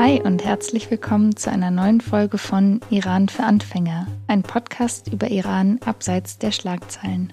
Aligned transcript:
Hi 0.00 0.22
und 0.22 0.44
herzlich 0.44 0.92
willkommen 0.92 1.34
zu 1.34 1.50
einer 1.50 1.72
neuen 1.72 2.00
Folge 2.00 2.38
von 2.38 2.80
Iran 2.88 3.28
für 3.28 3.42
Anfänger, 3.42 4.06
ein 4.28 4.44
Podcast 4.44 5.12
über 5.12 5.26
Iran 5.26 5.80
abseits 5.84 6.38
der 6.38 6.52
Schlagzeilen. 6.52 7.32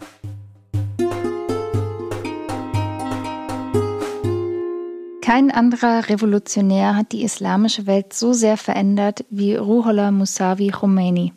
Kein 5.22 5.52
anderer 5.52 6.10
Revolutionär 6.10 6.96
hat 6.96 7.12
die 7.12 7.22
islamische 7.22 7.86
Welt 7.86 8.14
so 8.14 8.34
sehr 8.34 8.58
verändert 8.58 9.26
wie 9.30 9.54
Ruhollah 9.54 10.10
Musawi 10.10 10.70
Khomeini. 10.70 11.34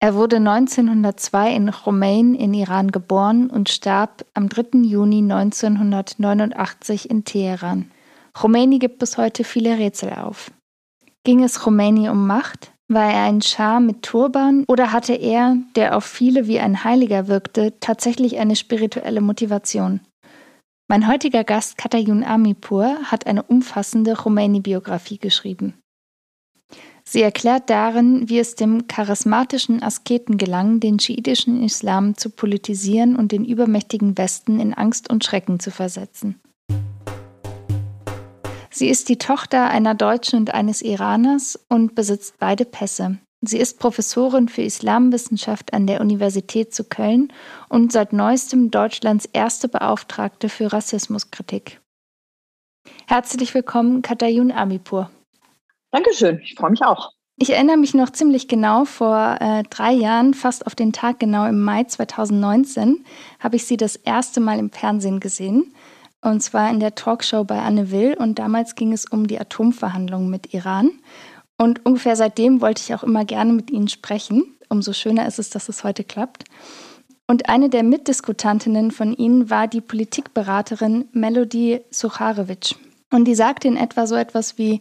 Er 0.00 0.14
wurde 0.14 0.36
1902 0.36 1.54
in 1.54 1.70
Khomein 1.72 2.34
in 2.34 2.54
Iran 2.54 2.90
geboren 2.90 3.50
und 3.50 3.68
starb 3.68 4.24
am 4.32 4.48
3. 4.48 4.78
Juni 4.78 5.18
1989 5.18 7.10
in 7.10 7.24
Teheran. 7.26 7.90
Khomeini 8.38 8.78
gibt 8.78 9.00
bis 9.00 9.18
heute 9.18 9.42
viele 9.42 9.78
Rätsel 9.78 10.12
auf. 10.12 10.52
Ging 11.24 11.42
es 11.42 11.58
Khomeini 11.58 12.08
um 12.08 12.28
Macht? 12.28 12.70
War 12.86 13.12
er 13.12 13.24
ein 13.24 13.42
Schah 13.42 13.80
mit 13.80 14.04
Turban 14.04 14.64
oder 14.68 14.92
hatte 14.92 15.12
er, 15.12 15.56
der 15.74 15.96
auf 15.96 16.04
viele 16.04 16.46
wie 16.46 16.60
ein 16.60 16.84
Heiliger 16.84 17.26
wirkte, 17.26 17.74
tatsächlich 17.80 18.38
eine 18.38 18.54
spirituelle 18.54 19.20
Motivation? 19.20 19.98
Mein 20.86 21.08
heutiger 21.08 21.42
Gast 21.42 21.78
Katayun 21.78 22.22
Amipur 22.22 22.98
hat 23.02 23.26
eine 23.26 23.42
umfassende 23.42 24.14
Khomeini-Biografie 24.14 25.18
geschrieben. 25.18 25.74
Sie 27.02 27.22
erklärt 27.22 27.68
darin, 27.68 28.28
wie 28.28 28.38
es 28.38 28.54
dem 28.54 28.86
charismatischen 28.86 29.82
Asketen 29.82 30.38
gelang, 30.38 30.78
den 30.78 31.00
schiitischen 31.00 31.64
Islam 31.64 32.16
zu 32.16 32.30
politisieren 32.30 33.16
und 33.16 33.32
den 33.32 33.44
übermächtigen 33.44 34.16
Westen 34.16 34.60
in 34.60 34.74
Angst 34.74 35.10
und 35.10 35.24
Schrecken 35.24 35.58
zu 35.58 35.72
versetzen. 35.72 36.40
Sie 38.70 38.88
ist 38.88 39.08
die 39.08 39.18
Tochter 39.18 39.70
einer 39.70 39.94
Deutschen 39.94 40.40
und 40.40 40.54
eines 40.54 40.82
Iraners 40.82 41.58
und 41.68 41.94
besitzt 41.94 42.38
beide 42.38 42.64
Pässe. 42.64 43.18
Sie 43.40 43.58
ist 43.58 43.78
Professorin 43.78 44.48
für 44.48 44.62
Islamwissenschaft 44.62 45.72
an 45.72 45.86
der 45.86 46.00
Universität 46.00 46.74
zu 46.74 46.84
Köln 46.84 47.32
und 47.68 47.92
seit 47.92 48.12
neuestem 48.12 48.70
Deutschlands 48.70 49.26
erste 49.26 49.68
Beauftragte 49.68 50.48
für 50.48 50.72
Rassismuskritik. 50.72 51.80
Herzlich 53.06 53.54
willkommen, 53.54 54.02
Katayun 54.02 54.50
Amipur. 54.50 55.10
Dankeschön, 55.92 56.40
ich 56.40 56.56
freue 56.56 56.72
mich 56.72 56.82
auch. 56.82 57.12
Ich 57.40 57.50
erinnere 57.50 57.76
mich 57.76 57.94
noch 57.94 58.10
ziemlich 58.10 58.48
genau, 58.48 58.84
vor 58.84 59.36
äh, 59.40 59.62
drei 59.70 59.92
Jahren, 59.92 60.34
fast 60.34 60.66
auf 60.66 60.74
den 60.74 60.92
Tag 60.92 61.20
genau 61.20 61.46
im 61.46 61.62
Mai 61.62 61.84
2019, 61.84 63.04
habe 63.38 63.54
ich 63.54 63.64
Sie 63.64 63.76
das 63.76 63.94
erste 63.94 64.40
Mal 64.40 64.58
im 64.58 64.70
Fernsehen 64.70 65.20
gesehen. 65.20 65.72
Und 66.20 66.42
zwar 66.42 66.70
in 66.70 66.80
der 66.80 66.94
Talkshow 66.94 67.44
bei 67.44 67.60
Anne 67.60 67.90
Will. 67.90 68.14
Und 68.14 68.38
damals 68.38 68.74
ging 68.74 68.92
es 68.92 69.04
um 69.04 69.26
die 69.26 69.40
Atomverhandlungen 69.40 70.30
mit 70.30 70.52
Iran. 70.52 70.90
Und 71.56 71.84
ungefähr 71.84 72.16
seitdem 72.16 72.60
wollte 72.60 72.82
ich 72.82 72.94
auch 72.94 73.02
immer 73.02 73.24
gerne 73.24 73.52
mit 73.52 73.70
Ihnen 73.70 73.88
sprechen. 73.88 74.44
Umso 74.68 74.92
schöner 74.92 75.26
ist 75.26 75.38
es, 75.38 75.50
dass 75.50 75.68
es 75.68 75.84
heute 75.84 76.04
klappt. 76.04 76.44
Und 77.26 77.48
eine 77.48 77.68
der 77.68 77.82
Mitdiskutantinnen 77.82 78.90
von 78.90 79.12
Ihnen 79.12 79.50
war 79.50 79.68
die 79.68 79.80
Politikberaterin 79.80 81.08
Melody 81.12 81.80
Sucharewitsch. 81.90 82.74
Und 83.10 83.24
die 83.24 83.34
sagte 83.34 83.68
in 83.68 83.76
etwa 83.76 84.06
so 84.06 84.14
etwas 84.14 84.58
wie, 84.58 84.80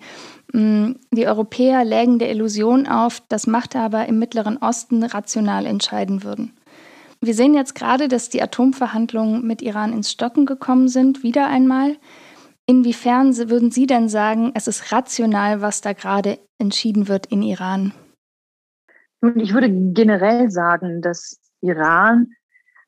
mm, 0.53 0.91
die 1.11 1.27
Europäer 1.27 1.85
lägen 1.85 2.19
der 2.19 2.31
Illusion 2.31 2.87
auf, 2.87 3.21
dass 3.29 3.47
Machthaber 3.47 4.05
im 4.05 4.19
Mittleren 4.19 4.57
Osten 4.57 5.03
rational 5.03 5.65
entscheiden 5.65 6.23
würden. 6.23 6.53
Wir 7.21 7.33
sehen 7.33 7.53
jetzt 7.53 7.75
gerade, 7.75 8.07
dass 8.07 8.29
die 8.29 8.41
Atomverhandlungen 8.41 9.45
mit 9.45 9.61
Iran 9.61 9.93
ins 9.93 10.11
Stocken 10.11 10.45
gekommen 10.45 10.87
sind, 10.87 11.23
wieder 11.23 11.47
einmal. 11.47 11.97
Inwiefern 12.67 13.35
würden 13.49 13.71
Sie 13.71 13.87
denn 13.87 14.09
sagen, 14.09 14.51
es 14.53 14.67
ist 14.67 14.91
rational, 14.91 15.61
was 15.61 15.81
da 15.81 15.93
gerade 15.93 16.37
entschieden 16.59 17.07
wird 17.07 17.25
in 17.27 17.41
Iran? 17.41 17.93
Ich 19.35 19.53
würde 19.53 19.69
generell 19.69 20.51
sagen, 20.51 21.01
dass 21.01 21.39
Iran 21.61 22.27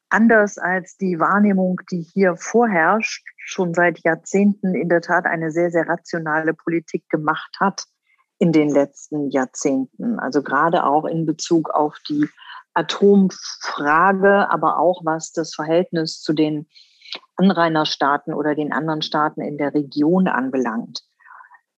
anders 0.09 0.57
als 0.57 0.97
die 0.97 1.19
Wahrnehmung, 1.19 1.81
die 1.91 2.01
hier 2.01 2.35
vorherrscht, 2.35 3.25
schon 3.37 3.73
seit 3.73 4.03
Jahrzehnten 4.03 4.75
in 4.75 4.89
der 4.89 5.01
Tat 5.01 5.25
eine 5.25 5.51
sehr, 5.51 5.71
sehr 5.71 5.87
rationale 5.87 6.53
Politik 6.53 7.07
gemacht 7.09 7.55
hat 7.59 7.85
in 8.37 8.51
den 8.51 8.69
letzten 8.69 9.29
Jahrzehnten. 9.29 10.19
Also 10.19 10.41
gerade 10.43 10.85
auch 10.85 11.05
in 11.05 11.25
Bezug 11.25 11.69
auf 11.69 11.97
die 12.07 12.27
Atomfrage, 12.73 14.49
aber 14.49 14.79
auch 14.79 15.01
was 15.03 15.31
das 15.31 15.53
Verhältnis 15.53 16.21
zu 16.21 16.33
den 16.33 16.67
Anrainerstaaten 17.35 18.33
oder 18.33 18.55
den 18.55 18.71
anderen 18.71 19.01
Staaten 19.01 19.41
in 19.41 19.57
der 19.57 19.73
Region 19.73 20.27
anbelangt. 20.27 21.03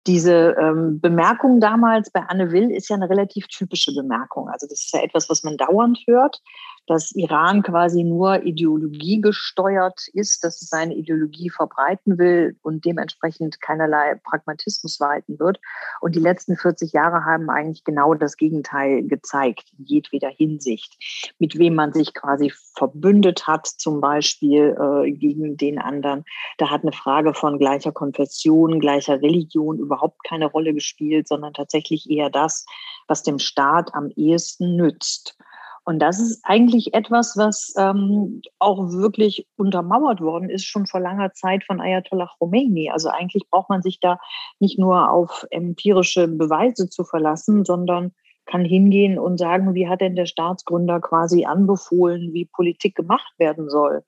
Diese 0.10 0.56
ähm, 0.60 1.00
Bemerkung 1.00 1.60
damals 1.60 2.10
bei 2.10 2.22
Anne 2.22 2.52
Will 2.52 2.72
ist 2.72 2.90
ja 2.90 2.96
eine 2.96 3.12
relativ 3.12 3.46
typische 3.46 3.94
Bemerkung. 3.94 4.50
Also 4.50 4.66
das 4.66 4.86
ist 4.86 4.92
ja 4.92 5.04
etwas, 5.04 5.30
was 5.30 5.44
man 5.44 5.56
dauernd 5.56 6.00
hört 6.08 6.42
dass 6.90 7.12
Iran 7.12 7.62
quasi 7.62 8.04
nur 8.04 8.44
Ideologie 8.44 9.22
gesteuert 9.22 10.08
ist, 10.14 10.44
dass 10.44 10.62
es 10.62 10.70
seine 10.70 10.96
Ideologie 10.96 11.52
verbreiten 11.52 12.18
will 12.18 12.58
und 12.64 12.84
dementsprechend 12.84 13.62
keinerlei 13.62 14.16
Pragmatismus 14.24 15.00
walten 15.00 15.40
wird. 15.40 15.60
Und 16.02 16.16
die 16.16 16.20
letzten 16.20 16.58
40 16.58 16.92
Jahre 16.92 17.26
haben 17.26 17.52
eigentlich 17.52 17.84
genau 17.84 18.16
das 18.16 18.38
Gegenteil 18.38 19.04
gezeigt, 19.04 19.72
in 19.78 19.86
jedweder 19.86 20.30
Hinsicht. 20.30 20.98
Mit 21.38 21.60
wem 21.60 21.76
man 21.76 21.94
sich 21.94 22.16
quasi 22.16 22.52
verbündet 22.76 23.46
hat, 23.46 23.68
zum 23.68 24.02
Beispiel 24.02 24.76
äh, 24.80 25.12
gegen 25.12 25.58
den 25.58 25.78
anderen. 25.78 26.26
Da 26.58 26.72
hat 26.72 26.82
eine 26.82 26.92
Frage 26.92 27.36
von 27.36 27.60
gleicher 27.60 27.92
Konfession, 27.92 28.80
gleicher 28.80 29.22
Religion 29.22 29.78
überhaupt 29.78 29.99
keine 30.28 30.48
Rolle 30.48 30.74
gespielt, 30.74 31.28
sondern 31.28 31.54
tatsächlich 31.54 32.10
eher 32.10 32.30
das, 32.30 32.66
was 33.08 33.24
dem 33.24 33.40
Staat 33.40 33.94
am 33.94 34.10
ehesten 34.16 34.76
nützt. 34.76 35.38
Und 35.86 36.00
das 36.00 36.20
ist 36.20 36.42
eigentlich 36.44 36.94
etwas, 36.94 37.36
was 37.36 37.74
ähm, 37.78 38.42
auch 38.60 38.92
wirklich 38.92 39.48
untermauert 39.58 40.22
worden 40.22 40.50
ist, 40.50 40.66
schon 40.66 40.86
vor 40.86 41.00
langer 41.00 41.34
Zeit 41.34 41.64
von 41.64 41.82
Ayatollah 41.82 42.30
Khomeini. 42.38 42.92
Also 42.92 43.10
eigentlich 43.10 43.50
braucht 43.50 43.70
man 43.70 43.82
sich 43.82 44.00
da 44.00 44.20
nicht 44.60 44.78
nur 44.78 45.10
auf 45.10 45.46
empirische 45.50 46.28
Beweise 46.28 46.90
zu 46.90 47.04
verlassen, 47.04 47.66
sondern 47.66 48.12
kann 48.46 48.66
hingehen 48.66 49.18
und 49.18 49.38
sagen, 49.38 49.74
wie 49.74 49.88
hat 49.88 50.02
denn 50.02 50.16
der 50.16 50.26
Staatsgründer 50.26 51.00
quasi 51.00 51.46
anbefohlen, 51.46 52.34
wie 52.34 52.46
Politik 52.46 52.96
gemacht 52.96 53.34
werden 53.38 53.70
soll 53.70 54.04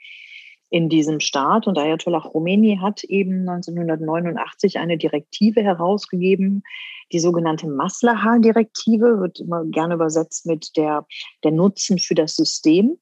in 0.72 0.88
diesem 0.90 1.20
Staat. 1.20 1.68
Und 1.68 1.78
Ayatollah 1.78 2.22
Khomeini 2.22 2.80
hat 2.82 3.04
eben 3.04 3.48
1989 3.48 4.80
eine 4.80 4.98
Direktive 4.98 5.62
herausgegeben, 5.62 6.64
die 7.12 7.20
sogenannte 7.20 7.68
Maslaha-Direktive, 7.68 9.20
wird 9.20 9.42
immer 9.42 9.66
gerne 9.66 9.96
übersetzt 9.96 10.46
mit 10.46 10.76
der, 10.78 11.06
der 11.44 11.52
Nutzen 11.52 12.00
für 12.00 12.16
das 12.16 12.36
System. 12.38 12.98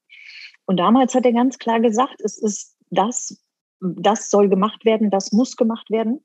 Und 0.66 0.78
damals 0.78 1.14
hat 1.14 1.24
er 1.24 1.32
ganz 1.32 1.58
klar 1.58 1.80
gesagt, 1.80 2.20
es 2.20 2.36
ist 2.36 2.76
das, 2.90 3.40
das 3.80 4.30
soll 4.30 4.48
gemacht 4.48 4.84
werden, 4.84 5.10
das 5.10 5.30
muss 5.30 5.56
gemacht 5.56 5.90
werden, 5.90 6.24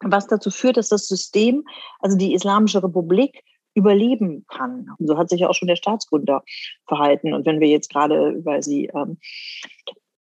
was 0.00 0.26
dazu 0.26 0.50
führt, 0.50 0.78
dass 0.78 0.88
das 0.88 1.06
System, 1.06 1.64
also 2.00 2.16
die 2.16 2.32
Islamische 2.32 2.82
Republik, 2.82 3.44
überleben 3.74 4.44
kann. 4.48 4.88
Und 4.98 5.06
so 5.06 5.18
hat 5.18 5.28
sich 5.28 5.40
ja 5.40 5.48
auch 5.48 5.54
schon 5.54 5.68
der 5.68 5.76
Staatsgründer 5.76 6.42
verhalten. 6.86 7.34
Und 7.34 7.46
wenn 7.46 7.60
wir 7.60 7.68
jetzt 7.68 7.90
gerade, 7.90 8.44
weil 8.44 8.62
Sie 8.62 8.86
ähm, 8.86 9.18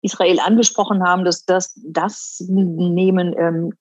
Israel 0.02 0.40
angesprochen 0.40 1.04
haben, 1.04 1.26
dass 1.26 1.46
das, 1.46 1.80
das 1.84 2.44
nehmen. 2.48 3.36
Ähm, 3.38 3.74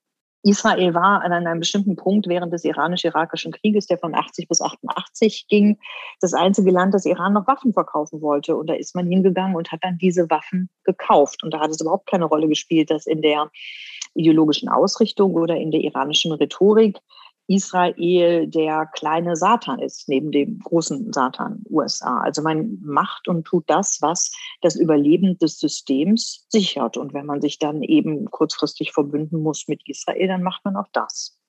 Israel 0.42 0.94
war 0.94 1.22
an 1.22 1.32
einem 1.32 1.60
bestimmten 1.60 1.96
Punkt 1.96 2.26
während 2.26 2.52
des 2.52 2.64
iranisch-irakischen 2.64 3.52
Krieges, 3.52 3.86
der 3.86 3.98
von 3.98 4.14
80 4.14 4.48
bis 4.48 4.62
88 4.62 5.46
ging, 5.48 5.78
das 6.20 6.32
einzige 6.32 6.70
Land, 6.70 6.94
das 6.94 7.04
Iran 7.04 7.34
noch 7.34 7.46
Waffen 7.46 7.74
verkaufen 7.74 8.22
wollte. 8.22 8.56
Und 8.56 8.68
da 8.68 8.74
ist 8.74 8.94
man 8.94 9.06
hingegangen 9.06 9.54
und 9.54 9.70
hat 9.70 9.80
dann 9.82 9.98
diese 9.98 10.30
Waffen 10.30 10.70
gekauft. 10.84 11.42
Und 11.42 11.52
da 11.52 11.60
hat 11.60 11.70
es 11.70 11.80
überhaupt 11.80 12.08
keine 12.08 12.24
Rolle 12.24 12.48
gespielt, 12.48 12.90
dass 12.90 13.06
in 13.06 13.20
der 13.20 13.50
ideologischen 14.14 14.68
Ausrichtung 14.68 15.34
oder 15.34 15.56
in 15.56 15.70
der 15.70 15.82
iranischen 15.82 16.32
Rhetorik 16.32 16.98
Israel 17.50 18.46
der 18.46 18.86
kleine 18.86 19.34
Satan 19.34 19.80
ist, 19.80 20.08
neben 20.08 20.30
dem 20.30 20.60
großen 20.60 21.12
Satan 21.12 21.64
USA. 21.68 22.20
Also 22.20 22.42
man 22.42 22.78
macht 22.80 23.26
und 23.26 23.44
tut 23.44 23.64
das, 23.66 23.98
was 24.00 24.30
das 24.60 24.76
Überleben 24.76 25.36
des 25.38 25.58
Systems 25.58 26.46
sichert. 26.48 26.96
Und 26.96 27.12
wenn 27.12 27.26
man 27.26 27.40
sich 27.40 27.58
dann 27.58 27.82
eben 27.82 28.26
kurzfristig 28.30 28.92
verbünden 28.92 29.42
muss 29.42 29.66
mit 29.66 29.82
Israel, 29.88 30.28
dann 30.28 30.44
macht 30.44 30.64
man 30.64 30.76
auch 30.76 30.88
das. 30.92 31.40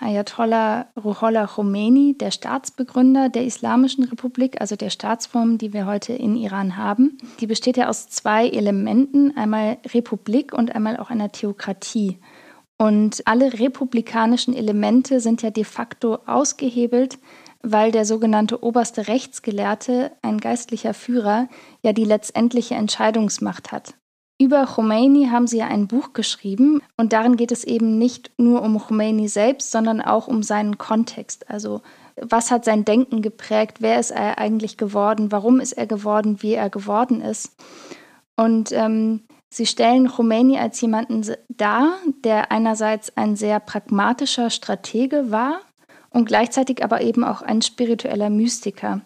Ayatollah 0.00 0.86
Ruhollah 0.96 1.48
Khomeini, 1.48 2.16
der 2.16 2.30
Staatsbegründer 2.30 3.28
der 3.28 3.44
Islamischen 3.44 4.04
Republik, 4.04 4.60
also 4.60 4.76
der 4.76 4.90
Staatsform, 4.90 5.58
die 5.58 5.72
wir 5.72 5.86
heute 5.86 6.12
in 6.12 6.36
Iran 6.36 6.76
haben, 6.76 7.18
die 7.40 7.48
besteht 7.48 7.76
ja 7.76 7.88
aus 7.88 8.08
zwei 8.08 8.48
Elementen, 8.48 9.36
einmal 9.36 9.78
Republik 9.92 10.52
und 10.52 10.72
einmal 10.72 10.98
auch 10.98 11.10
einer 11.10 11.32
Theokratie. 11.32 12.20
Und 12.78 13.26
alle 13.26 13.52
republikanischen 13.54 14.54
Elemente 14.54 15.20
sind 15.20 15.42
ja 15.42 15.50
de 15.50 15.64
facto 15.64 16.18
ausgehebelt, 16.26 17.18
weil 17.62 17.90
der 17.90 18.04
sogenannte 18.04 18.62
oberste 18.62 19.08
Rechtsgelehrte, 19.08 20.12
ein 20.22 20.38
geistlicher 20.38 20.94
Führer, 20.94 21.48
ja 21.82 21.92
die 21.92 22.04
letztendliche 22.04 22.76
Entscheidungsmacht 22.76 23.72
hat. 23.72 23.94
Über 24.40 24.66
Khomeini 24.66 25.26
haben 25.32 25.48
sie 25.48 25.58
ja 25.58 25.66
ein 25.66 25.88
Buch 25.88 26.12
geschrieben 26.12 26.80
und 26.96 27.12
darin 27.12 27.36
geht 27.36 27.50
es 27.50 27.64
eben 27.64 27.98
nicht 27.98 28.30
nur 28.38 28.62
um 28.62 28.78
Khomeini 28.78 29.26
selbst, 29.26 29.72
sondern 29.72 30.00
auch 30.00 30.28
um 30.28 30.44
seinen 30.44 30.78
Kontext. 30.78 31.50
Also 31.50 31.82
was 32.20 32.52
hat 32.52 32.64
sein 32.64 32.84
Denken 32.84 33.20
geprägt, 33.20 33.78
wer 33.80 33.98
ist 33.98 34.12
er 34.12 34.38
eigentlich 34.38 34.76
geworden, 34.76 35.32
warum 35.32 35.58
ist 35.58 35.72
er 35.72 35.88
geworden, 35.88 36.40
wie 36.40 36.54
er 36.54 36.70
geworden 36.70 37.20
ist. 37.20 37.56
Und 38.36 38.70
ähm, 38.70 39.22
sie 39.48 39.66
stellen 39.66 40.08
Khomeini 40.08 40.58
als 40.58 40.80
jemanden 40.80 41.24
dar, 41.48 41.94
der 42.24 42.52
einerseits 42.52 43.16
ein 43.16 43.36
sehr 43.36 43.60
pragmatischer 43.60 44.50
Stratege 44.50 45.30
war 45.30 45.60
und 46.10 46.26
gleichzeitig 46.26 46.84
aber 46.84 47.02
eben 47.02 47.24
auch 47.24 47.42
ein 47.42 47.62
spiritueller 47.62 48.30
Mystiker. 48.30 49.02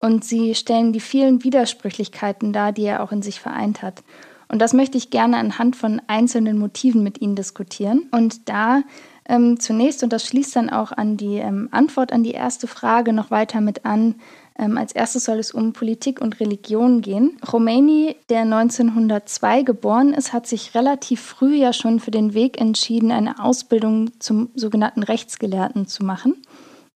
Und 0.00 0.24
sie 0.24 0.54
stellen 0.54 0.92
die 0.92 1.00
vielen 1.00 1.44
Widersprüchlichkeiten 1.44 2.52
dar, 2.52 2.72
die 2.72 2.84
er 2.84 3.02
auch 3.02 3.12
in 3.12 3.22
sich 3.22 3.40
vereint 3.40 3.82
hat. 3.82 4.02
Und 4.48 4.58
das 4.60 4.72
möchte 4.72 4.98
ich 4.98 5.10
gerne 5.10 5.36
anhand 5.36 5.76
von 5.76 6.02
einzelnen 6.06 6.58
Motiven 6.58 7.02
mit 7.02 7.20
Ihnen 7.20 7.36
diskutieren. 7.36 8.08
Und 8.10 8.48
da 8.48 8.82
ähm, 9.28 9.60
zunächst, 9.60 10.02
und 10.02 10.12
das 10.12 10.26
schließt 10.26 10.56
dann 10.56 10.70
auch 10.70 10.90
an 10.90 11.16
die 11.16 11.36
ähm, 11.36 11.68
Antwort 11.70 12.12
an 12.12 12.24
die 12.24 12.32
erste 12.32 12.66
Frage 12.66 13.12
noch 13.12 13.30
weiter 13.30 13.60
mit 13.60 13.84
an, 13.84 14.16
ähm, 14.60 14.78
als 14.78 14.92
erstes 14.92 15.24
soll 15.24 15.38
es 15.38 15.52
um 15.52 15.72
Politik 15.72 16.20
und 16.20 16.38
Religion 16.38 17.00
gehen. 17.00 17.38
Khomeini, 17.40 18.16
der 18.28 18.42
1902 18.42 19.62
geboren 19.62 20.12
ist, 20.12 20.32
hat 20.32 20.46
sich 20.46 20.74
relativ 20.74 21.20
früh 21.20 21.56
ja 21.56 21.72
schon 21.72 21.98
für 21.98 22.10
den 22.10 22.34
Weg 22.34 22.60
entschieden, 22.60 23.10
eine 23.10 23.42
Ausbildung 23.42 24.10
zum 24.20 24.50
sogenannten 24.54 25.02
Rechtsgelehrten 25.02 25.86
zu 25.86 26.04
machen, 26.04 26.42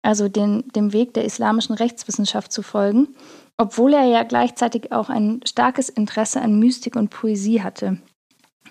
also 0.02 0.28
den, 0.28 0.64
dem 0.76 0.92
Weg 0.92 1.14
der 1.14 1.24
islamischen 1.24 1.74
Rechtswissenschaft 1.74 2.52
zu 2.52 2.62
folgen 2.62 3.08
obwohl 3.56 3.94
er 3.94 4.04
ja 4.04 4.22
gleichzeitig 4.24 4.92
auch 4.92 5.08
ein 5.08 5.40
starkes 5.44 5.88
Interesse 5.88 6.40
an 6.40 6.58
Mystik 6.58 6.96
und 6.96 7.10
Poesie 7.10 7.62
hatte. 7.62 7.98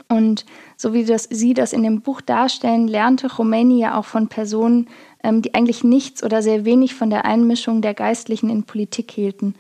Und 0.10 0.46
so 0.76 0.94
wie 0.94 1.06
das, 1.06 1.24
Sie 1.30 1.54
das 1.54 1.72
in 1.72 1.84
dem 1.84 2.02
Buch 2.02 2.22
darstellen, 2.22 2.88
lernte 2.88 3.30
Khomeini 3.30 3.80
ja 3.80 3.98
auch 3.98 4.06
von 4.06 4.28
Personen, 4.28 4.90
die 5.24 5.54
eigentlich 5.54 5.84
nichts 5.84 6.24
oder 6.24 6.42
sehr 6.42 6.66
wenig 6.66 6.96
von 6.96 7.10
der 7.10 7.26
Einmischung 7.26 7.82
der 7.82 7.94
Geistlichen 7.94 8.50
in 8.50 8.64
Politik 8.64 9.12
hielten. 9.12 9.56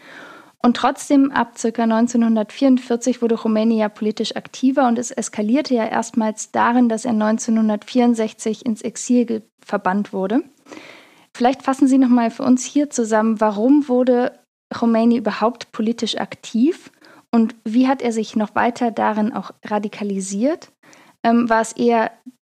Und 0.61 0.77
trotzdem, 0.77 1.31
ab 1.31 1.55
ca. 1.61 1.83
1944 1.83 3.21
wurde 3.21 3.37
ja 3.71 3.89
politisch 3.89 4.35
aktiver 4.37 4.87
und 4.87 4.97
es 4.97 5.11
eskalierte 5.11 5.73
ja 5.73 5.85
erstmals 5.85 6.51
darin, 6.51 6.87
dass 6.87 7.03
er 7.03 7.11
1964 7.11 8.65
ins 8.65 8.81
Exil 8.81 9.43
verbannt 9.59 10.13
wurde. 10.13 10.43
Vielleicht 11.35 11.63
fassen 11.63 11.87
Sie 11.87 11.97
nochmal 11.97 12.31
für 12.31 12.43
uns 12.43 12.63
hier 12.63 12.89
zusammen, 12.89 13.41
warum 13.41 13.89
wurde 13.89 14.39
Khomeini 14.73 15.17
überhaupt 15.17 15.71
politisch 15.71 16.17
aktiv 16.17 16.91
und 17.31 17.55
wie 17.65 17.87
hat 17.87 18.01
er 18.01 18.13
sich 18.13 18.35
noch 18.35 18.55
weiter 18.55 18.91
darin 18.91 19.33
auch 19.33 19.51
radikalisiert? 19.65 20.71
Ähm, 21.23 21.49
war 21.49 21.61
es 21.61 21.73
eher 21.73 22.11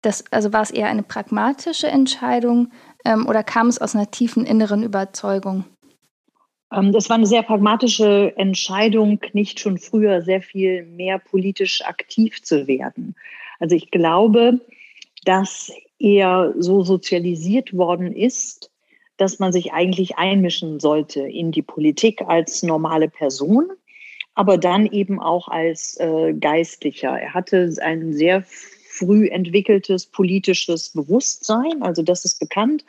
das, 0.01 0.25
also 0.31 0.51
war 0.51 0.61
es 0.61 0.71
eher 0.71 0.88
eine 0.88 1.03
pragmatische 1.03 1.88
Entscheidung 1.88 2.71
ähm, 3.05 3.27
oder 3.27 3.44
kam 3.44 3.67
es 3.67 3.79
aus 3.79 3.95
einer 3.95 4.11
tiefen 4.11 4.45
inneren 4.45 4.83
Überzeugung? 4.83 5.65
Ähm, 6.73 6.91
das 6.91 7.09
war 7.09 7.17
eine 7.17 7.25
sehr 7.25 7.44
pragmatische 7.44 8.33
Entscheidung, 8.38 9.19
nicht 9.33 9.59
schon 9.59 9.77
früher 9.77 10.21
sehr 10.21 10.41
viel 10.41 10.85
mehr 10.85 11.19
politisch 11.19 11.83
aktiv 11.83 12.41
zu 12.41 12.67
werden. 12.67 13.15
Also 13.59 13.75
ich 13.75 13.91
glaube, 13.91 14.59
dass 15.25 15.71
er 16.00 16.53
so 16.57 16.83
sozialisiert 16.83 17.73
worden 17.73 18.13
ist, 18.13 18.71
dass 19.17 19.39
man 19.39 19.53
sich 19.53 19.73
eigentlich 19.73 20.17
einmischen 20.17 20.79
sollte 20.79 21.21
in 21.21 21.51
die 21.51 21.61
Politik 21.61 22.21
als 22.27 22.63
normale 22.63 23.09
Person, 23.09 23.71
aber 24.33 24.57
dann 24.57 24.88
eben 24.88 25.21
auch 25.21 25.47
als 25.47 25.97
äh, 26.00 26.33
Geistlicher. 26.33 27.19
Er 27.19 27.33
hatte 27.33 27.73
ein 27.81 28.13
sehr 28.13 28.44
früh 28.94 29.28
entwickeltes 29.28 30.06
politisches 30.06 30.92
Bewusstsein, 30.92 31.81
also 31.81 32.04
das 32.04 32.25
ist 32.25 32.40
bekannt. 32.40 32.86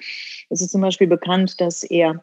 Es 0.50 0.60
ist 0.60 0.70
zum 0.70 0.82
Beispiel 0.82 1.06
bekannt, 1.06 1.60
dass 1.60 1.82
er 1.82 2.22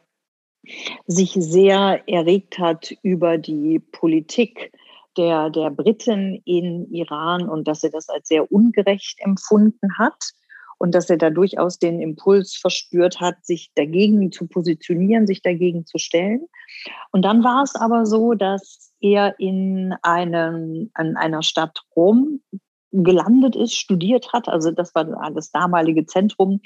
sich 1.07 1.31
sehr 1.33 2.03
erregt 2.07 2.59
hat 2.59 2.93
über 3.01 3.37
die 3.37 3.79
Politik 3.79 4.71
der, 5.17 5.49
der 5.49 5.71
Briten 5.71 6.41
in 6.45 6.91
Iran 6.93 7.49
und 7.49 7.67
dass 7.67 7.83
er 7.83 7.89
das 7.89 8.09
als 8.09 8.27
sehr 8.27 8.51
ungerecht 8.51 9.19
empfunden 9.19 9.97
hat 9.97 10.31
und 10.77 10.93
dass 10.93 11.09
er 11.09 11.17
da 11.17 11.29
durchaus 11.29 11.79
den 11.79 11.99
Impuls 12.01 12.55
verspürt 12.55 13.19
hat, 13.19 13.43
sich 13.45 13.71
dagegen 13.75 14.31
zu 14.31 14.47
positionieren, 14.47 15.27
sich 15.27 15.41
dagegen 15.41 15.85
zu 15.85 15.97
stellen. 15.97 16.47
Und 17.11 17.23
dann 17.23 17.43
war 17.43 17.63
es 17.63 17.75
aber 17.75 18.05
so, 18.05 18.33
dass 18.33 18.93
er 18.99 19.39
in, 19.39 19.93
einem, 20.03 20.91
in 20.97 21.17
einer 21.17 21.43
Stadt 21.43 21.81
Rom 21.95 22.41
gelandet 22.91 23.55
ist, 23.55 23.75
studiert 23.75 24.33
hat. 24.33 24.47
Also 24.47 24.71
das 24.71 24.93
war 24.95 25.05
das 25.33 25.51
damalige 25.51 26.05
Zentrum 26.05 26.61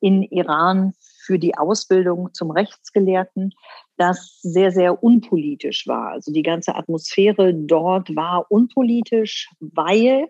in 0.00 0.22
Iran 0.22 0.92
für 1.24 1.38
die 1.38 1.56
Ausbildung 1.56 2.32
zum 2.32 2.50
Rechtsgelehrten, 2.50 3.52
das 3.96 4.38
sehr, 4.42 4.70
sehr 4.70 5.02
unpolitisch 5.02 5.86
war. 5.86 6.10
Also 6.10 6.32
die 6.32 6.42
ganze 6.42 6.76
Atmosphäre 6.76 7.52
dort 7.52 8.14
war 8.14 8.46
unpolitisch, 8.50 9.48
weil 9.60 10.28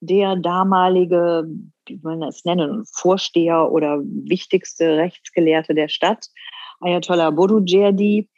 der 0.00 0.36
damalige, 0.36 1.46
wie 1.86 2.00
man 2.02 2.20
das 2.20 2.44
nennen, 2.44 2.84
Vorsteher 2.92 3.70
oder 3.72 4.00
wichtigste 4.02 4.98
Rechtsgelehrte 4.98 5.74
der 5.74 5.88
Stadt, 5.88 6.26
Ayatollah 6.80 7.30
Borujerdi, 7.30 8.28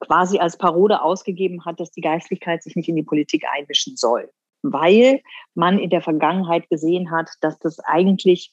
quasi 0.00 0.38
als 0.38 0.56
Parole 0.56 1.02
ausgegeben 1.02 1.64
hat, 1.64 1.80
dass 1.80 1.90
die 1.90 2.00
Geistlichkeit 2.00 2.62
sich 2.62 2.76
nicht 2.76 2.88
in 2.88 2.96
die 2.96 3.02
Politik 3.02 3.44
einmischen 3.52 3.96
soll, 3.96 4.30
weil 4.64 5.20
man 5.54 5.78
in 5.78 5.90
der 5.90 6.00
Vergangenheit 6.00 6.68
gesehen 6.70 7.10
hat, 7.10 7.28
dass 7.40 7.58
das 7.58 7.78
eigentlich 7.80 8.52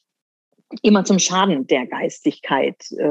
immer 0.82 1.04
zum 1.04 1.18
Schaden 1.18 1.66
der 1.66 1.86
Geistlichkeit 1.86 2.76
äh, 2.92 3.04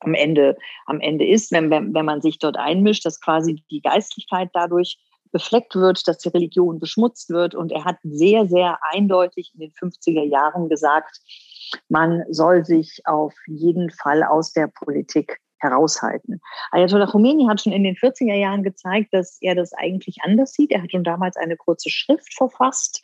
am 0.00 0.14
Ende 0.14 0.56
am 0.86 1.00
Ende 1.00 1.26
ist, 1.26 1.52
wenn, 1.52 1.70
wenn, 1.70 1.94
wenn 1.94 2.04
man 2.04 2.20
sich 2.20 2.38
dort 2.38 2.56
einmischt, 2.56 3.06
dass 3.06 3.20
quasi 3.20 3.62
die 3.70 3.80
Geistlichkeit 3.80 4.50
dadurch 4.52 4.98
befleckt 5.32 5.76
wird, 5.76 6.06
dass 6.08 6.18
die 6.18 6.28
Religion 6.28 6.80
beschmutzt 6.80 7.30
wird. 7.30 7.54
Und 7.54 7.72
er 7.72 7.84
hat 7.84 7.96
sehr, 8.02 8.46
sehr 8.46 8.78
eindeutig 8.90 9.52
in 9.54 9.60
den 9.60 9.70
50er 9.70 10.24
Jahren 10.24 10.68
gesagt, 10.68 11.20
man 11.88 12.24
soll 12.30 12.64
sich 12.64 13.00
auf 13.04 13.34
jeden 13.46 13.90
Fall 13.90 14.24
aus 14.24 14.52
der 14.52 14.66
Politik 14.66 15.38
heraushalten. 15.60 16.40
Ayatollah 16.72 17.06
Khomeini 17.06 17.46
hat 17.46 17.60
schon 17.60 17.72
in 17.72 17.84
den 17.84 17.94
40er 17.94 18.34
Jahren 18.34 18.62
gezeigt, 18.62 19.12
dass 19.12 19.38
er 19.40 19.54
das 19.54 19.72
eigentlich 19.74 20.18
anders 20.22 20.52
sieht. 20.52 20.72
Er 20.72 20.82
hat 20.82 20.90
schon 20.90 21.04
damals 21.04 21.36
eine 21.36 21.56
kurze 21.56 21.90
Schrift 21.90 22.34
verfasst 22.34 23.00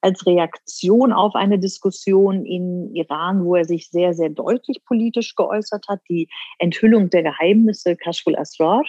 als 0.00 0.26
Reaktion 0.26 1.12
auf 1.12 1.34
eine 1.34 1.58
Diskussion 1.58 2.44
in 2.44 2.94
Iran, 2.94 3.44
wo 3.44 3.54
er 3.54 3.64
sich 3.64 3.90
sehr, 3.90 4.14
sehr 4.14 4.30
deutlich 4.30 4.84
politisch 4.84 5.34
geäußert 5.34 5.86
hat, 5.88 6.00
die 6.08 6.28
Enthüllung 6.58 7.10
der 7.10 7.22
Geheimnisse 7.22 7.96
Kashful 7.96 8.36
Asrar. 8.36 8.84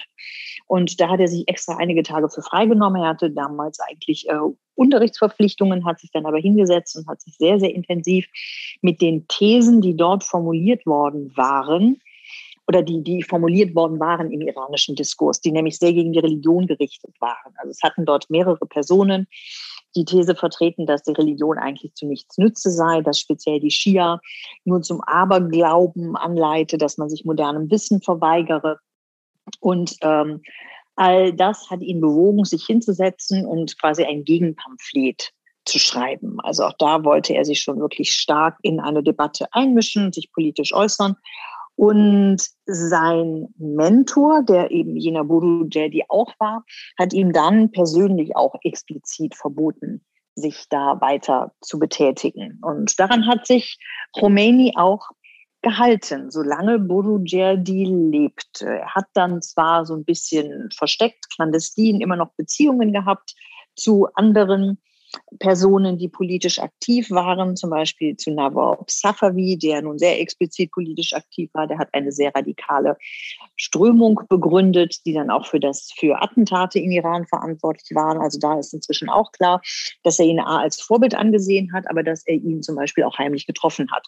Und 0.67 0.99
da 0.99 1.09
hat 1.09 1.19
er 1.19 1.27
sich 1.27 1.47
extra 1.47 1.77
einige 1.77 2.03
Tage 2.03 2.29
für 2.29 2.41
freigenommen. 2.41 3.01
Er 3.01 3.09
hatte 3.09 3.31
damals 3.31 3.79
eigentlich 3.79 4.27
äh, 4.29 4.37
Unterrichtsverpflichtungen, 4.75 5.85
hat 5.85 5.99
sich 5.99 6.11
dann 6.11 6.25
aber 6.25 6.37
hingesetzt 6.37 6.95
und 6.95 7.07
hat 7.07 7.21
sich 7.21 7.35
sehr, 7.37 7.59
sehr 7.59 7.73
intensiv 7.73 8.27
mit 8.81 9.01
den 9.01 9.27
Thesen, 9.27 9.81
die 9.81 9.95
dort 9.95 10.23
formuliert 10.23 10.85
worden 10.85 11.31
waren, 11.35 11.99
oder 12.67 12.83
die, 12.83 13.03
die 13.03 13.23
formuliert 13.23 13.75
worden 13.75 13.99
waren 13.99 14.31
im 14.31 14.41
iranischen 14.41 14.95
Diskurs, 14.95 15.41
die 15.41 15.51
nämlich 15.51 15.77
sehr 15.77 15.93
gegen 15.93 16.13
die 16.13 16.19
Religion 16.19 16.67
gerichtet 16.67 17.15
waren. 17.19 17.53
Also 17.57 17.71
es 17.71 17.81
hatten 17.83 18.05
dort 18.05 18.29
mehrere 18.29 18.65
Personen 18.65 19.27
die 19.95 20.05
These 20.05 20.35
vertreten, 20.35 20.85
dass 20.85 21.03
die 21.03 21.11
Religion 21.11 21.57
eigentlich 21.57 21.93
zu 21.95 22.05
nichts 22.05 22.37
nütze 22.37 22.71
sei, 22.71 23.01
dass 23.01 23.19
speziell 23.19 23.59
die 23.59 23.71
Schia 23.71 24.21
nur 24.63 24.81
zum 24.81 25.01
Aberglauben 25.01 26.15
anleite, 26.15 26.77
dass 26.77 26.97
man 26.97 27.09
sich 27.09 27.25
modernem 27.25 27.69
Wissen 27.69 28.01
verweigere. 28.01 28.79
Und 29.59 29.95
ähm, 30.01 30.41
all 30.95 31.33
das 31.33 31.69
hat 31.69 31.81
ihn 31.81 31.99
bewogen, 31.99 32.45
sich 32.45 32.65
hinzusetzen 32.65 33.45
und 33.45 33.77
quasi 33.79 34.03
ein 34.05 34.23
Gegenpamphlet 34.23 35.31
zu 35.65 35.77
schreiben. 35.77 36.39
Also 36.41 36.63
auch 36.63 36.73
da 36.79 37.03
wollte 37.03 37.33
er 37.33 37.45
sich 37.45 37.61
schon 37.61 37.79
wirklich 37.79 38.13
stark 38.13 38.57
in 38.61 38.79
eine 38.79 39.03
Debatte 39.03 39.47
einmischen, 39.51 40.11
sich 40.11 40.31
politisch 40.31 40.73
äußern. 40.73 41.15
Und 41.75 42.37
sein 42.65 43.47
Mentor, 43.57 44.43
der 44.43 44.71
eben 44.71 44.97
jener 44.97 45.25
Guru 45.25 45.67
Jedi 45.71 46.03
auch 46.09 46.33
war, 46.39 46.63
hat 46.97 47.13
ihm 47.13 47.33
dann 47.33 47.71
persönlich 47.71 48.35
auch 48.35 48.55
explizit 48.63 49.35
verboten, 49.35 50.05
sich 50.35 50.65
da 50.69 50.99
weiter 51.01 51.53
zu 51.61 51.79
betätigen. 51.79 52.59
Und 52.61 52.99
daran 52.99 53.27
hat 53.27 53.47
sich 53.47 53.79
Khomeini 54.13 54.73
auch 54.75 55.09
gehalten, 55.61 56.31
solange 56.31 56.79
Borujerdi 56.79 57.85
lebt. 57.85 58.61
Er 58.61 58.93
hat 58.93 59.05
dann 59.13 59.41
zwar 59.41 59.85
so 59.85 59.95
ein 59.95 60.05
bisschen 60.05 60.69
versteckt, 60.75 61.29
clandestin, 61.33 62.01
immer 62.01 62.15
noch 62.15 62.33
Beziehungen 62.33 62.93
gehabt 62.93 63.35
zu 63.75 64.07
anderen 64.15 64.81
Personen, 65.39 65.97
die 65.97 66.07
politisch 66.07 66.59
aktiv 66.59 67.09
waren, 67.09 67.55
zum 67.55 67.69
Beispiel 67.69 68.15
zu 68.15 68.31
Nawab 68.31 68.89
Safavi, 68.89 69.57
der 69.57 69.81
nun 69.81 69.97
sehr 69.97 70.19
explizit 70.19 70.71
politisch 70.71 71.13
aktiv 71.13 71.49
war. 71.53 71.67
Der 71.67 71.79
hat 71.79 71.89
eine 71.93 72.11
sehr 72.11 72.33
radikale 72.35 72.97
Strömung 73.55 74.21
begründet, 74.29 75.05
die 75.05 75.13
dann 75.13 75.29
auch 75.29 75.45
für 75.47 75.59
das 75.59 75.91
für 75.97 76.21
Attentate 76.21 76.79
in 76.79 76.91
Iran 76.91 77.25
verantwortlich 77.25 77.95
waren. 77.95 78.19
Also 78.19 78.39
da 78.39 78.59
ist 78.59 78.73
inzwischen 78.73 79.09
auch 79.09 79.31
klar, 79.31 79.61
dass 80.03 80.19
er 80.19 80.25
ihn 80.25 80.39
A 80.39 80.59
als 80.59 80.81
Vorbild 80.81 81.15
angesehen 81.15 81.73
hat, 81.73 81.89
aber 81.89 82.03
dass 82.03 82.25
er 82.25 82.35
ihn 82.35 82.61
zum 82.61 82.75
Beispiel 82.75 83.03
auch 83.03 83.17
heimlich 83.17 83.47
getroffen 83.47 83.91
hat. 83.91 84.07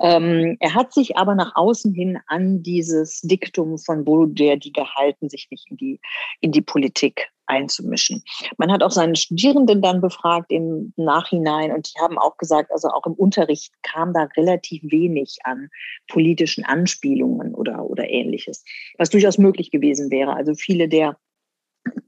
Ähm, 0.00 0.56
er 0.60 0.74
hat 0.74 0.92
sich 0.92 1.16
aber 1.16 1.34
nach 1.34 1.52
außen 1.54 1.92
hin 1.94 2.18
an 2.26 2.62
dieses 2.62 3.20
Diktum 3.20 3.78
von 3.78 4.04
Baudelaire 4.04 4.58
gehalten, 4.58 5.28
sich 5.28 5.48
nicht 5.50 5.70
in 5.70 5.76
die 5.76 6.00
in 6.40 6.52
die 6.52 6.62
Politik 6.62 7.30
einzumischen. 7.46 8.22
Man 8.58 8.72
hat 8.72 8.82
auch 8.82 8.90
seine 8.90 9.16
Studierenden 9.16 9.82
dann 9.82 10.00
befragt 10.00 10.50
im 10.50 10.92
Nachhinein 10.96 11.72
und 11.72 11.90
die 11.94 12.00
haben 12.00 12.18
auch 12.18 12.36
gesagt, 12.36 12.70
also 12.72 12.88
auch 12.88 13.06
im 13.06 13.14
Unterricht 13.14 13.72
kam 13.82 14.12
da 14.12 14.28
relativ 14.36 14.82
wenig 14.84 15.38
an 15.44 15.68
politischen 16.08 16.64
Anspielungen 16.64 17.54
oder, 17.54 17.84
oder 17.84 18.08
ähnliches, 18.08 18.64
was 18.98 19.10
durchaus 19.10 19.38
möglich 19.38 19.70
gewesen 19.70 20.10
wäre. 20.10 20.34
Also 20.34 20.54
viele 20.54 20.88
der 20.88 21.16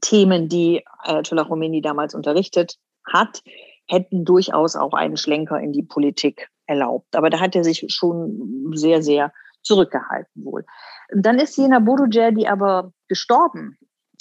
Themen, 0.01 0.49
die 0.49 0.83
Ayatollah 0.99 1.45
Khomeini 1.45 1.81
damals 1.81 2.15
unterrichtet 2.15 2.77
hat, 3.05 3.43
hätten 3.87 4.25
durchaus 4.25 4.75
auch 4.75 4.93
einen 4.93 5.17
Schlenker 5.17 5.59
in 5.59 5.71
die 5.71 5.83
Politik 5.83 6.49
erlaubt. 6.65 7.15
Aber 7.15 7.29
da 7.29 7.39
hat 7.39 7.55
er 7.55 7.63
sich 7.63 7.85
schon 7.87 8.71
sehr, 8.73 9.01
sehr 9.01 9.31
zurückgehalten 9.61 10.45
wohl. 10.45 10.65
dann 11.11 11.39
ist 11.39 11.57
Jena 11.57 11.79
Borujerdi 11.79 12.47
aber 12.47 12.93
gestorben 13.07 13.77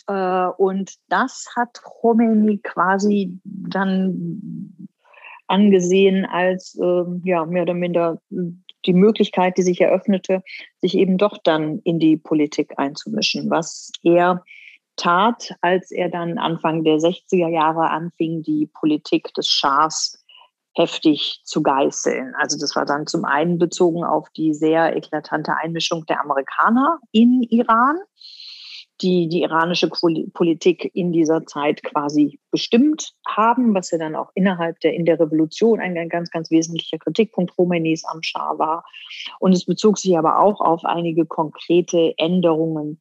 äh, 0.07 0.47
und 0.57 0.95
das 1.09 1.47
hat 1.57 1.81
Khomeini 1.83 2.59
quasi 2.59 3.39
dann 3.45 4.89
angesehen 5.49 6.25
als 6.27 6.79
äh, 6.81 7.05
ja 7.25 7.45
mehr 7.45 7.63
oder 7.63 7.75
minder 7.75 8.21
die 8.31 8.93
Möglichkeit, 8.93 9.57
die 9.59 9.63
sich 9.63 9.81
eröffnete, 9.81 10.43
sich 10.79 10.97
eben 10.97 11.19
doch 11.19 11.39
dann 11.43 11.81
in 11.81 11.99
die 11.99 12.17
Politik 12.17 12.79
einzumischen, 12.79 13.51
was 13.51 13.91
er 14.03 14.45
tat, 14.97 15.55
als 15.61 15.91
er 15.91 16.09
dann 16.09 16.39
Anfang 16.39 16.85
der 16.85 16.97
60er 16.97 17.49
Jahre 17.49 17.91
anfing, 17.91 18.43
die 18.43 18.71
Politik 18.73 19.35
des 19.35 19.49
Schahs 19.49 20.23
heftig 20.75 21.41
zu 21.45 21.63
geißeln. 21.63 22.35
Also 22.39 22.59
das 22.59 22.77
war 22.77 22.85
dann 22.85 23.07
zum 23.07 23.25
einen 23.25 23.59
bezogen 23.59 24.05
auf 24.05 24.29
die 24.31 24.53
sehr 24.53 24.95
eklatante 24.95 25.57
Einmischung 25.57 26.05
der 26.07 26.21
Amerikaner 26.21 26.99
in 27.13 27.43
Iran 27.43 27.97
die 29.03 29.29
die 29.29 29.43
iranische 29.43 29.89
Politik 29.89 30.91
in 30.95 31.13
dieser 31.13 31.45
Zeit 31.47 31.83
quasi 31.83 32.41
bestimmt 32.51 33.13
haben, 33.27 33.75
was 33.75 33.91
ja 33.91 33.99
dann 33.99 34.17
auch 34.17 34.31
innerhalb 34.35 34.81
der 34.81 34.95
in 34.95 35.05
der 35.05 35.21
Revolution 35.21 35.81
ein 35.81 36.09
ganz, 36.09 36.31
ganz 36.31 36.51
wesentlicher 36.51 36.99
Kritikpunkt 36.99 37.55
Khomeinis 37.57 38.05
am 38.05 38.23
Schah 38.23 38.59
war. 38.59 38.85
Und 39.39 39.53
es 39.53 39.67
bezog 39.67 39.99
sich 39.99 40.17
aber 40.17 40.41
auch 40.41 40.61
auf 40.61 40.85
einige 40.85 41.27
konkrete 41.27 42.15
Änderungen 42.17 43.01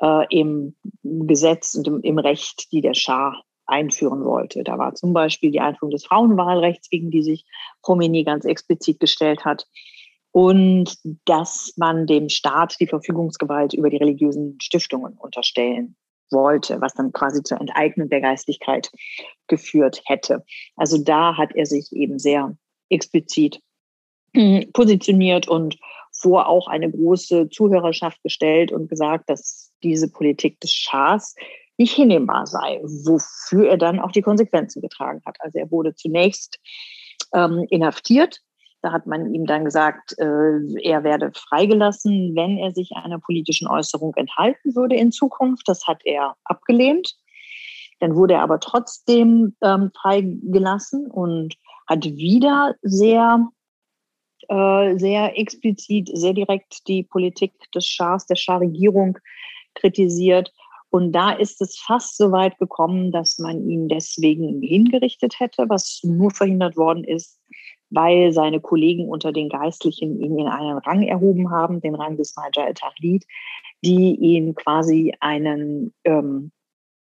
äh, 0.00 0.26
im 0.30 0.76
Gesetz 1.02 1.74
und 1.74 1.88
im, 1.88 2.00
im 2.02 2.18
Recht, 2.18 2.70
die 2.72 2.80
der 2.80 2.94
Schah 2.94 3.42
einführen 3.66 4.24
wollte. 4.24 4.62
Da 4.62 4.78
war 4.78 4.94
zum 4.94 5.12
Beispiel 5.12 5.50
die 5.50 5.60
Einführung 5.60 5.90
des 5.90 6.04
Frauenwahlrechts, 6.04 6.90
gegen 6.90 7.10
die 7.10 7.22
sich 7.22 7.44
Khomeini 7.80 8.24
ganz 8.24 8.44
explizit 8.44 9.00
gestellt 9.00 9.44
hat 9.44 9.66
und 10.34 10.98
dass 11.26 11.74
man 11.76 12.08
dem 12.08 12.28
Staat 12.28 12.74
die 12.80 12.88
Verfügungsgewalt 12.88 13.72
über 13.72 13.88
die 13.88 13.98
religiösen 13.98 14.58
Stiftungen 14.60 15.12
unterstellen 15.16 15.94
wollte, 16.28 16.80
was 16.80 16.92
dann 16.94 17.12
quasi 17.12 17.44
zur 17.44 17.60
Enteignung 17.60 18.08
der 18.08 18.20
Geistlichkeit 18.20 18.90
geführt 19.46 20.02
hätte. 20.06 20.44
Also 20.74 20.98
da 20.98 21.36
hat 21.36 21.54
er 21.54 21.66
sich 21.66 21.92
eben 21.92 22.18
sehr 22.18 22.56
explizit 22.88 23.60
hm, 24.34 24.72
positioniert 24.72 25.46
und 25.46 25.78
vor 26.10 26.48
auch 26.48 26.66
eine 26.66 26.90
große 26.90 27.48
Zuhörerschaft 27.50 28.20
gestellt 28.24 28.72
und 28.72 28.88
gesagt, 28.88 29.30
dass 29.30 29.70
diese 29.84 30.10
Politik 30.10 30.58
des 30.58 30.72
Schahs 30.72 31.36
nicht 31.78 31.94
hinnehmbar 31.94 32.48
sei, 32.48 32.80
wofür 32.82 33.68
er 33.68 33.78
dann 33.78 34.00
auch 34.00 34.10
die 34.10 34.22
Konsequenzen 34.22 34.82
getragen 34.82 35.22
hat. 35.24 35.36
Also 35.38 35.60
er 35.60 35.70
wurde 35.70 35.94
zunächst 35.94 36.58
ähm, 37.32 37.64
inhaftiert 37.70 38.40
da 38.84 38.92
hat 38.92 39.06
man 39.06 39.32
ihm 39.34 39.46
dann 39.46 39.64
gesagt, 39.64 40.14
äh, 40.18 40.82
er 40.82 41.04
werde 41.04 41.32
freigelassen, 41.34 42.36
wenn 42.36 42.58
er 42.58 42.70
sich 42.72 42.92
einer 42.92 43.18
politischen 43.18 43.66
Äußerung 43.66 44.14
enthalten 44.16 44.76
würde 44.76 44.94
in 44.94 45.10
Zukunft. 45.10 45.66
Das 45.66 45.86
hat 45.86 46.02
er 46.04 46.36
abgelehnt. 46.44 47.16
Dann 48.00 48.14
wurde 48.14 48.34
er 48.34 48.42
aber 48.42 48.60
trotzdem 48.60 49.56
ähm, 49.62 49.90
freigelassen 49.98 51.10
und 51.10 51.54
hat 51.86 52.04
wieder 52.04 52.74
sehr, 52.82 53.48
äh, 54.48 54.98
sehr 54.98 55.38
explizit, 55.38 56.10
sehr 56.12 56.34
direkt 56.34 56.86
die 56.86 57.04
Politik 57.04 57.54
des 57.74 57.86
Schahs, 57.86 58.26
der 58.26 58.36
Schah-Regierung 58.36 59.18
kritisiert. 59.74 60.52
Und 60.90 61.12
da 61.12 61.32
ist 61.32 61.62
es 61.62 61.78
fast 61.78 62.18
so 62.18 62.32
weit 62.32 62.58
gekommen, 62.58 63.12
dass 63.12 63.38
man 63.38 63.66
ihn 63.66 63.88
deswegen 63.88 64.60
hingerichtet 64.60 65.40
hätte, 65.40 65.70
was 65.70 66.00
nur 66.04 66.30
verhindert 66.30 66.76
worden 66.76 67.02
ist, 67.02 67.40
weil 67.94 68.32
seine 68.32 68.60
Kollegen 68.60 69.08
unter 69.08 69.32
den 69.32 69.48
Geistlichen 69.48 70.20
ihn 70.20 70.38
in 70.38 70.48
einen 70.48 70.78
Rang 70.78 71.02
erhoben 71.02 71.50
haben, 71.50 71.80
den 71.80 71.94
Rang 71.94 72.16
des 72.16 72.34
Major 72.36 72.66
el-Tahlid, 72.66 73.24
die 73.84 74.16
ihn 74.16 74.54
quasi 74.54 75.14
einen, 75.20 75.94
ähm, 76.04 76.50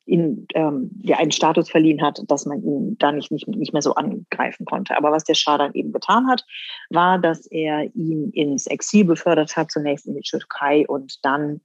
in, 0.06 0.46
ähm, 0.54 0.92
ja, 1.04 1.18
einen 1.18 1.32
Status 1.32 1.70
verliehen 1.70 2.02
hat, 2.02 2.22
dass 2.28 2.46
man 2.46 2.62
ihn 2.64 2.96
da 3.00 3.12
nicht, 3.12 3.32
nicht, 3.32 3.48
nicht 3.48 3.74
mehr 3.74 3.82
so 3.82 3.96
angreifen 3.96 4.66
konnte. 4.66 4.96
Aber 4.98 5.12
was 5.12 5.24
der 5.24 5.34
Schah 5.34 5.58
dann 5.58 5.74
eben 5.74 5.92
getan 5.92 6.28
hat, 6.28 6.44
war, 6.90 7.18
dass 7.18 7.48
er 7.48 7.84
ihn 7.96 8.30
ins 8.32 8.68
Exil 8.68 9.06
befördert 9.06 9.56
hat, 9.56 9.72
zunächst 9.72 10.06
in 10.06 10.16
die 10.16 10.22
Türkei 10.22 10.86
und 10.88 11.24
dann 11.24 11.62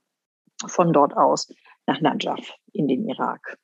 von 0.67 0.93
dort 0.93 1.17
aus 1.17 1.53
nach 1.87 2.01
Najaf 2.01 2.55
in 2.73 2.89
den 2.89 3.09
Irak 3.09 3.59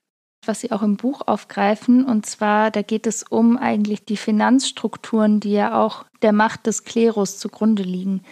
was 0.46 0.60
Sie 0.60 0.72
auch 0.72 0.82
im 0.82 0.96
Buch 0.96 1.22
aufgreifen. 1.26 2.04
Und 2.04 2.26
zwar, 2.26 2.70
da 2.70 2.82
geht 2.82 3.06
es 3.06 3.22
um 3.22 3.56
eigentlich 3.56 4.04
die 4.04 4.16
Finanzstrukturen, 4.16 5.40
die 5.40 5.52
ja 5.52 5.80
auch 5.80 6.04
der 6.22 6.32
Macht 6.32 6.66
des 6.66 6.84
Klerus 6.84 7.38
zugrunde 7.38 7.82
liegen. 7.82 8.22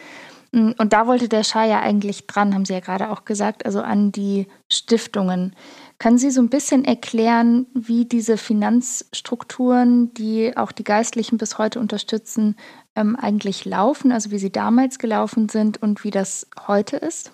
Mm, 0.52 0.71
und 0.78 0.92
da 0.92 1.06
wollte 1.06 1.28
der 1.28 1.44
Schah 1.44 1.64
ja 1.64 1.80
eigentlich 1.80 2.26
dran, 2.26 2.54
haben 2.54 2.64
Sie 2.64 2.73
ja 2.73 2.80
gerade 2.80 3.11
auch 3.11 3.25
gesagt, 3.25 3.66
also 3.66 3.80
an 3.80 4.12
die 4.12 4.47
Stiftungen. 4.71 5.54
Können 5.99 6.18
Sie 6.18 6.30
so 6.30 6.40
ein 6.40 6.49
bisschen 6.49 6.85
erklären, 6.85 7.66
wie 7.75 8.04
diese 8.04 8.37
Finanzstrukturen, 8.37 10.12
die 10.14 10.56
auch 10.56 10.73
die 10.73 10.85
Geistlichen 10.85 11.38
bis 11.38 11.59
heute 11.59 11.80
unterstützen, 11.80 12.56
ähm, 12.97 13.16
eigentlich 13.16 13.64
laufen, 13.64 14.12
also 14.12 14.30
wie 14.30 14.38
sie 14.38 14.52
damals 14.52 14.99
gelaufen 14.99 15.49
sind 15.49 15.83
und 15.83 16.04
wie 16.04 16.11
das 16.11 16.47
heute 16.66 16.97
ist? 16.97 17.33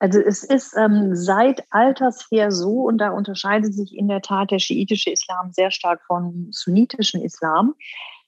Also 0.00 0.18
es 0.18 0.44
ist 0.44 0.74
ähm, 0.78 1.14
seit 1.14 1.62
Alters 1.70 2.26
her 2.30 2.50
so, 2.50 2.84
und 2.84 2.98
da 2.98 3.10
unterscheidet 3.10 3.74
sich 3.74 3.94
in 3.94 4.08
der 4.08 4.22
Tat 4.22 4.50
der 4.50 4.58
schiitische 4.58 5.10
Islam 5.10 5.52
sehr 5.52 5.70
stark 5.70 6.00
vom 6.06 6.48
sunnitischen 6.50 7.22
Islam, 7.22 7.74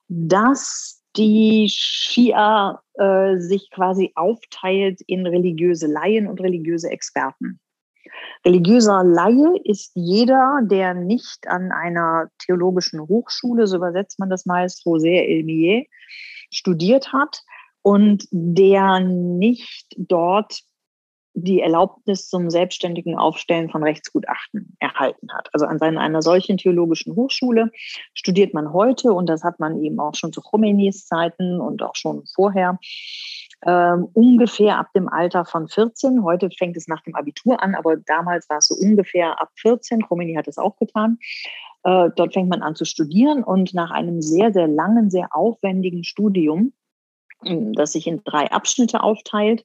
dass 0.09 1.03
die 1.17 1.69
Schia 1.71 2.83
äh, 2.95 3.39
sich 3.39 3.71
quasi 3.71 4.13
aufteilt 4.15 5.01
in 5.07 5.27
religiöse 5.27 5.87
Laien 5.87 6.27
und 6.27 6.41
religiöse 6.41 6.91
Experten. 6.91 7.59
Religiöser 8.45 9.03
Laie 9.03 9.59
ist 9.65 9.93
jeder, 9.95 10.61
der 10.65 10.93
nicht 10.93 11.49
an 11.49 11.73
einer 11.73 12.29
theologischen 12.39 13.01
Hochschule, 13.01 13.67
so 13.67 13.77
übersetzt 13.77 14.19
man 14.19 14.29
das 14.29 14.45
meist, 14.45 14.85
José 14.85 15.23
Elmier, 15.23 15.85
studiert 16.51 17.15
hat 17.15 17.43
und 17.81 18.27
der 18.31 19.01
nicht 19.01 19.95
dort 19.97 20.63
die 21.35 21.61
Erlaubnis 21.61 22.29
zum 22.29 22.51
selbstständigen 22.51 23.17
Aufstellen 23.17 23.71
von 23.71 23.83
Rechtsgutachten 23.83 24.77
erhalten 24.81 25.33
hat. 25.33 25.49
Also 25.53 25.67
an 25.67 25.81
einer 25.81 26.23
solchen 26.23 26.59
theologischen 26.59 27.17
Hochschule 27.17 27.71
studiert 28.15 28.55
man 28.55 28.73
heute, 28.73 29.13
und 29.13 29.27
das 29.27 29.43
hat 29.43 29.59
man 29.59 29.83
eben 29.83 29.99
auch 29.99 30.15
schon 30.15 30.33
zu 30.33 30.43
Khomeinis 30.43 31.07
Zeiten 31.07 31.61
und 31.61 31.83
auch 31.83 31.97
schon 31.97 32.25
vorher, 32.35 32.79
ähm, 33.65 34.09
ungefähr 34.13 34.79
ab 34.79 34.93
dem 34.95 35.09
Alter 35.09 35.45
von 35.45 35.69
14. 35.69 36.23
Heute 36.25 36.51
fängt 36.51 36.77
es 36.77 36.89
nach 36.89 37.03
dem 37.03 37.15
Abitur 37.15 37.63
an, 37.63 37.75
aber 37.75 37.97
damals 37.97 38.49
war 38.51 38.59
es 38.59 38.67
so 38.67 38.75
ungefähr 38.75 39.41
ab 39.41 39.51
14. 39.57 40.03
Khomeini 40.03 40.35
hat 40.35 40.49
es 40.49 40.59
auch 40.59 40.77
getan. 40.77 41.19
Äh, 41.85 42.11
dort 42.17 42.33
fängt 42.33 42.49
man 42.49 42.63
an 42.63 42.75
zu 42.75 42.85
studieren 42.85 43.45
und 43.45 43.73
nach 43.73 43.91
einem 43.91 44.21
sehr, 44.21 44.53
sehr 44.53 44.67
langen, 44.67 45.11
sehr 45.11 45.29
aufwendigen 45.31 46.05
Studium, 46.05 46.73
das 47.45 47.93
sich 47.93 48.07
in 48.07 48.23
drei 48.25 48.51
Abschnitte 48.51 49.03
aufteilt, 49.03 49.65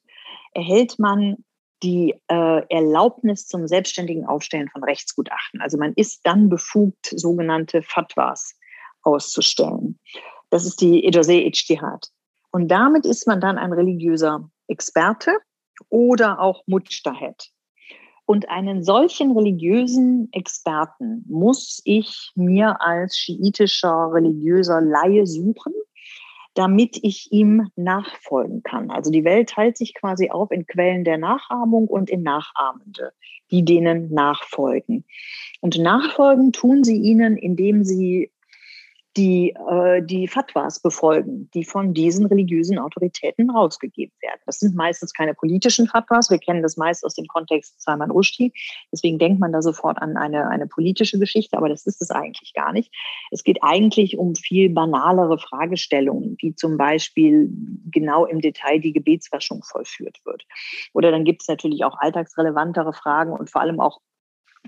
erhält 0.52 0.98
man 0.98 1.44
die 1.82 2.14
äh, 2.28 2.62
Erlaubnis 2.68 3.46
zum 3.46 3.66
selbstständigen 3.66 4.26
Aufstellen 4.26 4.68
von 4.68 4.82
Rechtsgutachten. 4.82 5.60
Also 5.60 5.78
man 5.78 5.92
ist 5.94 6.20
dann 6.24 6.48
befugt, 6.48 7.06
sogenannte 7.14 7.82
Fatwas 7.82 8.56
auszustellen. 9.02 9.98
Das 10.50 10.64
ist 10.64 10.80
die 10.80 11.04
Ejazeh 11.04 11.46
Ijtihad. 11.46 12.08
Und 12.50 12.68
damit 12.68 13.04
ist 13.06 13.26
man 13.26 13.40
dann 13.40 13.58
ein 13.58 13.72
religiöser 13.72 14.50
Experte 14.66 15.36
oder 15.88 16.40
auch 16.40 16.62
Mujtahid. 16.66 17.50
Und 18.24 18.50
einen 18.50 18.82
solchen 18.82 19.32
religiösen 19.32 20.28
Experten 20.32 21.24
muss 21.28 21.80
ich 21.84 22.30
mir 22.34 22.82
als 22.82 23.16
schiitischer 23.16 24.10
religiöser 24.12 24.82
Laie 24.82 25.26
suchen, 25.26 25.72
damit 26.58 26.98
ich 27.04 27.30
ihm 27.30 27.70
nachfolgen 27.76 28.64
kann. 28.64 28.90
Also 28.90 29.12
die 29.12 29.22
Welt 29.22 29.50
teilt 29.50 29.76
sich 29.76 29.94
quasi 29.94 30.30
auf 30.30 30.50
in 30.50 30.66
Quellen 30.66 31.04
der 31.04 31.16
Nachahmung 31.16 31.86
und 31.86 32.10
in 32.10 32.24
Nachahmende, 32.24 33.12
die 33.52 33.64
denen 33.64 34.12
nachfolgen. 34.12 35.04
Und 35.60 35.78
nachfolgen 35.78 36.50
tun 36.50 36.82
sie 36.82 36.96
ihnen, 36.96 37.36
indem 37.36 37.84
sie 37.84 38.32
die 39.18 39.50
äh, 39.68 40.00
die 40.00 40.28
Fatwas 40.28 40.80
befolgen, 40.80 41.50
die 41.52 41.64
von 41.64 41.92
diesen 41.92 42.26
religiösen 42.26 42.78
Autoritäten 42.78 43.50
rausgegeben 43.50 44.14
werden. 44.22 44.40
Das 44.46 44.60
sind 44.60 44.76
meistens 44.76 45.12
keine 45.12 45.34
politischen 45.34 45.88
Fatwas. 45.88 46.30
Wir 46.30 46.38
kennen 46.38 46.62
das 46.62 46.76
meist 46.76 47.04
aus 47.04 47.14
dem 47.14 47.26
Kontext 47.26 47.82
Salman 47.82 48.12
Rushdie. 48.12 48.52
Deswegen 48.92 49.18
denkt 49.18 49.40
man 49.40 49.52
da 49.52 49.60
sofort 49.60 50.00
an 50.00 50.16
eine, 50.16 50.48
eine 50.48 50.68
politische 50.68 51.18
Geschichte, 51.18 51.56
aber 51.56 51.68
das 51.68 51.84
ist 51.86 52.00
es 52.00 52.10
eigentlich 52.10 52.54
gar 52.54 52.72
nicht. 52.72 52.94
Es 53.32 53.42
geht 53.42 53.58
eigentlich 53.60 54.16
um 54.16 54.36
viel 54.36 54.70
banalere 54.70 55.38
Fragestellungen, 55.38 56.36
wie 56.40 56.54
zum 56.54 56.76
Beispiel 56.78 57.50
genau 57.90 58.24
im 58.24 58.40
Detail 58.40 58.78
die 58.78 58.92
Gebetswaschung 58.92 59.64
vollführt 59.64 60.18
wird. 60.24 60.44
Oder 60.94 61.10
dann 61.10 61.24
gibt 61.24 61.42
es 61.42 61.48
natürlich 61.48 61.84
auch 61.84 61.98
alltagsrelevantere 61.98 62.92
Fragen 62.92 63.32
und 63.32 63.50
vor 63.50 63.62
allem 63.62 63.80
auch 63.80 63.98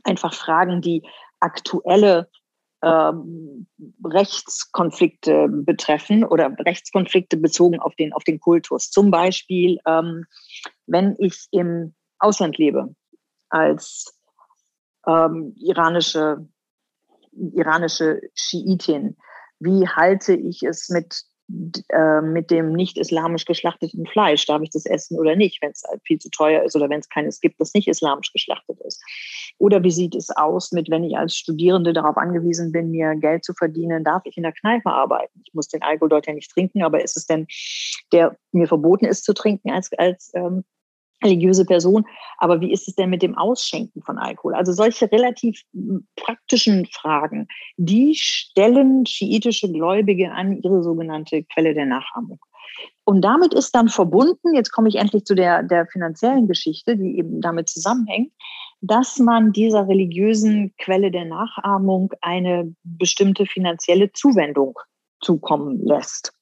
einfach 0.03 0.35
Fragen, 0.35 0.81
die 0.81 1.03
aktuelle 1.39 2.29
ähm, 2.83 3.67
Rechtskonflikte 4.05 5.49
betreffen 5.49 6.25
oder 6.25 6.55
Rechtskonflikte 6.59 7.37
bezogen 7.37 7.81
auf 7.81 7.95
den, 7.95 8.13
auf 8.13 8.25
den 8.25 8.41
Kultus. 8.41 8.91
Zum 8.91 9.11
Beispiel, 9.11 9.79
ähm, 9.87 10.25
wenn 10.87 11.15
ich 11.19 11.47
im 11.51 11.95
Ausland 12.19 12.59
lebe 12.59 12.95
als 13.49 14.15
ähm, 15.07 15.55
iranische, 15.59 16.49
iranische 17.33 18.21
Schiitin, 18.35 19.17
wie 19.59 19.87
halte 19.87 20.35
ich 20.35 20.63
es 20.63 20.89
mit 20.89 21.23
äh, 21.89 22.21
mit 22.21 22.51
dem 22.51 22.73
nicht 22.73 22.99
islamisch 22.99 23.45
geschlachteten 23.45 24.07
Fleisch. 24.07 24.47
Darf 24.47 24.63
ich 24.63 24.71
das 24.71 24.87
essen 24.87 25.19
oder 25.19 25.37
nicht, 25.37 25.61
wenn 25.63 25.71
es 25.71 25.83
halt 25.89 26.01
viel 26.05 26.19
zu 26.19 26.31
teuer 26.31 26.63
ist 26.63 26.77
oder 26.77 26.89
wenn 26.89 27.01
es 27.01 27.09
keines 27.09 27.41
gibt, 27.41 27.61
das 27.61 27.75
nicht 27.75 27.89
islamisch 27.89 28.33
geschlachtet 28.33 28.81
ist? 28.81 29.03
Oder 29.59 29.83
wie 29.83 29.91
sieht 29.91 30.15
es 30.15 30.31
aus 30.31 30.73
mit, 30.73 30.91
wenn 30.91 31.05
ich 31.05 31.17
als 31.17 31.35
Studierende 31.35 31.93
darauf 31.93 32.17
angewiesen 32.17 32.73
bin, 32.73 32.91
mir 32.91 33.15
Geld 33.17 33.45
zu 33.45 33.55
verdienen, 33.55 34.05
darf 34.05 34.23
ich 34.25 34.37
in 34.37 34.43
der 34.43 34.53
Kneipe 34.53 34.91
arbeiten? 34.91 35.43
Ich 35.45 35.55
muss 35.55 35.69
den 35.69 35.83
Alkohol 35.83 36.11
dort 36.11 36.27
ja 36.27 36.35
nicht 36.35 36.51
trinken, 36.51 36.83
aber 36.83 37.03
ist 37.03 37.17
es 37.17 37.27
denn, 37.27 37.47
der 38.13 38.37
mir 38.53 38.67
verboten 38.67 39.07
ist 39.07 39.25
zu 39.25 39.35
trinken 39.35 39.71
als, 39.71 39.91
als 39.99 40.33
ähm, 40.35 40.65
religiöse 41.23 41.65
Person. 41.65 42.05
Aber 42.39 42.61
wie 42.61 42.73
ist 42.73 42.89
es 42.89 42.95
denn 42.95 43.11
mit 43.11 43.23
dem 43.23 43.37
Ausschenken 43.37 44.03
von 44.03 44.19
Alkohol? 44.19 44.55
Also 44.55 44.73
solche 44.73 45.11
relativ 45.11 45.63
hm, 45.73 46.07
praktischen 46.17 46.87
Fragen, 46.87 47.47
die 47.77 48.15
stellen 48.15 49.07
schiitische 49.07 49.71
Gläubige 49.71 50.33
an 50.33 50.53
ihre 50.53 50.83
sogenannte 50.83 51.45
Quelle 51.45 51.75
der 51.75 51.87
Nachahmung. 51.87 52.39
Und 53.05 53.23
damit 53.23 53.55
ist 53.55 53.75
dann 53.75 53.89
verbunden, 53.89 54.55
jetzt 54.55 54.71
komme 54.71 54.89
ich 54.89 54.97
endlich 54.97 55.25
zu 55.25 55.35
der, 55.35 55.63
der 55.63 55.87
finanziellen 55.87 56.47
Geschichte, 56.47 56.97
die 56.97 57.19
eben 57.19 57.41
damit 57.41 57.69
zusammenhängt, 57.69 58.33
dass 58.81 59.19
man 59.19 59.53
dieser 59.53 59.89
religiösen 59.89 60.75
Quelle 60.79 61.11
der 61.11 61.25
Nachahmung 61.25 62.13
eine 62.21 62.75
bestimmte 62.83 63.47
finanzielle 63.47 64.13
Zuwendung 64.13 64.79
zukommen 65.21 65.85
lässt. 65.85 66.33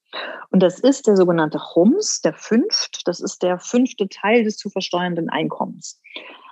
Und 0.50 0.62
das 0.62 0.78
ist 0.80 1.06
der 1.06 1.16
sogenannte 1.16 1.60
Chums, 1.72 2.20
der 2.20 2.34
Fünft. 2.34 3.06
Das 3.06 3.20
ist 3.20 3.42
der 3.42 3.58
fünfte 3.58 4.08
Teil 4.08 4.44
des 4.44 4.56
zu 4.56 4.70
versteuernden 4.70 5.28
Einkommens. 5.28 6.00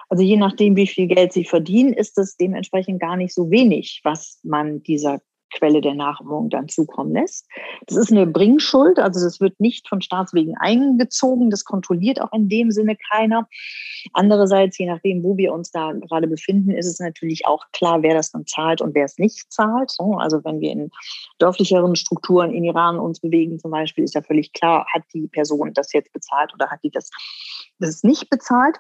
Also 0.09 0.23
je 0.23 0.37
nachdem, 0.37 0.77
wie 0.77 0.87
viel 0.87 1.07
Geld 1.07 1.33
Sie 1.33 1.45
verdienen, 1.45 1.93
ist 1.93 2.17
es 2.19 2.37
dementsprechend 2.37 3.01
gar 3.01 3.17
nicht 3.17 3.35
so 3.35 3.51
wenig, 3.51 4.01
was 4.05 4.39
man 4.45 4.83
dieser 4.83 5.21
Quelle 5.57 5.81
der 5.81 5.95
Nachahmung 5.95 6.51
dann 6.51 6.69
zukommen 6.69 7.13
lässt. 7.13 7.47
Das 7.87 7.97
ist 7.97 8.13
eine 8.13 8.27
Bringschuld, 8.27 8.99
also 8.99 9.25
das 9.25 9.41
wird 9.41 9.59
nicht 9.59 9.89
von 9.89 10.03
Staatswegen 10.03 10.55
eingezogen, 10.59 11.51
das 11.51 11.65
kontrolliert 11.65 12.21
auch 12.21 12.33
in 12.33 12.49
dem 12.49 12.71
Sinne 12.71 12.97
keiner. 13.11 13.49
Andererseits, 14.13 14.79
je 14.79 14.87
nachdem, 14.87 15.23
wo 15.23 15.37
wir 15.37 15.53
uns 15.53 15.71
da 15.71 15.93
gerade 15.93 16.27
befinden, 16.27 16.71
ist 16.71 16.87
es 16.87 17.01
natürlich 17.01 17.47
auch 17.47 17.65
klar, 17.73 18.03
wer 18.03 18.15
das 18.15 18.31
dann 18.31 18.47
zahlt 18.47 18.83
und 18.83 18.95
wer 18.95 19.05
es 19.05 19.19
nicht 19.19 19.51
zahlt. 19.53 19.95
Also 19.99 20.45
wenn 20.45 20.61
wir 20.61 20.71
in 20.71 20.91
dörflicheren 21.39 21.97
Strukturen 21.97 22.53
in 22.53 22.65
Iran 22.65 22.99
uns 22.99 23.21
bewegen 23.21 23.59
zum 23.59 23.71
Beispiel, 23.71 24.05
ist 24.05 24.15
ja 24.15 24.23
völlig 24.23 24.53
klar, 24.53 24.87
hat 24.93 25.03
die 25.15 25.27
Person 25.29 25.73
das 25.73 25.93
jetzt 25.93 26.13
bezahlt 26.13 26.53
oder 26.55 26.71
hat 26.71 26.81
die 26.83 26.91
das, 26.91 27.11
das 27.79 28.03
nicht 28.03 28.29
bezahlt. 28.29 28.77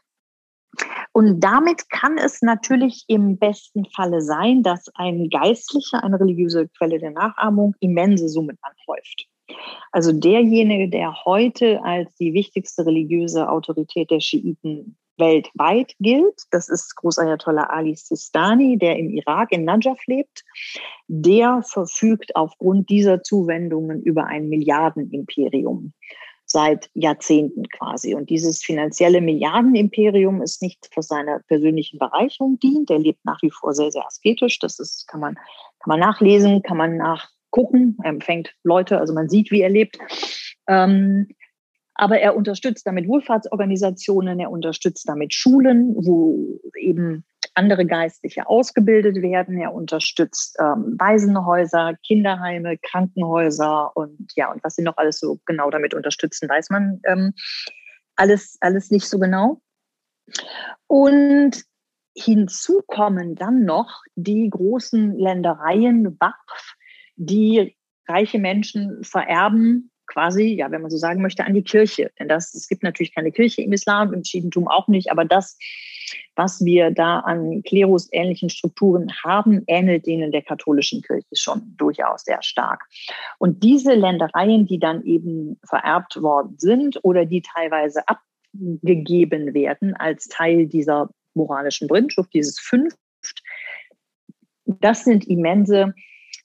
Und 1.12 1.40
damit 1.40 1.88
kann 1.88 2.18
es 2.18 2.42
natürlich 2.42 3.04
im 3.08 3.38
besten 3.38 3.86
Falle 3.86 4.20
sein, 4.20 4.62
dass 4.62 4.90
ein 4.94 5.30
Geistlicher, 5.30 6.04
eine 6.04 6.20
religiöse 6.20 6.68
Quelle 6.76 6.98
der 6.98 7.12
Nachahmung, 7.12 7.74
immense 7.80 8.28
Summen 8.28 8.58
anhäuft. 8.60 9.26
Also 9.92 10.12
derjenige, 10.12 10.88
der 10.88 11.24
heute 11.24 11.82
als 11.82 12.14
die 12.16 12.32
wichtigste 12.34 12.84
religiöse 12.84 13.48
Autorität 13.48 14.10
der 14.10 14.20
Schiiten 14.20 14.96
weltweit 15.18 15.94
gilt, 15.98 16.42
das 16.50 16.68
ist 16.68 16.94
Großayatollah 16.96 17.64
Ali 17.70 17.96
Sistani, 17.96 18.76
der 18.76 18.98
im 18.98 19.10
Irak 19.10 19.52
in 19.52 19.64
Najaf 19.64 19.98
lebt, 20.06 20.44
der 21.08 21.62
verfügt 21.62 22.36
aufgrund 22.36 22.90
dieser 22.90 23.22
Zuwendungen 23.22 24.02
über 24.02 24.26
ein 24.26 24.48
Milliardenimperium 24.48 25.92
seit 26.46 26.88
Jahrzehnten 26.94 27.68
quasi. 27.68 28.14
Und 28.14 28.30
dieses 28.30 28.62
finanzielle 28.62 29.20
Milliardenimperium 29.20 30.42
ist 30.42 30.62
nicht 30.62 30.88
für 30.94 31.02
seine 31.02 31.40
persönlichen 31.48 31.98
Bereicherung 31.98 32.58
dient. 32.60 32.88
Er 32.90 33.00
lebt 33.00 33.24
nach 33.24 33.42
wie 33.42 33.50
vor 33.50 33.74
sehr, 33.74 33.90
sehr 33.90 34.06
asketisch. 34.06 34.60
Das 34.60 34.78
ist, 34.78 35.08
kann 35.08 35.20
man, 35.20 35.34
kann 35.34 35.88
man 35.88 36.00
nachlesen, 36.00 36.62
kann 36.62 36.76
man 36.76 36.96
nachgucken. 36.96 37.98
Er 38.02 38.10
empfängt 38.10 38.54
Leute, 38.62 38.98
also 38.98 39.12
man 39.12 39.28
sieht, 39.28 39.50
wie 39.50 39.60
er 39.60 39.70
lebt. 39.70 39.98
Ähm, 40.68 41.28
aber 41.94 42.20
er 42.20 42.36
unterstützt 42.36 42.86
damit 42.86 43.08
Wohlfahrtsorganisationen, 43.08 44.38
er 44.38 44.50
unterstützt 44.50 45.08
damit 45.08 45.34
Schulen, 45.34 45.94
wo 45.96 46.60
eben 46.78 47.24
andere 47.56 47.86
Geistliche 47.86 48.48
ausgebildet 48.48 49.22
werden. 49.22 49.58
Er 49.58 49.72
unterstützt 49.72 50.56
ähm, 50.60 50.96
Waisenhäuser, 50.98 51.94
Kinderheime, 52.06 52.76
Krankenhäuser 52.78 53.96
und 53.96 54.32
ja, 54.36 54.52
und 54.52 54.62
was 54.62 54.76
sie 54.76 54.82
noch 54.82 54.96
alles 54.96 55.18
so 55.18 55.40
genau 55.46 55.70
damit 55.70 55.94
unterstützen, 55.94 56.48
weiß 56.48 56.70
man 56.70 57.00
ähm, 57.06 57.32
alles, 58.14 58.58
alles 58.60 58.90
nicht 58.90 59.08
so 59.08 59.18
genau. 59.18 59.60
Und 60.86 61.62
hinzu 62.14 62.82
kommen 62.86 63.34
dann 63.34 63.64
noch 63.64 64.02
die 64.14 64.48
großen 64.48 65.16
Ländereien, 65.18 66.16
Waqf, 66.18 66.74
die 67.16 67.76
reiche 68.08 68.38
Menschen 68.38 69.02
vererben 69.02 69.90
quasi, 70.06 70.54
ja, 70.54 70.70
wenn 70.70 70.82
man 70.82 70.90
so 70.90 70.96
sagen 70.96 71.20
möchte, 71.20 71.44
an 71.44 71.54
die 71.54 71.64
Kirche. 71.64 72.10
Denn 72.18 72.28
das, 72.28 72.54
es 72.54 72.68
gibt 72.68 72.82
natürlich 72.82 73.14
keine 73.14 73.32
Kirche 73.32 73.62
im 73.62 73.72
Islam, 73.72 74.14
im 74.14 74.24
Schiidentum 74.24 74.68
auch 74.68 74.88
nicht, 74.88 75.10
aber 75.10 75.24
das, 75.24 75.58
was 76.34 76.64
wir 76.64 76.90
da 76.90 77.20
an 77.20 77.62
klerusähnlichen 77.62 78.50
Strukturen 78.50 79.12
haben, 79.24 79.62
ähnelt 79.66 80.06
denen 80.06 80.32
der 80.32 80.42
katholischen 80.42 81.02
Kirche 81.02 81.26
schon 81.34 81.74
durchaus 81.76 82.24
sehr 82.24 82.42
stark. 82.42 82.84
Und 83.38 83.62
diese 83.62 83.94
Ländereien, 83.94 84.66
die 84.66 84.78
dann 84.78 85.02
eben 85.04 85.58
vererbt 85.64 86.20
worden 86.22 86.56
sind 86.58 86.98
oder 87.02 87.24
die 87.24 87.42
teilweise 87.42 88.02
abgegeben 88.06 89.54
werden 89.54 89.94
als 89.94 90.28
Teil 90.28 90.66
dieser 90.66 91.10
moralischen 91.34 91.88
Brindschrift, 91.88 92.32
dieses 92.34 92.58
Fünft, 92.58 92.98
das 94.66 95.04
sind 95.04 95.26
immense 95.26 95.94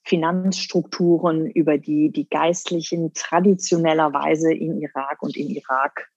Finanzstrukturen, 0.03 1.49
über 1.51 1.77
die 1.77 2.11
die 2.11 2.27
Geistlichen 2.27 3.13
traditionellerweise 3.13 4.53
in 4.53 4.81
Irak 4.81 5.21
und 5.21 5.37
in 5.37 5.49
Irak 5.49 6.09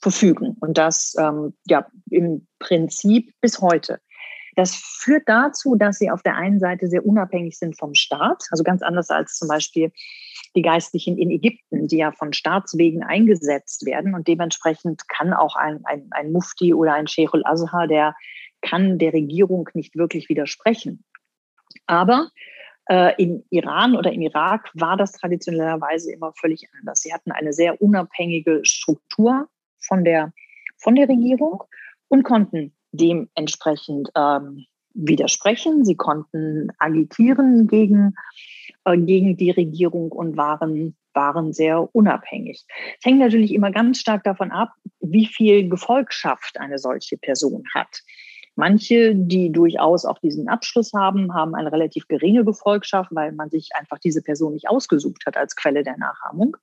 verfügen. 0.00 0.56
Und 0.60 0.78
das 0.78 1.14
ähm, 1.18 1.54
ja 1.66 1.86
im 2.10 2.46
Prinzip 2.58 3.32
bis 3.40 3.60
heute. 3.60 4.00
Das 4.56 4.74
führt 4.74 5.22
dazu, 5.26 5.76
dass 5.76 5.98
sie 5.98 6.10
auf 6.10 6.22
der 6.22 6.36
einen 6.36 6.58
Seite 6.58 6.88
sehr 6.88 7.06
unabhängig 7.06 7.58
sind 7.58 7.78
vom 7.78 7.94
Staat, 7.94 8.44
also 8.50 8.64
ganz 8.64 8.82
anders 8.82 9.08
als 9.10 9.36
zum 9.36 9.48
Beispiel 9.48 9.92
die 10.56 10.62
Geistlichen 10.62 11.16
in 11.16 11.30
Ägypten, 11.30 11.86
die 11.86 11.98
ja 11.98 12.12
von 12.12 12.32
Staatswegen 12.32 13.02
eingesetzt 13.02 13.86
werden. 13.86 14.14
Und 14.14 14.26
dementsprechend 14.26 15.08
kann 15.08 15.32
auch 15.32 15.54
ein, 15.54 15.80
ein, 15.84 16.08
ein 16.10 16.32
Mufti 16.32 16.74
oder 16.74 16.94
ein 16.94 17.06
Sheikh 17.06 17.32
al-Azhar, 17.32 17.86
der 17.86 18.14
kann 18.60 18.98
der 18.98 19.12
Regierung 19.12 19.68
nicht 19.74 19.96
wirklich 19.96 20.28
widersprechen. 20.28 21.04
Aber 21.86 22.30
äh, 22.90 23.14
Im 23.22 23.44
Iran 23.50 23.96
oder 23.96 24.12
im 24.12 24.20
Irak 24.20 24.68
war 24.74 24.96
das 24.96 25.12
traditionellerweise 25.12 26.12
immer 26.12 26.32
völlig 26.32 26.68
anders. 26.76 27.02
Sie 27.02 27.14
hatten 27.14 27.30
eine 27.30 27.52
sehr 27.52 27.80
unabhängige 27.80 28.60
Struktur 28.64 29.48
von 29.80 30.04
der, 30.04 30.32
von 30.78 30.94
der 30.94 31.08
Regierung 31.08 31.64
und 32.08 32.22
konnten 32.22 32.72
dementsprechend 32.92 34.10
ähm, 34.16 34.66
widersprechen. 34.94 35.84
Sie 35.84 35.96
konnten 35.96 36.68
agitieren 36.78 37.66
gegen, 37.66 38.14
äh, 38.84 38.96
gegen 38.96 39.36
die 39.36 39.50
Regierung 39.50 40.12
und 40.12 40.36
waren, 40.36 40.96
waren 41.14 41.52
sehr 41.52 41.94
unabhängig. 41.94 42.64
Es 42.98 43.04
hängt 43.04 43.18
natürlich 43.18 43.54
immer 43.54 43.70
ganz 43.70 44.00
stark 44.00 44.24
davon 44.24 44.50
ab, 44.50 44.72
wie 45.00 45.26
viel 45.26 45.68
Gefolgschaft 45.68 46.58
eine 46.58 46.78
solche 46.78 47.16
Person 47.16 47.64
hat. 47.74 48.02
Manche, 48.56 49.14
die 49.14 49.52
durchaus 49.52 50.04
auch 50.04 50.18
diesen 50.18 50.48
Abschluss 50.48 50.92
haben, 50.92 51.32
haben 51.32 51.54
eine 51.54 51.72
relativ 51.72 52.08
geringe 52.08 52.44
Gefolgschaft, 52.44 53.10
weil 53.14 53.32
man 53.32 53.48
sich 53.48 53.70
einfach 53.78 53.98
diese 53.98 54.22
Person 54.22 54.52
nicht 54.52 54.68
ausgesucht 54.68 55.24
hat 55.24 55.36
als 55.36 55.56
Quelle 55.56 55.82
der 55.82 55.96
Nachahmung. 55.96 56.56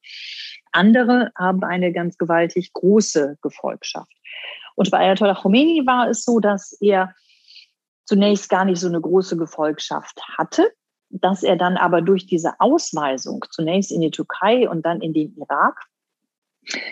Andere 0.78 1.32
haben 1.36 1.63
eine 1.63 1.92
ganz 1.92 2.18
gewaltig 2.18 2.72
große 2.74 3.38
Gefolgschaft. 3.42 4.12
Und 4.76 4.92
bei 4.92 5.00
Ayatollah 5.00 5.34
Khomeini 5.34 5.84
war 5.86 6.08
es 6.08 6.24
so, 6.24 6.40
dass 6.40 6.78
er 6.80 7.16
zunächst 8.06 8.48
gar 8.50 8.63
nicht 8.63 8.80
so 8.80 8.88
eine 8.88 9.02
große 9.02 9.38
Gefolgschaft 9.38 10.22
hatte, 10.38 10.72
dass 11.10 11.42
er 11.42 11.56
dann 11.56 11.78
aber 11.78 12.02
durch 12.02 12.28
diese 12.28 12.60
Ausweisung 12.60 13.44
zunächst 13.50 13.92
in 13.92 14.02
die 14.02 14.12
Türkei 14.12 14.70
und 14.70 14.86
dann 14.86 15.02
in 15.02 15.13
den 15.13 15.36
Irak 15.36 15.84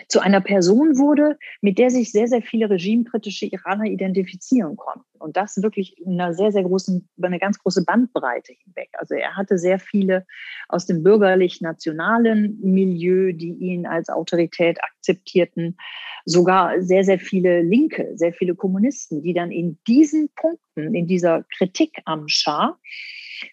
zu 0.08 0.20
einer 0.20 0.40
Person 0.40 0.98
wurde, 0.98 1.38
mit 1.60 1.78
der 1.78 1.90
sich 1.90 2.12
sehr, 2.12 2.28
sehr 2.28 2.42
viele 2.42 2.70
regimekritische 2.70 3.46
Iraner 3.46 3.84
identifizieren 3.84 4.76
konnten. 4.76 5.04
Und 5.18 5.36
das 5.36 5.62
wirklich 5.62 5.98
in 5.98 6.20
einer 6.20 6.34
sehr, 6.34 6.52
sehr 6.52 6.62
großen, 6.62 7.08
über 7.16 7.26
eine 7.26 7.38
ganz 7.38 7.58
große 7.58 7.84
Bandbreite 7.84 8.52
hinweg. 8.64 8.90
Also 8.94 9.14
er 9.14 9.36
hatte 9.36 9.58
sehr 9.58 9.78
viele 9.78 10.26
aus 10.68 10.86
dem 10.86 11.02
bürgerlich-nationalen 11.02 12.58
Milieu, 12.60 13.32
die 13.32 13.52
ihn 13.52 13.86
als 13.86 14.08
Autorität 14.08 14.82
akzeptierten, 14.82 15.76
sogar 16.24 16.82
sehr, 16.82 17.04
sehr 17.04 17.18
viele 17.18 17.62
Linke, 17.62 18.12
sehr 18.14 18.32
viele 18.32 18.54
Kommunisten, 18.54 19.22
die 19.22 19.32
dann 19.32 19.50
in 19.50 19.78
diesen 19.86 20.28
Punkten, 20.34 20.94
in 20.94 21.06
dieser 21.06 21.44
Kritik 21.56 22.00
am 22.04 22.28
Schah, 22.28 22.78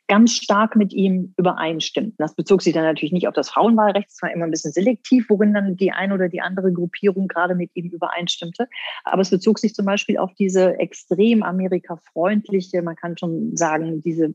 ganz 0.07 0.33
stark 0.33 0.75
mit 0.75 0.93
ihm 0.93 1.33
übereinstimmten. 1.37 2.15
Das 2.17 2.35
bezog 2.35 2.61
sich 2.61 2.73
dann 2.73 2.83
natürlich 2.83 3.13
nicht 3.13 3.27
auf 3.27 3.33
das 3.33 3.49
Frauenwahlrecht, 3.49 4.09
es 4.09 4.21
war 4.21 4.31
immer 4.31 4.45
ein 4.45 4.51
bisschen 4.51 4.71
selektiv, 4.71 5.25
worin 5.29 5.53
dann 5.53 5.75
die 5.75 5.91
eine 5.91 6.13
oder 6.13 6.29
die 6.29 6.41
andere 6.41 6.71
Gruppierung 6.71 7.27
gerade 7.27 7.55
mit 7.55 7.71
ihm 7.73 7.89
übereinstimmte. 7.89 8.67
Aber 9.03 9.21
es 9.21 9.29
bezog 9.29 9.59
sich 9.59 9.73
zum 9.73 9.85
Beispiel 9.85 10.17
auf 10.17 10.33
diese 10.35 10.79
extrem 10.79 11.43
amerikafreundliche, 11.43 12.81
man 12.81 12.95
kann 12.95 13.17
schon 13.17 13.55
sagen, 13.55 14.01
diese 14.01 14.33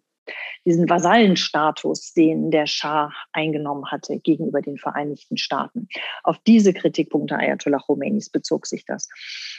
diesen 0.65 0.89
Vasallenstatus, 0.89 2.13
den 2.13 2.51
der 2.51 2.67
Schah 2.67 3.13
eingenommen 3.33 3.91
hatte 3.91 4.19
gegenüber 4.19 4.61
den 4.61 4.79
Vereinigten 4.79 5.37
Staaten. 5.37 5.89
Auf 6.23 6.39
diese 6.47 6.73
Kritikpunkte 6.73 7.37
Ayatollah 7.37 7.79
Khomeinis 7.79 8.31
bezog 8.31 8.67
sich 8.67 8.85
das. 8.85 9.09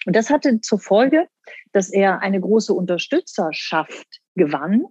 Und 0.06 0.16
das 0.16 0.30
hatte 0.30 0.62
zur 0.62 0.80
Folge, 0.80 1.28
dass 1.72 1.90
er 1.90 2.22
eine 2.22 2.40
große 2.40 2.74
Unterstützerschaft 2.74 4.22
gewann 4.36 4.86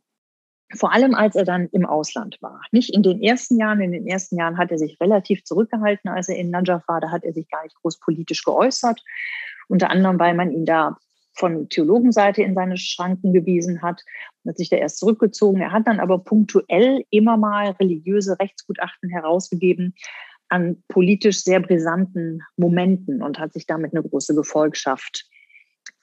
vor 0.77 0.93
allem 0.93 1.15
als 1.15 1.35
er 1.35 1.45
dann 1.45 1.69
im 1.73 1.87
Ausland 1.87 2.39
war. 2.41 2.61
Nicht 2.73 2.95
in 2.95 3.03
den 3.03 3.23
ersten 3.23 3.59
Jahren, 3.59 3.81
in 3.81 3.93
den 3.93 4.07
ersten 4.07 4.37
Jahren 4.37 4.59
hat 4.59 4.71
er 4.71 4.79
sich 4.79 5.01
relativ 5.01 5.45
zurückgehalten, 5.45 6.11
als 6.11 6.29
er 6.29 6.37
in 6.37 6.51
Najaf 6.51 6.87
war, 6.87 7.01
da 7.01 7.11
hat 7.11 7.25
er 7.25 7.33
sich 7.33 7.49
gar 7.49 7.63
nicht 7.63 7.77
groß 7.77 7.99
politisch 8.01 8.45
geäußert. 8.45 9.03
Unter 9.69 9.91
anderem, 9.91 10.19
weil 10.19 10.35
man 10.35 10.51
ihn 10.51 10.67
da 10.67 10.97
von 11.35 11.69
Theologenseite 11.69 12.43
in 12.43 12.55
seine 12.55 12.77
Schranken 12.77 13.33
gewiesen 13.33 13.81
hat, 13.81 14.03
hat 14.47 14.59
sich 14.59 14.71
da 14.71 14.77
erst 14.77 14.99
zurückgezogen. 14.99 15.61
Er 15.61 15.73
hat 15.73 15.87
dann 15.87 16.01
aber 16.01 16.19
punktuell 16.19 17.05
immer 17.11 17.37
mal 17.37 17.71
religiöse 17.73 18.39
Rechtsgutachten 18.39 19.09
herausgegeben 19.09 19.95
an 20.49 20.83
politisch 20.89 21.43
sehr 21.43 21.61
brisanten 21.61 22.43
Momenten 22.57 23.23
und 23.23 23.39
hat 23.39 23.53
sich 23.53 23.67
damit 23.67 23.95
eine 23.95 24.03
große 24.03 24.35
Gefolgschaft 24.35 25.28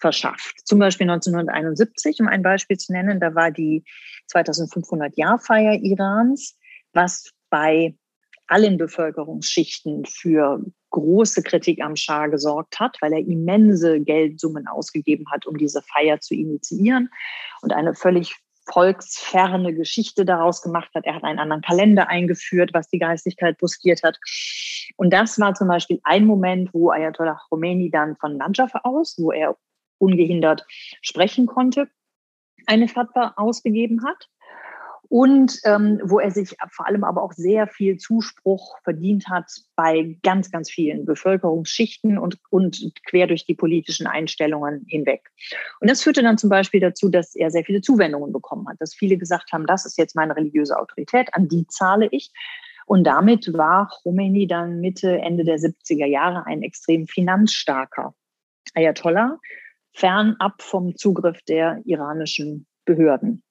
verschafft. 0.05 0.61
Zum 0.65 0.77
Beispiel 0.77 1.09
1971, 1.09 2.19
um 2.19 2.27
ein 2.27 2.43
Beispiel 2.43 2.77
zu 2.77 2.93
nennen, 2.93 3.19
da 3.19 3.33
war 3.33 3.49
die 3.49 3.83
2500-Jahr-Feier 4.31 5.79
Irans, 5.81 6.55
was 6.93 7.31
bei 7.49 7.95
allen 8.45 8.77
Bevölkerungsschichten 8.77 10.05
für 10.05 10.63
große 10.91 11.41
Kritik 11.41 11.81
am 11.81 11.95
Schah 11.95 12.27
gesorgt 12.27 12.79
hat, 12.79 12.97
weil 13.01 13.13
er 13.13 13.19
immense 13.19 13.99
Geldsummen 13.99 14.67
ausgegeben 14.67 15.25
hat, 15.31 15.47
um 15.47 15.57
diese 15.57 15.81
Feier 15.81 16.19
zu 16.19 16.35
initiieren 16.35 17.09
und 17.63 17.73
eine 17.73 17.95
völlig 17.95 18.35
volksferne 18.71 19.73
Geschichte 19.73 20.23
daraus 20.23 20.61
gemacht 20.61 20.91
hat. 20.93 21.05
Er 21.05 21.15
hat 21.15 21.23
einen 21.23 21.39
anderen 21.39 21.63
Kalender 21.63 22.09
eingeführt, 22.09 22.71
was 22.73 22.89
die 22.89 22.99
Geistigkeit 22.99 23.57
buskiert 23.57 24.03
hat. 24.03 24.19
Und 24.97 25.11
das 25.11 25.39
war 25.39 25.55
zum 25.55 25.67
Beispiel 25.67 25.99
ein 26.03 26.25
Moment, 26.25 26.71
wo 26.73 26.91
Ayatollah 26.91 27.39
Khomeini 27.49 27.89
dann 27.89 28.15
von 28.17 28.37
Najaf 28.37 28.71
aus, 28.83 29.15
wo 29.17 29.31
er 29.31 29.55
ungehindert 29.97 30.65
sprechen 31.01 31.45
konnte, 31.45 31.89
eine 32.65 32.87
Fatwa 32.87 33.33
ausgegeben 33.37 34.03
hat 34.05 34.29
und 35.09 35.59
ähm, 35.65 35.99
wo 36.03 36.19
er 36.19 36.31
sich 36.31 36.55
vor 36.71 36.87
allem 36.87 37.03
aber 37.03 37.23
auch 37.23 37.33
sehr 37.33 37.67
viel 37.67 37.97
Zuspruch 37.97 38.77
verdient 38.83 39.29
hat 39.29 39.45
bei 39.75 40.17
ganz, 40.23 40.51
ganz 40.51 40.69
vielen 40.69 41.05
Bevölkerungsschichten 41.05 42.17
und, 42.17 42.37
und 42.49 42.91
quer 43.05 43.27
durch 43.27 43.45
die 43.45 43.55
politischen 43.55 44.07
Einstellungen 44.07 44.85
hinweg. 44.87 45.29
Und 45.79 45.89
das 45.89 46.01
führte 46.01 46.23
dann 46.23 46.37
zum 46.37 46.49
Beispiel 46.49 46.79
dazu, 46.79 47.09
dass 47.09 47.35
er 47.35 47.51
sehr 47.51 47.63
viele 47.63 47.81
Zuwendungen 47.81 48.33
bekommen 48.33 48.67
hat, 48.67 48.77
dass 48.79 48.95
viele 48.95 49.17
gesagt 49.17 49.51
haben, 49.51 49.65
das 49.65 49.85
ist 49.85 49.97
jetzt 49.97 50.15
meine 50.15 50.35
religiöse 50.35 50.77
Autorität, 50.77 51.33
an 51.33 51.47
die 51.47 51.67
zahle 51.67 52.07
ich. 52.11 52.31
Und 52.87 53.03
damit 53.03 53.51
war 53.53 53.89
Khomeini 54.03 54.47
dann 54.47 54.79
Mitte, 54.79 55.17
Ende 55.19 55.43
der 55.43 55.57
70er 55.57 56.05
Jahre 56.05 56.45
ein 56.45 56.61
extrem 56.61 57.07
finanzstarker 57.07 58.13
Ayatollah, 58.75 59.39
fernab 59.95 60.61
vom 60.61 60.95
Zugriff 60.95 61.41
der 61.47 61.81
iranischen 61.85 62.67
Behörden. 62.85 63.41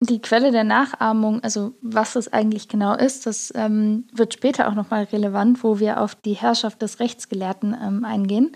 Die 0.00 0.20
Quelle 0.20 0.52
der 0.52 0.64
Nachahmung, 0.64 1.42
also 1.42 1.72
was 1.80 2.12
das 2.12 2.30
eigentlich 2.30 2.68
genau 2.68 2.94
ist, 2.94 3.26
das 3.26 3.52
ähm, 3.56 4.06
wird 4.12 4.34
später 4.34 4.68
auch 4.68 4.74
nochmal 4.74 5.04
relevant, 5.04 5.64
wo 5.64 5.78
wir 5.78 6.00
auf 6.00 6.14
die 6.14 6.34
Herrschaft 6.34 6.82
des 6.82 7.00
Rechtsgelehrten 7.00 7.74
ähm, 7.80 8.04
eingehen. 8.04 8.52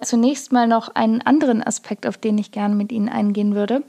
Zunächst 0.00 0.50
mal 0.50 0.66
noch 0.66 0.94
einen 0.94 1.20
anderen 1.22 1.62
Aspekt, 1.62 2.06
auf 2.06 2.18
den 2.18 2.36
ich 2.38 2.50
gerne 2.50 2.74
mit 2.74 2.90
Ihnen 2.90 3.08
eingehen 3.08 3.54
würde. 3.54 3.84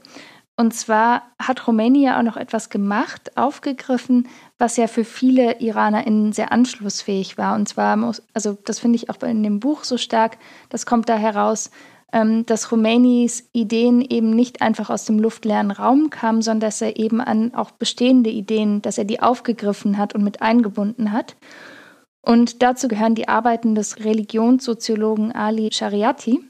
Und 0.56 0.74
zwar 0.74 1.22
hat 1.38 1.66
ja 1.66 2.18
auch 2.18 2.22
noch 2.22 2.36
etwas 2.36 2.68
gemacht, 2.68 3.36
aufgegriffen, 3.36 4.28
was 4.58 4.76
ja 4.76 4.88
für 4.88 5.04
viele 5.04 5.58
IranerInnen 5.58 6.32
sehr 6.32 6.52
anschlussfähig 6.52 7.38
war. 7.38 7.54
Und 7.54 7.66
zwar, 7.66 7.96
also 8.34 8.58
das 8.66 8.78
finde 8.78 8.96
ich 8.96 9.08
auch 9.08 9.22
in 9.22 9.42
dem 9.42 9.58
Buch 9.58 9.84
so 9.84 9.96
stark, 9.96 10.36
das 10.68 10.84
kommt 10.84 11.08
da 11.08 11.16
heraus, 11.16 11.70
dass 12.46 12.68
Khomeinis 12.68 13.48
Ideen 13.52 14.00
eben 14.00 14.30
nicht 14.30 14.62
einfach 14.62 14.90
aus 14.90 15.04
dem 15.04 15.18
luftleeren 15.18 15.70
Raum 15.70 16.10
kamen, 16.10 16.42
sondern 16.42 16.68
dass 16.68 16.80
er 16.80 16.96
eben 16.96 17.20
an 17.20 17.54
auch 17.54 17.70
bestehende 17.70 18.30
Ideen, 18.30 18.82
dass 18.82 18.98
er 18.98 19.04
die 19.04 19.20
aufgegriffen 19.20 19.96
hat 19.96 20.14
und 20.14 20.24
mit 20.24 20.42
eingebunden 20.42 21.12
hat. 21.12 21.36
Und 22.22 22.62
dazu 22.62 22.88
gehören 22.88 23.14
die 23.14 23.28
Arbeiten 23.28 23.74
des 23.74 24.04
Religionssoziologen 24.04 25.32
Ali 25.32 25.70
Shariati. 25.72 26.40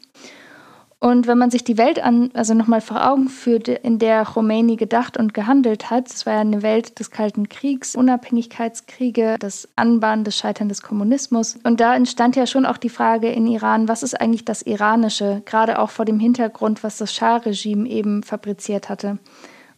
Und 1.02 1.26
wenn 1.26 1.38
man 1.38 1.50
sich 1.50 1.64
die 1.64 1.78
Welt 1.78 1.98
an, 1.98 2.30
also 2.34 2.52
nochmal 2.52 2.82
vor 2.82 3.08
Augen 3.08 3.28
führt, 3.28 3.68
in 3.68 3.98
der 3.98 4.26
Khomeini 4.26 4.76
gedacht 4.76 5.16
und 5.16 5.32
gehandelt 5.32 5.88
hat, 5.88 6.10
das 6.10 6.26
war 6.26 6.34
ja 6.34 6.40
eine 6.40 6.62
Welt 6.62 7.00
des 7.00 7.10
Kalten 7.10 7.48
Kriegs, 7.48 7.96
Unabhängigkeitskriege, 7.96 9.36
das 9.40 9.66
Anbahnen 9.76 10.24
des 10.24 10.36
Scheitern 10.36 10.68
des 10.68 10.82
Kommunismus. 10.82 11.58
Und 11.64 11.80
da 11.80 11.96
entstand 11.96 12.36
ja 12.36 12.46
schon 12.46 12.66
auch 12.66 12.76
die 12.76 12.90
Frage 12.90 13.30
in 13.30 13.46
Iran, 13.46 13.88
was 13.88 14.02
ist 14.02 14.20
eigentlich 14.20 14.44
das 14.44 14.60
Iranische, 14.60 15.40
gerade 15.46 15.78
auch 15.78 15.88
vor 15.88 16.04
dem 16.04 16.20
Hintergrund, 16.20 16.84
was 16.84 16.98
das 16.98 17.14
Schah-Regime 17.14 17.88
eben 17.88 18.22
fabriziert 18.22 18.90
hatte. 18.90 19.18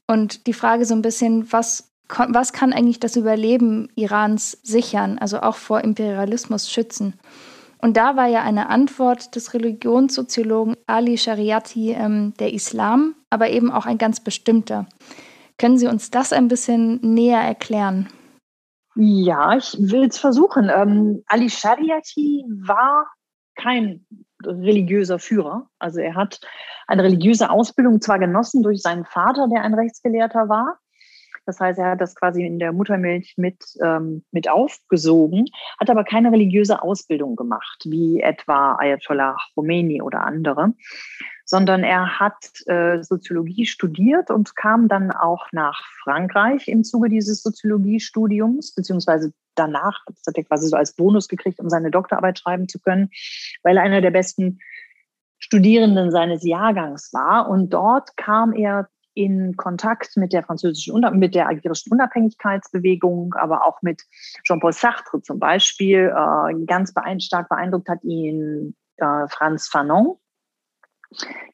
Und 0.08 0.48
die 0.48 0.54
Frage 0.54 0.84
so 0.86 0.94
ein 0.94 1.02
bisschen, 1.02 1.52
was 1.52 1.92
was 2.28 2.52
kann 2.52 2.74
eigentlich 2.74 3.00
das 3.00 3.16
Überleben 3.16 3.88
Irans 3.94 4.58
sichern, 4.62 5.18
also 5.18 5.40
auch 5.40 5.56
vor 5.56 5.80
Imperialismus 5.82 6.70
schützen? 6.70 7.14
Und 7.84 7.96
da 7.96 8.16
war 8.16 8.28
ja 8.28 8.42
eine 8.42 8.70
Antwort 8.70 9.34
des 9.34 9.54
Religionssoziologen 9.54 10.76
Ali 10.86 11.18
Shariati 11.18 11.90
ähm, 11.90 12.32
der 12.38 12.54
Islam, 12.54 13.16
aber 13.28 13.50
eben 13.50 13.72
auch 13.72 13.86
ein 13.86 13.98
ganz 13.98 14.20
bestimmter. 14.20 14.86
Können 15.58 15.78
Sie 15.78 15.88
uns 15.88 16.10
das 16.10 16.32
ein 16.32 16.46
bisschen 16.46 17.00
näher 17.02 17.40
erklären? 17.40 18.08
Ja, 18.94 19.56
ich 19.56 19.76
will 19.80 20.04
es 20.04 20.18
versuchen. 20.18 20.70
Ähm, 20.72 21.24
Ali 21.26 21.50
Shariati 21.50 22.44
war 22.64 23.06
kein 23.56 24.06
religiöser 24.44 25.18
Führer. 25.18 25.66
Also 25.78 26.00
er 26.00 26.14
hat 26.14 26.40
eine 26.86 27.02
religiöse 27.02 27.50
Ausbildung 27.50 28.00
zwar 28.00 28.18
genossen 28.18 28.62
durch 28.62 28.80
seinen 28.80 29.04
Vater, 29.04 29.48
der 29.48 29.62
ein 29.62 29.74
Rechtsgelehrter 29.74 30.48
war, 30.48 30.78
das 31.46 31.60
heißt, 31.60 31.78
er 31.78 31.92
hat 31.92 32.00
das 32.00 32.14
quasi 32.14 32.44
in 32.44 32.58
der 32.58 32.72
Muttermilch 32.72 33.34
mit, 33.36 33.64
ähm, 33.82 34.24
mit 34.30 34.48
aufgesogen, 34.48 35.46
hat 35.80 35.90
aber 35.90 36.04
keine 36.04 36.30
religiöse 36.32 36.82
Ausbildung 36.82 37.36
gemacht, 37.36 37.82
wie 37.84 38.20
etwa 38.20 38.76
Ayatollah 38.76 39.36
Khomeini 39.54 40.02
oder 40.02 40.24
andere, 40.24 40.72
sondern 41.44 41.82
er 41.82 42.20
hat 42.20 42.66
äh, 42.66 43.02
Soziologie 43.02 43.66
studiert 43.66 44.30
und 44.30 44.56
kam 44.56 44.88
dann 44.88 45.10
auch 45.10 45.46
nach 45.52 45.82
Frankreich 46.02 46.68
im 46.68 46.84
Zuge 46.84 47.08
dieses 47.08 47.42
Soziologiestudiums, 47.42 48.74
beziehungsweise 48.74 49.32
danach, 49.54 50.00
das 50.06 50.22
hat 50.26 50.38
er 50.38 50.44
quasi 50.44 50.68
so 50.68 50.76
als 50.76 50.94
Bonus 50.94 51.28
gekriegt, 51.28 51.60
um 51.60 51.68
seine 51.68 51.90
Doktorarbeit 51.90 52.38
schreiben 52.38 52.68
zu 52.68 52.78
können, 52.78 53.10
weil 53.62 53.76
er 53.76 53.82
einer 53.82 54.00
der 54.00 54.10
besten 54.10 54.60
Studierenden 55.38 56.10
seines 56.12 56.44
Jahrgangs 56.44 57.12
war. 57.12 57.48
Und 57.48 57.70
dort 57.70 58.16
kam 58.16 58.52
er 58.52 58.88
in 59.14 59.56
Kontakt 59.56 60.16
mit 60.16 60.32
der 60.32 60.42
französischen, 60.42 61.00
mit 61.18 61.34
der 61.34 61.48
algerischen 61.48 61.92
Unabhängigkeitsbewegung, 61.92 63.34
aber 63.34 63.66
auch 63.66 63.82
mit 63.82 64.02
Jean-Paul 64.44 64.72
Sartre 64.72 65.20
zum 65.22 65.38
Beispiel. 65.38 66.12
Äh, 66.14 66.64
ganz 66.66 66.92
stark 67.18 67.48
beeindruckt 67.48 67.88
hat 67.88 68.02
ihn 68.04 68.74
äh, 68.96 69.28
Franz 69.28 69.68
Fanon. 69.68 70.16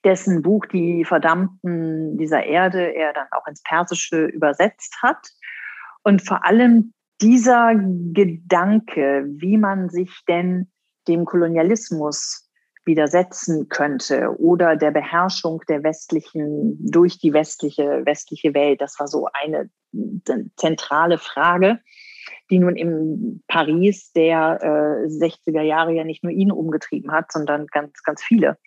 dessen 0.04 0.42
Buch 0.42 0.66
Die 0.66 1.04
Verdammten 1.04 2.16
dieser 2.16 2.44
Erde 2.44 2.94
er 2.94 3.12
dann 3.12 3.26
auch 3.32 3.46
ins 3.46 3.62
Persische 3.62 4.26
übersetzt 4.26 4.96
hat. 5.02 5.28
Und 6.04 6.22
vor 6.22 6.44
allem 6.44 6.92
dieser 7.20 7.74
Gedanke, 7.74 9.26
wie 9.28 9.58
man 9.58 9.88
sich 9.88 10.24
denn 10.28 10.70
dem 11.08 11.24
Kolonialismus 11.24 12.47
widersetzen 12.88 13.68
könnte 13.68 14.34
oder 14.38 14.74
der 14.74 14.90
Beherrschung 14.90 15.62
der 15.68 15.84
westlichen, 15.84 16.76
durch 16.80 17.18
die 17.18 17.32
westliche, 17.32 18.02
westliche 18.04 18.54
Welt, 18.54 18.80
das 18.80 18.98
war 18.98 19.06
so 19.06 19.28
eine 19.32 19.70
zentrale 20.56 21.18
Frage, 21.18 21.78
die 22.50 22.58
nun 22.58 22.76
in 22.76 23.44
Paris 23.46 24.10
der 24.12 24.58
äh, 24.62 25.06
60er 25.06 25.60
Jahre 25.60 25.92
ja 25.92 26.02
nicht 26.02 26.24
nur 26.24 26.32
ihn 26.32 26.50
umgetrieben 26.50 27.12
hat, 27.12 27.30
sondern 27.30 27.66
ganz, 27.66 28.02
ganz 28.02 28.22
viele. 28.22 28.58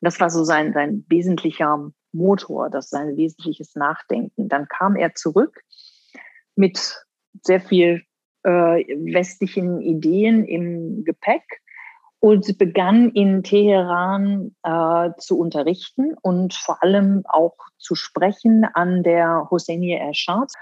Das 0.00 0.18
war 0.18 0.30
so 0.30 0.42
sein, 0.42 0.72
sein 0.72 1.04
wesentlicher 1.08 1.92
Motor, 2.12 2.70
das 2.70 2.88
sein 2.88 3.16
wesentliches 3.16 3.74
Nachdenken. 3.76 4.48
Dann 4.48 4.66
kam 4.66 4.96
er 4.96 5.14
zurück 5.14 5.60
mit 6.56 7.04
sehr 7.42 7.60
viel 7.60 8.02
äh, 8.42 8.50
westlichen 8.50 9.82
Ideen 9.82 10.44
im 10.44 11.04
Gepäck 11.04 11.60
und 12.20 12.58
begann 12.58 13.10
in 13.10 13.42
Teheran 13.42 14.54
äh, 14.62 15.10
zu 15.18 15.38
unterrichten 15.38 16.14
und 16.20 16.54
vor 16.54 16.82
allem 16.82 17.22
auch 17.26 17.56
zu 17.78 17.94
sprechen 17.94 18.64
an 18.74 19.02
der 19.02 19.48
Hosseini 19.50 19.92
Ershad. 19.92 20.52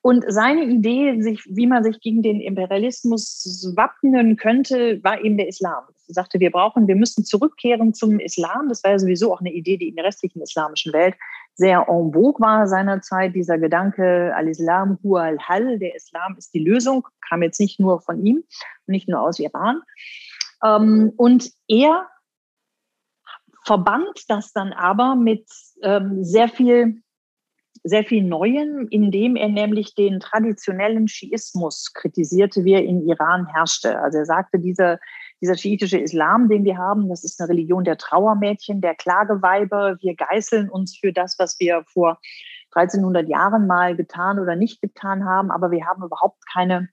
Und 0.00 0.24
seine 0.28 0.64
Idee, 0.64 1.20
sich, 1.20 1.42
wie 1.50 1.66
man 1.66 1.82
sich 1.82 2.00
gegen 2.00 2.22
den 2.22 2.40
Imperialismus 2.40 3.74
wappnen 3.76 4.36
könnte, 4.36 5.02
war 5.02 5.22
eben 5.22 5.36
der 5.36 5.48
Islam. 5.48 5.84
Er 6.06 6.14
sagte, 6.14 6.38
wir 6.38 6.52
brauchen, 6.52 6.86
wir 6.86 6.94
müssen 6.94 7.24
zurückkehren 7.24 7.92
zum 7.92 8.20
Islam. 8.20 8.68
Das 8.68 8.84
war 8.84 8.92
ja 8.92 8.98
sowieso 9.00 9.32
auch 9.32 9.40
eine 9.40 9.52
Idee, 9.52 9.76
die 9.76 9.88
in 9.88 9.96
der 9.96 10.04
restlichen 10.04 10.40
islamischen 10.40 10.92
Welt 10.92 11.16
sehr 11.56 11.86
en 11.88 12.12
vogue 12.12 12.40
war 12.40 12.68
seinerzeit. 12.68 13.34
Dieser 13.34 13.58
Gedanke, 13.58 14.32
al-Islam 14.36 14.98
huwa 15.02 15.24
al-Hal, 15.24 15.80
der 15.80 15.96
Islam 15.96 16.36
ist 16.38 16.54
die 16.54 16.60
Lösung, 16.60 17.04
kam 17.28 17.42
jetzt 17.42 17.58
nicht 17.58 17.80
nur 17.80 18.00
von 18.00 18.24
ihm, 18.24 18.44
nicht 18.86 19.08
nur 19.08 19.20
aus 19.20 19.40
Iran. 19.40 19.82
Ähm, 20.64 21.12
und 21.16 21.50
er 21.68 22.08
verband 23.64 24.24
das 24.28 24.52
dann 24.52 24.72
aber 24.72 25.14
mit 25.14 25.46
ähm, 25.82 26.24
sehr 26.24 26.48
viel 26.48 27.02
sehr 27.84 28.04
viel 28.04 28.22
Neuen, 28.22 28.88
indem 28.88 29.36
er 29.36 29.48
nämlich 29.48 29.94
den 29.94 30.20
traditionellen 30.20 31.08
Schiismus 31.08 31.92
kritisierte, 31.94 32.64
wie 32.64 32.72
er 32.72 32.84
in 32.84 33.06
Iran 33.08 33.46
herrschte. 33.46 33.98
Also 34.00 34.18
er 34.18 34.24
sagte, 34.26 34.58
dieser, 34.58 34.98
dieser 35.40 35.56
schiitische 35.56 35.98
Islam, 35.98 36.48
den 36.48 36.64
wir 36.64 36.76
haben, 36.76 37.08
das 37.08 37.24
ist 37.24 37.40
eine 37.40 37.48
Religion 37.48 37.84
der 37.84 37.96
Trauermädchen, 37.96 38.80
der 38.80 38.94
Klageweiber. 38.94 39.96
Wir 40.00 40.14
geißeln 40.14 40.68
uns 40.68 40.96
für 40.98 41.12
das, 41.12 41.38
was 41.38 41.58
wir 41.60 41.84
vor 41.86 42.18
1300 42.72 43.28
Jahren 43.28 43.66
mal 43.66 43.96
getan 43.96 44.38
oder 44.38 44.56
nicht 44.56 44.80
getan 44.80 45.24
haben, 45.24 45.50
aber 45.50 45.70
wir 45.70 45.86
haben 45.86 46.02
überhaupt 46.02 46.44
keine, 46.52 46.88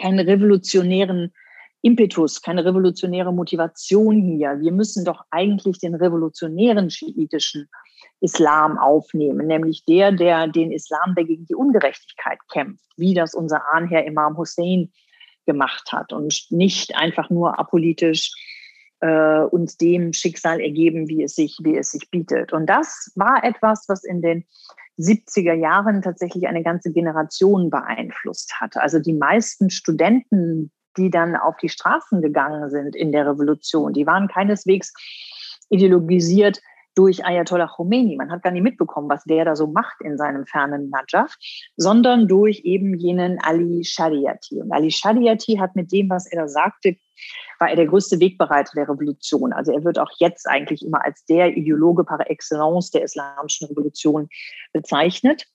keine 0.00 0.26
revolutionären 0.26 1.32
Impetus, 1.82 2.42
keine 2.42 2.64
revolutionäre 2.64 3.32
Motivation 3.32 4.20
hier. 4.20 4.60
Wir 4.60 4.72
müssen 4.72 5.04
doch 5.04 5.24
eigentlich 5.30 5.78
den 5.78 5.94
revolutionären 5.94 6.90
schiitischen 6.90 7.68
Islam 8.20 8.78
aufnehmen, 8.78 9.46
nämlich 9.46 9.84
der, 9.84 10.12
der 10.12 10.46
den 10.48 10.72
Islam, 10.72 11.14
der 11.14 11.24
gegen 11.24 11.46
die 11.46 11.54
Ungerechtigkeit 11.54 12.38
kämpft, 12.52 12.84
wie 12.96 13.14
das 13.14 13.34
unser 13.34 13.62
Ahnherr 13.72 14.04
Imam 14.04 14.36
Hussein 14.36 14.92
gemacht 15.46 15.90
hat 15.92 16.12
und 16.12 16.46
nicht 16.50 16.94
einfach 16.96 17.30
nur 17.30 17.58
apolitisch 17.58 18.32
äh, 19.00 19.40
uns 19.40 19.76
dem 19.78 20.12
Schicksal 20.12 20.60
ergeben, 20.60 21.08
wie 21.08 21.22
es 21.22 21.34
sich, 21.34 21.56
wie 21.62 21.76
es 21.76 21.90
sich 21.92 22.10
bietet. 22.10 22.52
Und 22.52 22.66
das 22.66 23.10
war 23.16 23.42
etwas, 23.42 23.86
was 23.88 24.04
in 24.04 24.20
den 24.20 24.44
70er 24.98 25.54
Jahren 25.54 26.02
tatsächlich 26.02 26.46
eine 26.46 26.62
ganze 26.62 26.92
Generation 26.92 27.70
beeinflusst 27.70 28.60
hat. 28.60 28.76
Also 28.76 28.98
die 28.98 29.14
meisten 29.14 29.70
Studenten, 29.70 30.70
die 30.96 31.10
dann 31.10 31.36
auf 31.36 31.56
die 31.58 31.68
Straßen 31.68 32.22
gegangen 32.22 32.70
sind 32.70 32.96
in 32.96 33.12
der 33.12 33.26
Revolution, 33.26 33.92
die 33.92 34.06
waren 34.06 34.28
keineswegs 34.28 34.92
ideologisiert 35.68 36.60
durch 36.94 37.24
Ayatollah 37.24 37.68
Khomeini. 37.68 38.16
Man 38.16 38.30
hat 38.30 38.42
gar 38.42 38.50
nicht 38.50 38.62
mitbekommen, 38.62 39.08
was 39.08 39.24
der 39.24 39.44
da 39.44 39.54
so 39.54 39.66
macht 39.66 40.00
in 40.00 40.18
seinem 40.18 40.44
fernen 40.46 40.90
Najaf, 40.90 41.34
sondern 41.76 42.26
durch 42.26 42.60
eben 42.64 42.94
jenen 42.94 43.38
Ali 43.40 43.84
Shariati. 43.84 44.60
Und 44.60 44.72
Ali 44.72 44.90
Shariati 44.90 45.56
hat 45.56 45.76
mit 45.76 45.92
dem, 45.92 46.10
was 46.10 46.26
er 46.26 46.42
da 46.42 46.48
sagte, 46.48 46.96
war 47.58 47.70
er 47.70 47.76
der 47.76 47.86
größte 47.86 48.18
Wegbereiter 48.18 48.72
der 48.74 48.88
Revolution. 48.88 49.52
Also 49.52 49.72
er 49.72 49.84
wird 49.84 49.98
auch 49.98 50.10
jetzt 50.18 50.48
eigentlich 50.48 50.84
immer 50.84 51.04
als 51.04 51.24
der 51.26 51.56
Ideologe 51.56 52.04
par 52.04 52.28
excellence 52.28 52.90
der 52.90 53.02
islamischen 53.02 53.68
Revolution 53.68 54.28
bezeichnet 54.72 55.46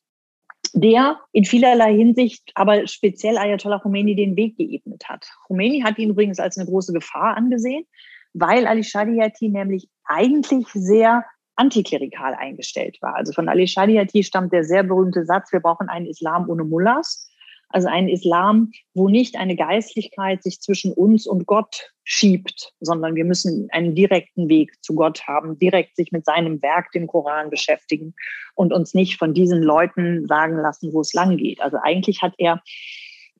der 0.75 1.19
in 1.31 1.45
vielerlei 1.45 1.95
Hinsicht 1.95 2.51
aber 2.53 2.85
speziell 2.85 3.37
Ayatollah 3.37 3.79
Khomeini 3.79 4.13
den 4.15 4.35
Weg 4.35 4.57
geebnet 4.57 5.05
hat. 5.07 5.25
Khomeini 5.47 5.81
hat 5.81 5.97
ihn 5.97 6.09
übrigens 6.09 6.39
als 6.39 6.57
eine 6.57 6.67
große 6.69 6.91
Gefahr 6.91 7.37
angesehen, 7.37 7.85
weil 8.33 8.67
Ali 8.67 8.83
Shadiati 8.83 9.47
nämlich 9.47 9.89
eigentlich 10.03 10.67
sehr 10.73 11.23
antiklerikal 11.55 12.33
eingestellt 12.35 12.97
war. 13.01 13.15
Also 13.15 13.31
von 13.31 13.47
Ali 13.47 13.67
Shadiati 13.67 14.23
stammt 14.23 14.51
der 14.51 14.65
sehr 14.65 14.83
berühmte 14.83 15.23
Satz, 15.23 15.53
wir 15.53 15.61
brauchen 15.61 15.87
einen 15.87 16.07
Islam 16.07 16.49
ohne 16.49 16.65
Mullahs. 16.65 17.31
Also 17.69 17.87
einen 17.87 18.07
Islam, 18.07 18.71
wo 18.93 19.09
nicht 19.09 19.35
eine 19.35 19.55
Geistlichkeit 19.55 20.43
sich 20.43 20.61
zwischen 20.61 20.93
uns 20.93 21.27
und 21.27 21.45
Gott 21.45 21.91
schiebt, 22.03 22.73
sondern 22.79 23.15
wir 23.15 23.25
müssen 23.25 23.67
einen 23.71 23.95
direkten 23.95 24.47
Weg 24.47 24.71
zu 24.83 24.95
Gott 24.95 25.27
haben, 25.27 25.57
direkt 25.57 25.95
sich 25.95 26.11
mit 26.11 26.25
seinem 26.25 26.61
Werk, 26.61 26.91
dem 26.91 27.07
Koran, 27.07 27.49
beschäftigen 27.49 28.13
und 28.53 28.71
uns 28.71 28.93
nicht 28.93 29.17
von 29.17 29.33
diesen 29.33 29.63
Leuten 29.63 30.27
sagen 30.27 30.57
lassen, 30.57 30.93
wo 30.93 31.01
es 31.01 31.13
lang 31.13 31.37
geht. 31.37 31.61
Also 31.61 31.77
eigentlich 31.81 32.21
hat 32.21 32.33
er 32.37 32.61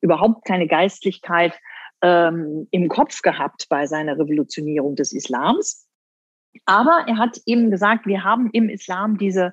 überhaupt 0.00 0.44
keine 0.44 0.66
Geistlichkeit 0.66 1.54
ähm, 2.02 2.68
im 2.70 2.88
Kopf 2.88 3.22
gehabt 3.22 3.66
bei 3.68 3.86
seiner 3.86 4.18
Revolutionierung 4.18 4.96
des 4.96 5.12
Islams. 5.12 5.86
Aber 6.64 7.04
er 7.06 7.18
hat 7.18 7.38
eben 7.46 7.70
gesagt, 7.70 8.06
wir 8.06 8.24
haben 8.24 8.50
im 8.52 8.68
Islam 8.68 9.18
diese, 9.18 9.52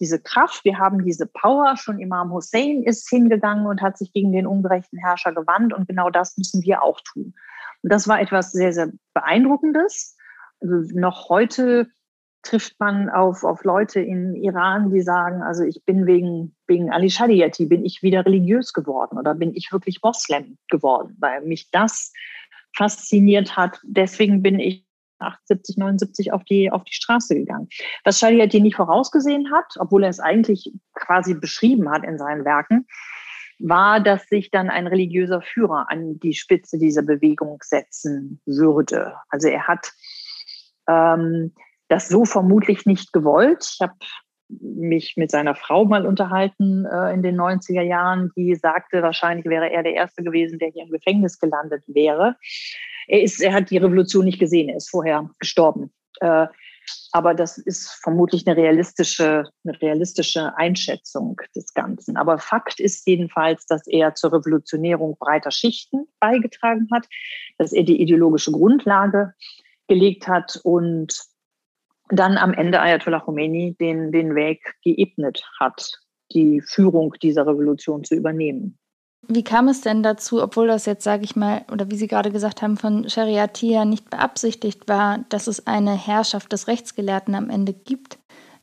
diese 0.00 0.20
Kraft, 0.20 0.64
wir 0.64 0.78
haben 0.78 1.04
diese 1.04 1.26
Power. 1.26 1.76
Schon 1.76 1.98
Imam 1.98 2.32
Hussein 2.32 2.82
ist 2.82 3.08
hingegangen 3.08 3.66
und 3.66 3.80
hat 3.80 3.96
sich 3.96 4.12
gegen 4.12 4.32
den 4.32 4.46
ungerechten 4.46 4.98
Herrscher 4.98 5.32
gewandt 5.32 5.72
und 5.72 5.88
genau 5.88 6.10
das 6.10 6.36
müssen 6.36 6.62
wir 6.62 6.82
auch 6.82 7.00
tun. 7.00 7.34
Und 7.82 7.92
das 7.92 8.08
war 8.08 8.20
etwas 8.20 8.52
sehr, 8.52 8.72
sehr 8.72 8.90
Beeindruckendes. 9.12 10.16
Also 10.60 10.98
noch 10.98 11.28
heute 11.28 11.88
trifft 12.42 12.78
man 12.78 13.08
auf, 13.08 13.42
auf 13.42 13.64
Leute 13.64 14.00
in 14.00 14.34
Iran, 14.34 14.90
die 14.90 15.00
sagen, 15.00 15.42
also 15.42 15.64
ich 15.64 15.84
bin 15.84 16.06
wegen, 16.06 16.54
wegen 16.66 16.92
Ali 16.92 17.10
Shadiati, 17.10 17.66
bin 17.66 17.84
ich 17.84 18.02
wieder 18.02 18.24
religiös 18.24 18.72
geworden 18.72 19.18
oder 19.18 19.34
bin 19.34 19.54
ich 19.54 19.72
wirklich 19.72 20.00
Moslem 20.02 20.58
geworden, 20.68 21.16
weil 21.18 21.42
mich 21.42 21.70
das 21.70 22.12
fasziniert 22.76 23.56
hat. 23.56 23.80
Deswegen 23.84 24.42
bin 24.42 24.58
ich 24.58 24.83
78, 25.26 25.76
79 25.76 26.32
auf 26.32 26.44
die, 26.44 26.70
auf 26.70 26.84
die 26.84 26.94
Straße 26.94 27.34
gegangen. 27.34 27.68
Was 28.04 28.18
Shadiati 28.18 28.60
nicht 28.60 28.76
vorausgesehen 28.76 29.52
hat, 29.52 29.66
obwohl 29.78 30.04
er 30.04 30.10
es 30.10 30.20
eigentlich 30.20 30.72
quasi 30.94 31.34
beschrieben 31.34 31.90
hat 31.90 32.04
in 32.04 32.18
seinen 32.18 32.44
Werken, 32.44 32.86
war, 33.58 34.00
dass 34.00 34.26
sich 34.26 34.50
dann 34.50 34.70
ein 34.70 34.86
religiöser 34.86 35.40
Führer 35.42 35.86
an 35.88 36.18
die 36.18 36.34
Spitze 36.34 36.78
dieser 36.78 37.02
Bewegung 37.02 37.58
setzen 37.62 38.40
würde. 38.46 39.14
Also 39.28 39.48
er 39.48 39.66
hat 39.66 39.92
ähm, 40.88 41.54
das 41.88 42.08
so 42.08 42.24
vermutlich 42.24 42.86
nicht 42.86 43.12
gewollt. 43.12 43.68
Ich 43.74 43.80
habe 43.80 43.94
mich 44.60 45.16
mit 45.16 45.30
seiner 45.30 45.54
Frau 45.54 45.84
mal 45.84 46.06
unterhalten 46.06 46.86
äh, 46.86 47.12
in 47.12 47.22
den 47.22 47.40
90er 47.40 47.82
Jahren, 47.82 48.30
die 48.36 48.54
sagte, 48.54 49.02
wahrscheinlich 49.02 49.46
wäre 49.46 49.70
er 49.70 49.82
der 49.82 49.94
Erste 49.94 50.22
gewesen, 50.22 50.58
der 50.58 50.68
hier 50.68 50.84
im 50.84 50.90
Gefängnis 50.90 51.38
gelandet 51.38 51.84
wäre. 51.86 52.36
Er, 53.06 53.22
ist, 53.22 53.40
er 53.40 53.52
hat 53.52 53.70
die 53.70 53.78
Revolution 53.78 54.24
nicht 54.24 54.38
gesehen, 54.38 54.68
er 54.68 54.76
ist 54.76 54.90
vorher 54.90 55.30
gestorben. 55.38 55.92
Äh, 56.20 56.46
aber 57.12 57.34
das 57.34 57.58
ist 57.58 57.90
vermutlich 58.02 58.46
eine 58.46 58.56
realistische, 58.56 59.44
eine 59.64 59.80
realistische 59.80 60.56
Einschätzung 60.56 61.40
des 61.54 61.72
Ganzen. 61.72 62.16
Aber 62.16 62.38
Fakt 62.38 62.80
ist 62.80 63.06
jedenfalls, 63.06 63.66
dass 63.66 63.86
er 63.86 64.14
zur 64.14 64.32
Revolutionierung 64.32 65.16
breiter 65.18 65.50
Schichten 65.50 66.06
beigetragen 66.20 66.88
hat, 66.92 67.06
dass 67.58 67.72
er 67.72 67.84
die 67.84 68.00
ideologische 68.00 68.52
Grundlage 68.52 69.32
gelegt 69.88 70.28
hat 70.28 70.60
und 70.62 71.14
dann 72.08 72.36
am 72.36 72.52
Ende 72.52 72.80
Ayatollah 72.80 73.20
Khomeini 73.20 73.76
den, 73.78 74.12
den 74.12 74.34
Weg 74.34 74.74
geebnet 74.82 75.42
hat, 75.58 76.00
die 76.32 76.60
Führung 76.60 77.14
dieser 77.22 77.46
Revolution 77.46 78.04
zu 78.04 78.14
übernehmen. 78.14 78.78
Wie 79.26 79.44
kam 79.44 79.68
es 79.68 79.80
denn 79.80 80.02
dazu, 80.02 80.42
obwohl 80.42 80.66
das 80.66 80.84
jetzt, 80.84 81.04
sage 81.04 81.24
ich 81.24 81.34
mal, 81.34 81.64
oder 81.72 81.90
wie 81.90 81.96
Sie 81.96 82.08
gerade 82.08 82.30
gesagt 82.30 82.60
haben, 82.60 82.76
von 82.76 83.08
Shariatia 83.08 83.84
nicht 83.84 84.10
beabsichtigt 84.10 84.86
war, 84.86 85.24
dass 85.30 85.46
es 85.46 85.66
eine 85.66 85.96
Herrschaft 85.96 86.52
des 86.52 86.68
Rechtsgelehrten 86.68 87.34
am 87.34 87.48
Ende 87.48 87.72
gibt? 87.72 88.18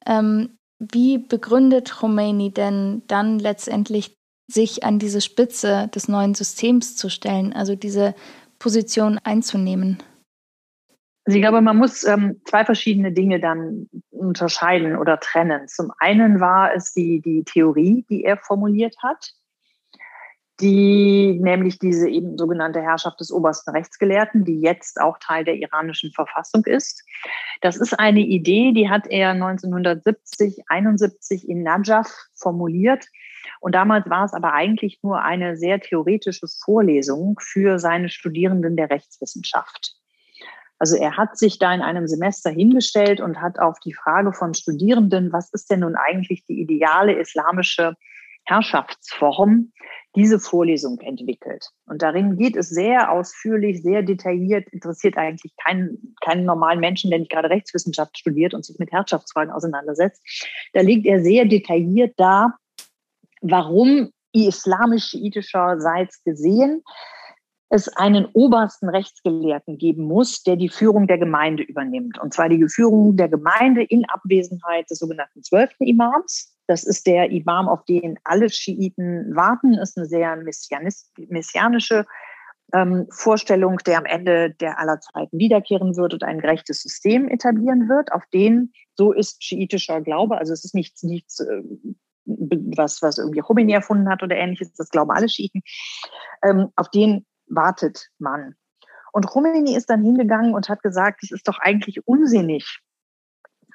Ähm, 0.06 0.58
wie 0.80 1.18
begründet 1.18 1.92
Khomeini 1.92 2.52
denn 2.52 3.04
dann 3.08 3.40
letztendlich, 3.40 4.16
sich 4.52 4.84
an 4.84 5.00
diese 5.00 5.22
Spitze 5.22 5.90
des 5.96 6.10
neuen 6.10 6.36
Systems 6.36 6.98
zu 6.98 7.10
stellen, 7.10 7.54
also 7.54 7.76
diese 7.76 8.14
Position 8.60 9.18
einzunehmen? 9.24 9.98
Also 11.32 11.38
ich 11.38 11.44
glaube, 11.44 11.62
man 11.62 11.78
muss 11.78 12.04
ähm, 12.04 12.42
zwei 12.44 12.66
verschiedene 12.66 13.14
Dinge 13.14 13.40
dann 13.40 13.88
unterscheiden 14.10 14.98
oder 14.98 15.18
trennen. 15.18 15.66
Zum 15.70 15.90
einen 15.98 16.42
war 16.42 16.76
es 16.76 16.92
die, 16.92 17.22
die 17.22 17.46
Theorie, 17.46 18.06
die 18.10 18.26
er 18.26 18.36
formuliert 18.36 18.98
hat, 19.02 19.32
die 20.60 21.40
nämlich 21.42 21.80
diese 21.80 22.10
eben 22.10 22.38
sogenannte 22.38 22.82
Herrschaft 22.82 23.22
des 23.22 23.32
obersten 23.32 23.70
Rechtsgelehrten, 23.70 24.44
die 24.44 24.60
jetzt 24.60 25.00
auch 25.00 25.20
Teil 25.20 25.46
der 25.46 25.56
iranischen 25.56 26.12
Verfassung 26.12 26.66
ist. 26.66 27.02
Das 27.62 27.78
ist 27.78 27.98
eine 27.98 28.20
Idee, 28.20 28.74
die 28.74 28.90
hat 28.90 29.08
er 29.08 29.30
1970, 29.30 30.66
71 30.68 31.48
in 31.48 31.64
Najaf 31.64 32.12
formuliert. 32.36 33.06
Und 33.62 33.74
damals 33.74 34.10
war 34.10 34.26
es 34.26 34.34
aber 34.34 34.52
eigentlich 34.52 35.00
nur 35.02 35.22
eine 35.22 35.56
sehr 35.56 35.80
theoretische 35.80 36.48
Vorlesung 36.66 37.40
für 37.40 37.80
seine 37.80 38.10
Studierenden 38.10 38.76
der 38.76 38.90
Rechtswissenschaft. 38.90 40.01
Also 40.82 40.96
er 40.96 41.16
hat 41.16 41.38
sich 41.38 41.60
da 41.60 41.72
in 41.76 41.84
einem 41.84 42.08
Semester 42.08 42.50
hingestellt 42.50 43.22
und 43.22 43.40
hat 43.40 43.60
auf 43.60 43.80
die 43.82 43.94
Frage 43.94 44.34
von 44.34 44.56
Studierenden, 44.56 45.32
was 45.32 45.54
ist 45.54 45.70
denn 45.70 45.82
nun 45.82 45.96
eigentlich 45.96 46.44
die 46.48 46.60
ideale 46.60 47.14
islamische 47.20 47.94
Herrschaftsform, 48.46 49.74
diese 50.16 50.40
Vorlesung 50.40 51.00
entwickelt. 51.02 51.68
Und 51.86 52.02
darin 52.02 52.36
geht 52.36 52.56
es 52.56 52.70
sehr 52.70 53.12
ausführlich, 53.12 53.84
sehr 53.84 54.02
detailliert, 54.02 54.70
interessiert 54.70 55.18
eigentlich 55.18 55.54
keinen, 55.64 56.16
keinen 56.20 56.46
normalen 56.46 56.80
Menschen, 56.80 57.12
der 57.12 57.20
nicht 57.20 57.32
gerade 57.32 57.52
Rechtswissenschaft 57.52 58.18
studiert 58.18 58.56
und 58.56 58.66
sich 58.66 58.80
mit 58.80 58.92
Herrschaftsfragen 58.92 59.54
auseinandersetzt. 59.54 60.24
Da 60.74 60.82
legt 60.82 61.06
er 61.06 61.22
sehr 61.22 61.46
detailliert 61.46 62.16
dar, 62.18 62.58
warum 63.42 64.10
islamisch-schiitischerseits 64.34 66.24
gesehen 66.24 66.82
es 67.74 67.88
einen 67.88 68.26
obersten 68.34 68.90
Rechtsgelehrten 68.90 69.78
geben 69.78 70.04
muss, 70.04 70.44
der 70.44 70.58
die 70.58 70.68
Führung 70.68 71.08
der 71.08 71.18
Gemeinde 71.18 71.64
übernimmt. 71.64 72.20
Und 72.20 72.34
zwar 72.34 72.50
die 72.50 72.68
Führung 72.68 73.16
der 73.16 73.30
Gemeinde 73.30 73.82
in 73.82 74.04
Abwesenheit 74.10 74.90
des 74.90 75.00
sogenannten 75.00 75.42
zwölften 75.42 75.86
Imams. 75.86 76.54
Das 76.68 76.84
ist 76.84 77.08
der 77.08 77.32
Imam, 77.32 77.70
auf 77.70 77.86
den 77.86 78.20
alle 78.26 78.50
Schiiten 78.50 79.34
warten, 79.34 79.76
ist 79.76 79.98
eine 79.98 80.06
sehr 80.06 80.36
messianische 81.30 82.06
ähm, 82.74 83.08
Vorstellung, 83.10 83.78
der 83.86 84.00
am 84.00 84.06
Ende 84.06 84.52
der 84.52 84.78
aller 84.78 85.00
Zeiten 85.00 85.38
wiederkehren 85.38 85.96
wird 85.96 86.14
und 86.14 86.24
ein 86.24 86.42
gerechtes 86.42 86.82
System 86.82 87.30
etablieren 87.30 87.88
wird, 87.88 88.12
auf 88.12 88.26
den, 88.34 88.74
so 88.96 89.14
ist 89.14 89.44
schiitischer 89.46 90.02
Glaube, 90.02 90.38
also 90.38 90.52
es 90.52 90.66
ist 90.66 90.76
nichts, 90.76 91.04
nichts 91.04 91.40
äh, 91.40 91.62
was, 92.26 93.02
was 93.02 93.18
irgendwie 93.18 93.40
Khomeini 93.40 93.74
erfunden 93.74 94.10
hat 94.10 94.24
oder 94.24 94.36
ähnliches, 94.36 94.74
das 94.74 94.90
glauben 94.90 95.12
alle 95.12 95.30
Schiiten, 95.30 95.62
ähm, 96.44 96.70
auf 96.76 96.90
den 96.90 97.26
wartet 97.54 98.10
man. 98.18 98.56
Und 99.12 99.28
Khomeini 99.28 99.76
ist 99.76 99.90
dann 99.90 100.04
hingegangen 100.04 100.54
und 100.54 100.70
hat 100.70 100.82
gesagt, 100.84 101.24
es 101.24 101.32
ist 101.32 101.48
doch 101.48 101.60
eigentlich 101.60 102.08
unsinnig 102.08 102.80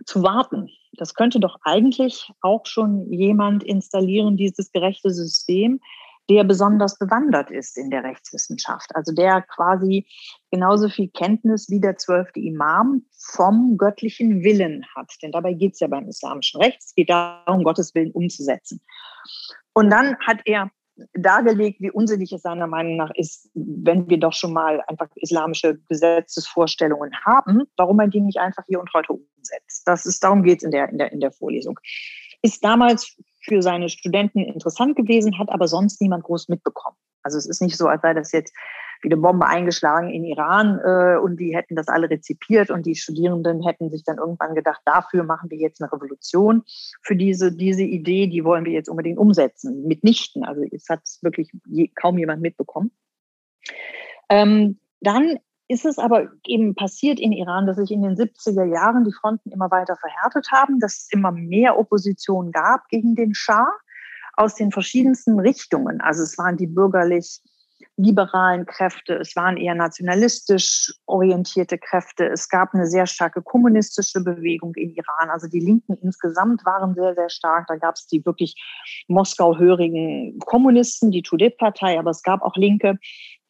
zu 0.05 0.23
warten. 0.23 0.69
Das 0.93 1.15
könnte 1.15 1.41
doch 1.41 1.57
eigentlich 1.63 2.31
auch 2.41 2.65
schon 2.67 3.13
jemand 3.13 3.63
installieren, 3.63 4.37
dieses 4.37 4.73
gerechte 4.73 5.11
System, 5.11 5.81
der 6.29 6.43
besonders 6.45 6.99
bewandert 6.99 7.51
ist 7.51 7.79
in 7.79 7.91
der 7.91 8.03
Rechtswissenschaft. 8.03 8.95
Also 8.95 9.13
der 9.13 9.43
quasi 9.43 10.07
genauso 10.51 10.89
viel 10.89 11.09
Kenntnis 11.09 11.71
wie 11.71 11.81
der 11.81 11.97
zwölfte 11.97 12.41
Imam 12.41 13.05
vom 13.33 13.77
göttlichen 13.77 14.43
Willen 14.43 14.85
hat. 14.97 15.13
Denn 15.23 15.33
dabei 15.33 15.53
geht 15.53 15.75
es 15.75 15.81
ja 15.81 15.89
beim 15.89 16.09
islamischen 16.09 16.61
Recht. 16.61 16.79
Es 16.81 16.95
geht 16.95 17.11
darum, 17.11 17.63
Gottes 17.63 17.95
Willen 17.95 18.11
umzusetzen. 18.13 18.81
Und 19.73 19.91
dann 19.91 20.17
hat 20.27 20.41
er 20.47 20.71
dargelegt, 21.15 21.81
wie 21.81 21.91
unsinnig 21.91 22.33
es 22.33 22.43
seiner 22.43 22.67
Meinung 22.67 22.97
nach 22.97 23.11
ist, 23.15 23.51
wenn 23.55 24.09
wir 24.09 24.19
doch 24.19 24.33
schon 24.33 24.53
mal 24.53 24.83
einfach 24.87 25.09
islamische 25.17 25.79
Gesetzesvorstellungen 25.89 27.13
haben, 27.25 27.65
warum 27.77 27.97
man 27.97 28.11
die 28.11 28.21
nicht 28.21 28.39
einfach 28.39 28.65
hier 28.67 28.81
und 28.81 28.91
heute 28.95 29.13
umsetzt. 29.13 29.83
Das 29.87 30.07
ist, 30.07 30.23
darum 30.25 30.43
geht 30.43 30.59
es 30.59 30.65
in 30.65 30.71
der, 30.71 30.89
in, 30.89 30.99
der, 30.99 31.13
in 31.13 31.21
der 31.21 31.33
Vorlesung. 31.33 31.79
Ist 32.43 32.65
damals 32.65 33.17
für 33.43 33.63
seine 33.63 33.89
Studenten 33.89 34.41
interessant 34.41 34.97
gewesen, 34.97 35.39
hat 35.39 35.51
aber 35.51 35.69
sonst 35.69 36.01
niemand 36.01 36.25
groß 36.25 36.49
mitbekommen. 36.49 36.97
Also 37.23 37.39
es 37.39 37.47
ist 37.47 37.63
nicht 37.63 37.77
so, 37.77 37.87
als 37.87 38.03
sei 38.03 38.15
das 38.15 38.33
jetzt 38.33 38.55
wie 39.03 39.09
eine 39.09 39.17
Bombe 39.17 39.47
eingeschlagen 39.47 40.11
in 40.11 40.25
Iran 40.25 40.81
äh, 40.85 41.19
und 41.19 41.39
die 41.39 41.55
hätten 41.57 41.77
das 41.77 41.89
alle 41.89 42.11
rezipiert 42.11 42.71
und 42.71 42.87
die 42.87 42.95
Studierenden 42.95 43.63
hätten 43.63 43.91
sich 43.91 44.05
dann 44.05 44.19
irgendwann 44.19 44.55
gedacht, 44.55 44.81
dafür 44.85 45.25
machen 45.25 45.51
wir 45.51 45.59
jetzt 45.59 45.81
eine 45.81 45.93
Revolution. 45.93 46.63
Für 47.03 47.17
diese, 47.17 47.53
diese 47.53 47.83
Idee, 47.83 48.27
die 48.27 48.45
wollen 48.45 48.65
wir 48.65 48.73
jetzt 48.73 48.89
unbedingt 48.89 49.19
umsetzen. 49.19 49.87
Mitnichten. 49.87 50.45
Also 50.45 50.63
es 50.71 50.89
hat 50.89 51.03
wirklich 51.23 51.51
je, 51.67 51.89
kaum 51.89 52.19
jemand 52.19 52.43
mitbekommen. 52.43 52.91
Ähm, 54.29 54.79
dann 55.01 55.39
ist 55.69 55.85
es 55.85 55.99
aber 55.99 56.31
eben 56.47 56.75
passiert 56.75 57.19
in 57.19 57.33
Iran, 57.33 57.67
dass 57.67 57.77
sich 57.77 57.91
in 57.91 58.03
den 58.03 58.17
70er 58.17 58.65
Jahren 58.65 59.05
die 59.05 59.13
Fronten 59.13 59.51
immer 59.51 59.71
weiter 59.71 59.97
verhärtet 59.97 60.49
haben, 60.53 60.79
dass 60.79 60.99
es 60.99 61.09
immer 61.11 61.33
mehr 61.33 61.79
Opposition 61.79 62.53
gab 62.53 62.89
gegen 62.89 63.15
den 63.17 63.35
Schah 63.35 63.69
aus 64.35 64.55
den 64.55 64.71
verschiedensten 64.71 65.41
Richtungen. 65.41 66.01
Also 66.01 66.23
es 66.23 66.39
waren 66.39 66.57
die 66.57 66.67
bürgerlich 66.67 67.41
liberalen 67.97 68.67
Kräfte, 68.67 69.15
es 69.15 69.35
waren 69.37 69.57
eher 69.57 69.75
nationalistisch 69.75 70.93
orientierte 71.07 71.79
Kräfte, 71.79 72.27
es 72.27 72.49
gab 72.49 72.75
eine 72.75 72.87
sehr 72.87 73.07
starke 73.07 73.43
kommunistische 73.43 74.23
Bewegung 74.23 74.75
in 74.75 74.91
Iran. 74.91 75.31
Also 75.31 75.49
die 75.49 75.61
Linken 75.61 75.95
insgesamt 76.03 76.65
waren 76.67 76.95
sehr, 76.95 77.15
sehr 77.15 77.31
stark. 77.31 77.67
Da 77.69 77.77
gab 77.77 77.95
es 77.95 78.07
die 78.07 78.25
wirklich 78.25 78.55
Moskau-hörigen 79.09 80.39
Kommunisten, 80.41 81.11
die 81.11 81.23
Tudeh-Partei, 81.23 81.99
aber 81.99 82.11
es 82.11 82.23
gab 82.23 82.43
auch 82.43 82.57
Linke, 82.57 82.99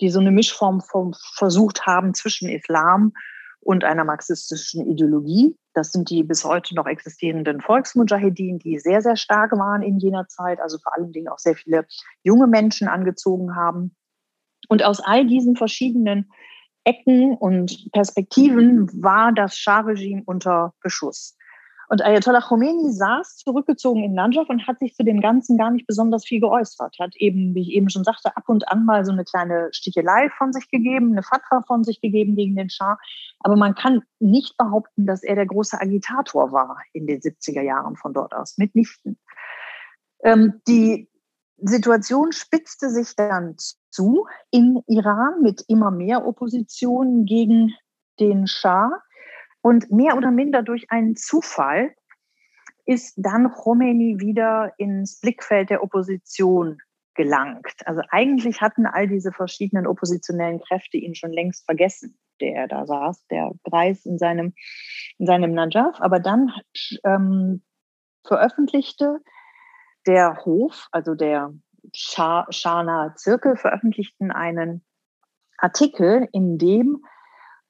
die 0.01 0.11
so 0.11 0.21
eine 0.21 0.31
Mischform 0.31 0.81
vom, 0.81 1.15
versucht 1.35 1.87
haben 1.87 2.15
zwischen 2.15 2.49
Islam 2.49 3.13
und 3.61 3.83
einer 3.83 4.05
marxistischen 4.05 4.87
Ideologie. 4.87 5.57
Das 5.75 5.91
sind 5.91 6.09
die 6.09 6.23
bis 6.23 6.45
heute 6.45 6.77
noch 6.77 6.87
existierenden 6.87 7.61
Volksmujahedin, 7.61 8.61
die 8.61 8.79
sehr, 8.79 9.03
sehr 9.03 9.17
stark 9.17 9.51
waren 9.53 9.83
in 9.83 9.99
jener 9.99 10.29
Zeit, 10.29 10.61
also 10.61 10.79
vor 10.79 10.95
allen 10.95 11.11
Dingen 11.11 11.29
auch 11.29 11.39
sehr 11.39 11.57
viele 11.57 11.85
junge 12.23 12.47
Menschen 12.47 12.87
angezogen 12.87 13.57
haben. 13.57 13.97
Und 14.69 14.83
aus 14.83 15.01
all 15.01 15.27
diesen 15.27 15.57
verschiedenen 15.57 16.31
Ecken 16.85 17.37
und 17.37 17.91
Perspektiven 17.93 18.89
war 19.03 19.33
das 19.33 19.57
Schah-Regime 19.57 20.23
unter 20.25 20.75
Beschuss. 20.83 21.37
Und 21.89 22.03
Ayatollah 22.03 22.41
Khomeini 22.41 22.93
saß 22.93 23.37
zurückgezogen 23.37 24.03
in 24.03 24.15
Najaf 24.15 24.49
und 24.49 24.67
hat 24.67 24.81
sich 24.81 24.95
zu 24.95 25.05
dem 25.05 25.21
Ganzen 25.21 25.57
gar 25.57 25.71
nicht 25.71 25.87
besonders 25.87 26.25
viel 26.25 26.41
geäußert. 26.41 26.97
Hat 26.99 27.15
eben, 27.17 27.55
wie 27.55 27.63
ich 27.63 27.71
eben 27.71 27.91
schon 27.91 28.03
sagte, 28.03 28.37
ab 28.37 28.45
und 28.49 28.69
an 28.69 28.85
mal 28.85 29.05
so 29.05 29.13
eine 29.13 29.25
kleine 29.25 29.69
Stichelei 29.73 30.29
von 30.37 30.53
sich 30.53 30.69
gegeben, 30.69 31.13
eine 31.13 31.23
Fatwa 31.23 31.63
von 31.67 31.85
sich 31.85 32.01
gegeben 32.01 32.35
gegen 32.35 32.57
den 32.57 32.71
Schah. 32.71 32.99
Aber 33.41 33.57
man 33.57 33.75
kann 33.75 34.03
nicht 34.19 34.57
behaupten, 34.57 35.07
dass 35.07 35.23
er 35.23 35.37
der 35.37 35.47
große 35.47 35.81
Agitator 35.81 36.51
war 36.51 36.79
in 36.93 37.07
den 37.07 37.21
70er 37.21 37.63
Jahren 37.63 37.97
von 37.97 38.13
dort 38.13 38.35
aus. 38.35 38.59
Mitnichten. 38.59 39.19
Ähm, 40.25 40.61
die 40.67 41.09
Situation 41.59 42.33
spitzte 42.33 42.91
sich 42.91 43.15
dann 43.15 43.57
zu 43.97 44.27
in 44.51 44.83
Iran 44.87 45.41
mit 45.43 45.65
immer 45.69 45.91
mehr 45.91 46.27
Opposition 46.27 47.25
gegen 47.25 47.75
den 48.21 48.47
Schah. 48.47 48.91
Und 49.63 49.91
mehr 49.91 50.17
oder 50.17 50.31
minder 50.31 50.63
durch 50.63 50.91
einen 50.91 51.17
Zufall 51.17 51.95
ist 52.85 53.15
dann 53.17 53.51
Khomeini 53.51 54.21
wieder 54.21 54.73
ins 54.77 55.19
Blickfeld 55.19 55.71
der 55.71 55.83
Opposition 55.83 56.79
gelangt. 57.15 57.75
Also 57.87 58.03
eigentlich 58.11 58.61
hatten 58.61 58.87
all 58.87 59.09
diese 59.09 59.33
verschiedenen 59.33 59.87
oppositionellen 59.87 60.61
Kräfte 60.61 60.99
ihn 60.99 61.15
schon 61.15 61.33
längst 61.33 61.65
vergessen, 61.65 62.17
der 62.41 62.55
er 62.55 62.69
da 62.69 62.87
saß, 62.87 63.27
der 63.29 63.51
Greis 63.65 64.05
in 64.05 64.19
seinem, 64.19 64.55
in 65.19 65.27
seinem 65.27 65.53
Najaf. 65.53 66.01
Aber 66.01 66.21
dann 66.21 66.53
ähm, 67.05 67.63
veröffentlichte 68.25 69.19
der 70.07 70.45
Hof, 70.45 70.87
also 70.93 71.15
der 71.15 71.53
Schana 71.95 73.15
Zirkel, 73.17 73.57
veröffentlichten 73.57 74.31
einen 74.31 74.85
Artikel, 75.59 76.29
in 76.33 76.59
dem 76.59 77.05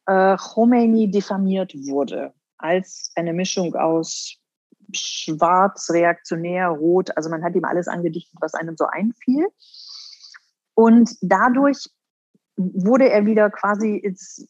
äh, 0.06 0.36
Khomeini 0.36 1.10
diffamiert 1.10 1.74
wurde 1.74 2.32
als 2.58 3.10
eine 3.16 3.32
Mischung 3.32 3.74
aus 3.74 4.38
schwarz, 4.92 5.90
reaktionär, 5.90 6.68
rot. 6.68 7.16
Also 7.16 7.28
man 7.28 7.42
hat 7.44 7.54
ihm 7.54 7.64
alles 7.64 7.88
angedichtet, 7.88 8.38
was 8.40 8.54
einem 8.54 8.76
so 8.76 8.86
einfiel. 8.86 9.48
Und 10.74 11.16
dadurch 11.20 11.90
wurde 12.56 13.08
er 13.10 13.26
wieder 13.26 13.50
quasi 13.50 13.96
ins, 13.96 14.48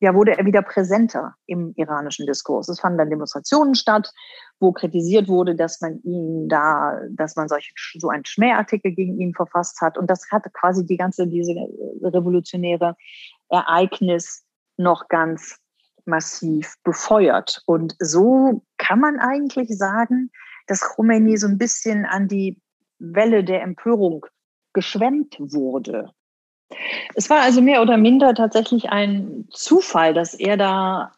ja, 0.00 0.14
wurde 0.14 0.38
er 0.38 0.46
wieder 0.46 0.62
präsenter 0.62 1.34
im 1.46 1.72
iranischen 1.76 2.26
Diskurs. 2.26 2.68
Es 2.68 2.80
fanden 2.80 2.98
dann 2.98 3.10
Demonstrationen 3.10 3.74
statt, 3.74 4.12
wo 4.60 4.72
kritisiert 4.72 5.28
wurde, 5.28 5.56
dass 5.56 5.80
man 5.80 6.00
ihn 6.02 6.48
da, 6.48 7.00
dass 7.10 7.34
man 7.34 7.48
solche, 7.48 7.72
so 7.98 8.08
einen 8.08 8.24
Schmähartikel 8.24 8.92
gegen 8.92 9.18
ihn 9.20 9.34
verfasst 9.34 9.80
hat. 9.80 9.98
Und 9.98 10.08
das 10.08 10.30
hatte 10.30 10.50
quasi 10.50 10.86
die 10.86 10.96
ganze, 10.96 11.26
diese 11.26 11.52
revolutionäre 12.02 12.96
Ereignis 13.48 14.44
noch 14.76 15.08
ganz 15.08 15.58
massiv 16.04 16.74
befeuert. 16.84 17.62
Und 17.66 17.96
so 17.98 18.62
kann 18.78 19.00
man 19.00 19.18
eigentlich 19.18 19.76
sagen, 19.76 20.30
dass 20.68 20.80
Khomeini 20.80 21.36
so 21.36 21.48
ein 21.48 21.58
bisschen 21.58 22.06
an 22.06 22.28
die 22.28 22.60
Welle 23.00 23.42
der 23.42 23.62
Empörung 23.62 24.26
geschwemmt 24.72 25.36
wurde 25.40 26.12
Es 27.14 27.30
war 27.30 27.40
also 27.40 27.60
mehr 27.62 27.82
oder 27.82 27.96
minder 27.96 28.34
tatsächlich 28.34 28.90
ein 28.90 29.48
Zufall, 29.50 30.14
dass 30.14 30.34
er 30.34 30.56
da 30.56 31.12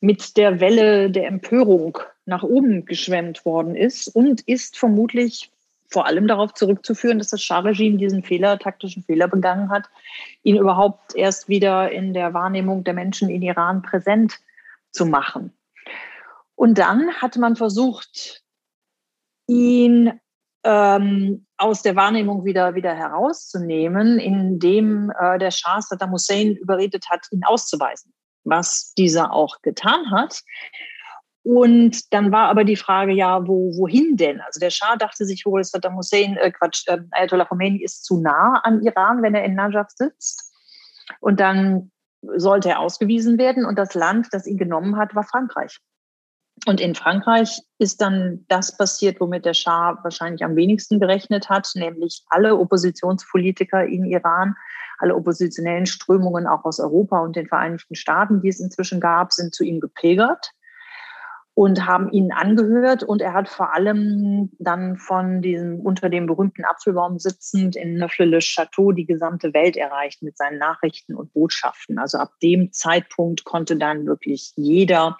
mit 0.00 0.36
der 0.36 0.60
Welle 0.60 1.10
der 1.10 1.28
Empörung 1.28 1.98
nach 2.26 2.42
oben 2.42 2.84
geschwemmt 2.84 3.44
worden 3.44 3.76
ist 3.76 4.08
und 4.08 4.40
ist 4.42 4.76
vermutlich 4.76 5.52
vor 5.88 6.06
allem 6.06 6.26
darauf 6.26 6.54
zurückzuführen, 6.54 7.18
dass 7.18 7.28
das 7.28 7.42
Schah-Regime 7.42 7.98
diesen 7.98 8.22
Fehler, 8.22 8.58
taktischen 8.58 9.02
Fehler 9.02 9.28
begangen 9.28 9.70
hat, 9.70 9.84
ihn 10.42 10.56
überhaupt 10.56 11.14
erst 11.14 11.48
wieder 11.48 11.92
in 11.92 12.14
der 12.14 12.34
Wahrnehmung 12.34 12.82
der 12.82 12.94
Menschen 12.94 13.28
in 13.28 13.42
Iran 13.42 13.82
präsent 13.82 14.40
zu 14.90 15.06
machen. 15.06 15.52
Und 16.54 16.78
dann 16.78 17.12
hat 17.14 17.36
man 17.36 17.56
versucht, 17.56 18.42
ihn 19.46 20.18
ähm, 20.64 21.46
aus 21.62 21.82
der 21.82 21.96
Wahrnehmung 21.96 22.44
wieder, 22.44 22.74
wieder 22.74 22.94
herauszunehmen, 22.94 24.18
indem 24.18 25.12
äh, 25.18 25.38
der 25.38 25.50
Schah 25.50 25.80
Saddam 25.80 26.12
Hussein 26.12 26.56
überredet 26.56 27.06
hat, 27.08 27.26
ihn 27.30 27.44
auszuweisen, 27.44 28.12
was 28.44 28.92
dieser 28.94 29.32
auch 29.32 29.62
getan 29.62 30.10
hat. 30.10 30.42
Und 31.44 32.12
dann 32.12 32.30
war 32.32 32.48
aber 32.48 32.64
die 32.64 32.76
Frage, 32.76 33.12
ja, 33.12 33.46
wo, 33.46 33.76
wohin 33.76 34.16
denn? 34.16 34.40
Also 34.40 34.60
der 34.60 34.70
Schah 34.70 34.96
dachte 34.96 35.24
sich 35.24 35.46
wohl, 35.46 35.62
Saddam 35.62 35.96
Hussein, 35.96 36.36
äh, 36.36 36.50
Quatsch, 36.50 36.86
äh, 36.88 36.98
Ayatollah 37.10 37.46
Khomeini 37.46 37.82
ist 37.82 38.04
zu 38.04 38.20
nah 38.20 38.60
an 38.62 38.82
Iran, 38.82 39.22
wenn 39.22 39.34
er 39.34 39.44
in 39.44 39.54
Najaf 39.54 39.90
sitzt. 39.90 40.52
Und 41.20 41.40
dann 41.40 41.90
sollte 42.36 42.70
er 42.70 42.80
ausgewiesen 42.80 43.38
werden. 43.38 43.64
Und 43.64 43.78
das 43.78 43.94
Land, 43.94 44.28
das 44.32 44.46
ihn 44.46 44.58
genommen 44.58 44.96
hat, 44.96 45.14
war 45.14 45.24
Frankreich. 45.24 45.78
Und 46.66 46.80
in 46.80 46.94
Frankreich 46.94 47.60
ist 47.78 48.00
dann 48.00 48.44
das 48.48 48.76
passiert, 48.76 49.20
womit 49.20 49.44
der 49.44 49.54
Schah 49.54 49.98
wahrscheinlich 50.02 50.44
am 50.44 50.54
wenigsten 50.54 51.00
gerechnet 51.00 51.48
hat, 51.48 51.68
nämlich 51.74 52.22
alle 52.28 52.56
Oppositionspolitiker 52.56 53.84
in 53.84 54.04
Iran, 54.04 54.54
alle 54.98 55.16
oppositionellen 55.16 55.86
Strömungen 55.86 56.46
auch 56.46 56.64
aus 56.64 56.78
Europa 56.78 57.18
und 57.18 57.34
den 57.34 57.48
Vereinigten 57.48 57.96
Staaten, 57.96 58.42
die 58.42 58.48
es 58.48 58.60
inzwischen 58.60 59.00
gab, 59.00 59.32
sind 59.32 59.54
zu 59.54 59.64
ihm 59.64 59.80
gepilgert 59.80 60.52
und 61.54 61.86
haben 61.86 62.10
ihn 62.10 62.32
angehört. 62.32 63.02
Und 63.02 63.20
er 63.20 63.34
hat 63.34 63.48
vor 63.48 63.74
allem 63.74 64.50
dann 64.58 64.96
von 64.96 65.42
diesem 65.42 65.80
unter 65.80 66.08
dem 66.08 66.26
berühmten 66.26 66.64
Apfelbaum 66.64 67.18
sitzend 67.18 67.76
in 67.76 67.98
Neufle-le-Château 67.98 68.92
die 68.92 69.04
gesamte 69.04 69.52
Welt 69.52 69.76
erreicht 69.76 70.22
mit 70.22 70.36
seinen 70.38 70.58
Nachrichten 70.58 71.14
und 71.14 71.32
Botschaften. 71.34 71.98
Also 71.98 72.18
ab 72.18 72.32
dem 72.42 72.72
Zeitpunkt 72.72 73.44
konnte 73.44 73.76
dann 73.76 74.06
wirklich 74.06 74.52
jeder 74.56 75.18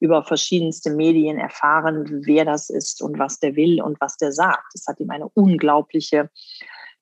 über 0.00 0.24
verschiedenste 0.24 0.90
Medien 0.90 1.38
erfahren, 1.38 2.22
wer 2.24 2.44
das 2.44 2.70
ist 2.70 3.02
und 3.02 3.18
was 3.18 3.38
der 3.38 3.54
will 3.56 3.82
und 3.82 4.00
was 4.00 4.16
der 4.16 4.32
sagt. 4.32 4.72
Das 4.72 4.86
hat 4.86 5.00
ihm 5.00 5.10
eine 5.10 5.28
unglaubliche 5.28 6.30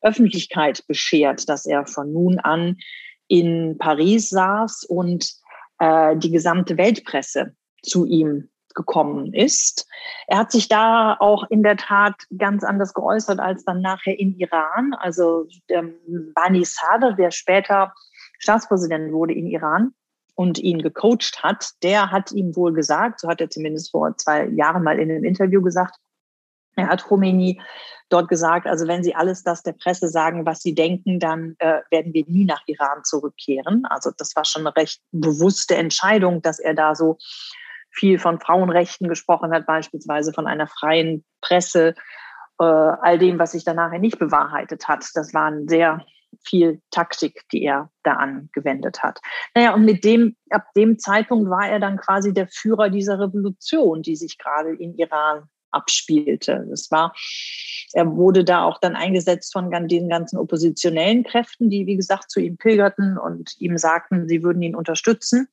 Öffentlichkeit 0.00 0.84
beschert, 0.88 1.48
dass 1.48 1.66
er 1.66 1.86
von 1.86 2.12
nun 2.12 2.40
an 2.40 2.78
in 3.28 3.76
Paris 3.78 4.30
saß 4.30 4.84
und 4.84 5.32
äh, 5.78 6.16
die 6.16 6.30
gesamte 6.30 6.76
Weltpresse 6.76 7.54
zu 7.82 8.04
ihm 8.04 8.48
gekommen 8.76 9.34
ist. 9.34 9.88
Er 10.28 10.38
hat 10.38 10.52
sich 10.52 10.68
da 10.68 11.16
auch 11.18 11.44
in 11.50 11.64
der 11.64 11.76
Tat 11.76 12.14
ganz 12.38 12.62
anders 12.62 12.94
geäußert 12.94 13.40
als 13.40 13.64
dann 13.64 13.80
nachher 13.80 14.16
in 14.18 14.38
Iran. 14.38 14.94
Also 14.98 15.46
der 15.68 15.84
Bani 16.34 16.64
Sadr, 16.64 17.14
der 17.14 17.32
später 17.32 17.92
Staatspräsident 18.38 19.12
wurde 19.12 19.34
in 19.34 19.48
Iran 19.48 19.92
und 20.36 20.58
ihn 20.58 20.82
gecoacht 20.82 21.42
hat, 21.42 21.70
der 21.82 22.12
hat 22.12 22.30
ihm 22.30 22.54
wohl 22.54 22.72
gesagt, 22.72 23.20
so 23.20 23.28
hat 23.28 23.40
er 23.40 23.50
zumindest 23.50 23.90
vor 23.90 24.16
zwei 24.16 24.46
Jahren 24.48 24.84
mal 24.84 25.00
in 25.00 25.10
einem 25.10 25.24
Interview 25.24 25.62
gesagt, 25.62 25.96
er 26.76 26.88
hat 26.88 27.04
Khomeini 27.04 27.60
dort 28.10 28.28
gesagt, 28.28 28.66
also 28.66 28.86
wenn 28.86 29.02
Sie 29.02 29.14
alles 29.14 29.42
das 29.42 29.62
der 29.62 29.72
Presse 29.72 30.08
sagen, 30.08 30.46
was 30.46 30.60
Sie 30.60 30.74
denken, 30.74 31.18
dann 31.18 31.56
äh, 31.58 31.80
werden 31.90 32.12
wir 32.12 32.24
nie 32.28 32.44
nach 32.44 32.62
Iran 32.66 33.02
zurückkehren. 33.02 33.84
Also 33.86 34.12
das 34.16 34.36
war 34.36 34.44
schon 34.44 34.66
eine 34.66 34.76
recht 34.76 35.00
bewusste 35.10 35.76
Entscheidung, 35.76 36.42
dass 36.42 36.58
er 36.58 36.74
da 36.74 36.94
so 36.94 37.16
viel 37.96 38.18
von 38.18 38.40
Frauenrechten 38.40 39.08
gesprochen 39.08 39.52
hat, 39.52 39.66
beispielsweise 39.66 40.32
von 40.32 40.46
einer 40.46 40.66
freien 40.66 41.24
Presse, 41.40 41.94
äh, 42.58 42.64
all 42.64 43.18
dem, 43.18 43.38
was 43.38 43.52
sich 43.52 43.64
dann 43.64 43.76
nachher 43.76 43.98
nicht 43.98 44.18
bewahrheitet 44.18 44.88
hat. 44.88 45.06
Das 45.14 45.34
waren 45.34 45.68
sehr 45.68 46.04
viel 46.44 46.80
Taktik, 46.90 47.42
die 47.52 47.62
er 47.64 47.90
da 48.02 48.14
angewendet 48.14 49.02
hat. 49.02 49.20
Naja, 49.54 49.74
und 49.74 49.84
mit 49.84 50.04
dem, 50.04 50.36
ab 50.50 50.66
dem 50.76 50.98
Zeitpunkt 50.98 51.48
war 51.50 51.68
er 51.68 51.80
dann 51.80 51.96
quasi 51.96 52.32
der 52.32 52.48
Führer 52.48 52.90
dieser 52.90 53.18
Revolution, 53.18 54.02
die 54.02 54.16
sich 54.16 54.38
gerade 54.38 54.74
in 54.74 54.94
Iran 54.94 55.48
abspielte. 55.70 56.66
Das 56.70 56.90
war, 56.90 57.14
er 57.92 58.06
wurde 58.16 58.44
da 58.44 58.64
auch 58.64 58.78
dann 58.78 58.96
eingesetzt 58.96 59.52
von 59.52 59.70
den 59.70 60.08
ganzen 60.08 60.38
oppositionellen 60.38 61.24
Kräften, 61.24 61.70
die, 61.70 61.86
wie 61.86 61.96
gesagt, 61.96 62.30
zu 62.30 62.40
ihm 62.40 62.56
pilgerten 62.56 63.18
und 63.18 63.54
ihm 63.58 63.76
sagten, 63.76 64.28
sie 64.28 64.42
würden 64.42 64.62
ihn 64.62 64.76
unterstützen. 64.76 65.48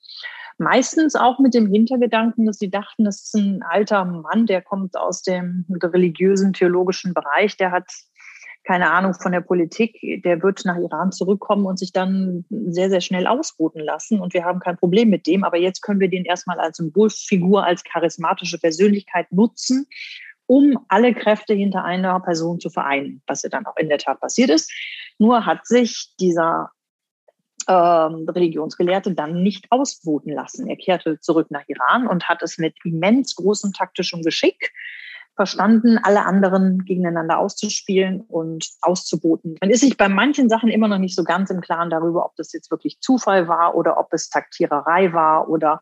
Meistens 0.58 1.16
auch 1.16 1.40
mit 1.40 1.54
dem 1.54 1.68
Hintergedanken, 1.68 2.46
dass 2.46 2.60
sie 2.60 2.70
dachten, 2.70 3.06
das 3.06 3.24
ist 3.24 3.36
ein 3.36 3.64
alter 3.64 4.06
Mann, 4.06 4.46
der 4.46 4.62
kommt 4.62 4.96
aus 4.98 5.22
dem 5.22 5.66
religiösen, 5.70 6.54
theologischen 6.54 7.14
Bereich, 7.14 7.58
der 7.58 7.72
hat 7.72 7.92
keine 8.64 8.92
Ahnung 8.92 9.14
von 9.14 9.32
der 9.32 9.42
Politik, 9.42 9.98
der 10.24 10.42
wird 10.42 10.64
nach 10.64 10.78
Iran 10.78 11.12
zurückkommen 11.12 11.66
und 11.66 11.78
sich 11.78 11.92
dann 11.92 12.46
sehr, 12.50 12.90
sehr 12.90 13.02
schnell 13.02 13.28
ausboten 13.28 13.82
lassen. 13.82 14.22
Und 14.22 14.34
wir 14.34 14.46
haben 14.46 14.60
kein 14.60 14.78
Problem 14.78 15.10
mit 15.10 15.28
dem. 15.28 15.44
Aber 15.44 15.58
jetzt 15.58 15.82
können 15.82 16.00
wir 16.00 16.10
den 16.10 16.24
erstmal 16.24 16.60
als 16.60 16.78
Symbolfigur, 16.78 17.66
als 17.66 17.84
charismatische 17.84 18.58
Persönlichkeit 18.58 19.32
nutzen, 19.32 19.86
um 20.46 20.80
alle 20.88 21.14
Kräfte 21.14 21.54
hinter 21.54 21.84
einer 21.84 22.20
Person 22.22 22.60
zu 22.60 22.70
vereinen, 22.70 23.22
was 23.28 23.44
ja 23.44 23.50
dann 23.50 23.66
auch 23.66 23.78
in 23.78 23.90
der 23.90 23.98
Tat 23.98 24.22
passiert 24.22 24.50
ist. 24.50 24.72
Nur 25.18 25.46
hat 25.46 25.68
sich 25.68 26.14
dieser 26.20 26.72
ähm, 27.68 28.28
Religionsgelehrte 28.30 29.14
dann 29.14 29.42
nicht 29.44 29.68
ausboten 29.72 30.32
lassen. 30.32 30.68
Er 30.68 30.78
kehrte 30.78 31.20
zurück 31.20 31.48
nach 31.50 31.64
Iran 31.68 32.08
und 32.08 32.28
hat 32.30 32.42
es 32.42 32.58
mit 32.58 32.76
immens 32.84 33.36
großem 33.36 33.74
taktischem 33.74 34.22
Geschick 34.22 34.72
verstanden, 35.36 35.98
alle 35.98 36.26
anderen 36.26 36.86
gegeneinander 36.86 37.40
auszuspielen 37.40 38.22
und 38.22 38.70
auszuboten. 38.82 39.56
Man 39.62 39.72
ist 39.72 39.82
sich 39.82 39.98
bei 39.98 40.08
manchen 40.08 40.48
Sachen 40.50 40.70
immer 40.70 40.88
noch 40.88 41.00
nicht 41.00 41.16
so 41.16 41.24
ganz 41.24 41.50
im 41.50 41.62
Klaren 41.62 41.90
darüber, 41.90 42.26
ob 42.26 42.36
das 42.36 42.54
jetzt 42.54 42.70
wirklich 42.70 43.00
Zufall 43.00 43.48
war 43.48 43.76
oder 43.76 43.98
ob 43.98 44.14
es 44.14 44.30
Taktiererei 44.30 45.14
war 45.14 45.50
oder 45.50 45.80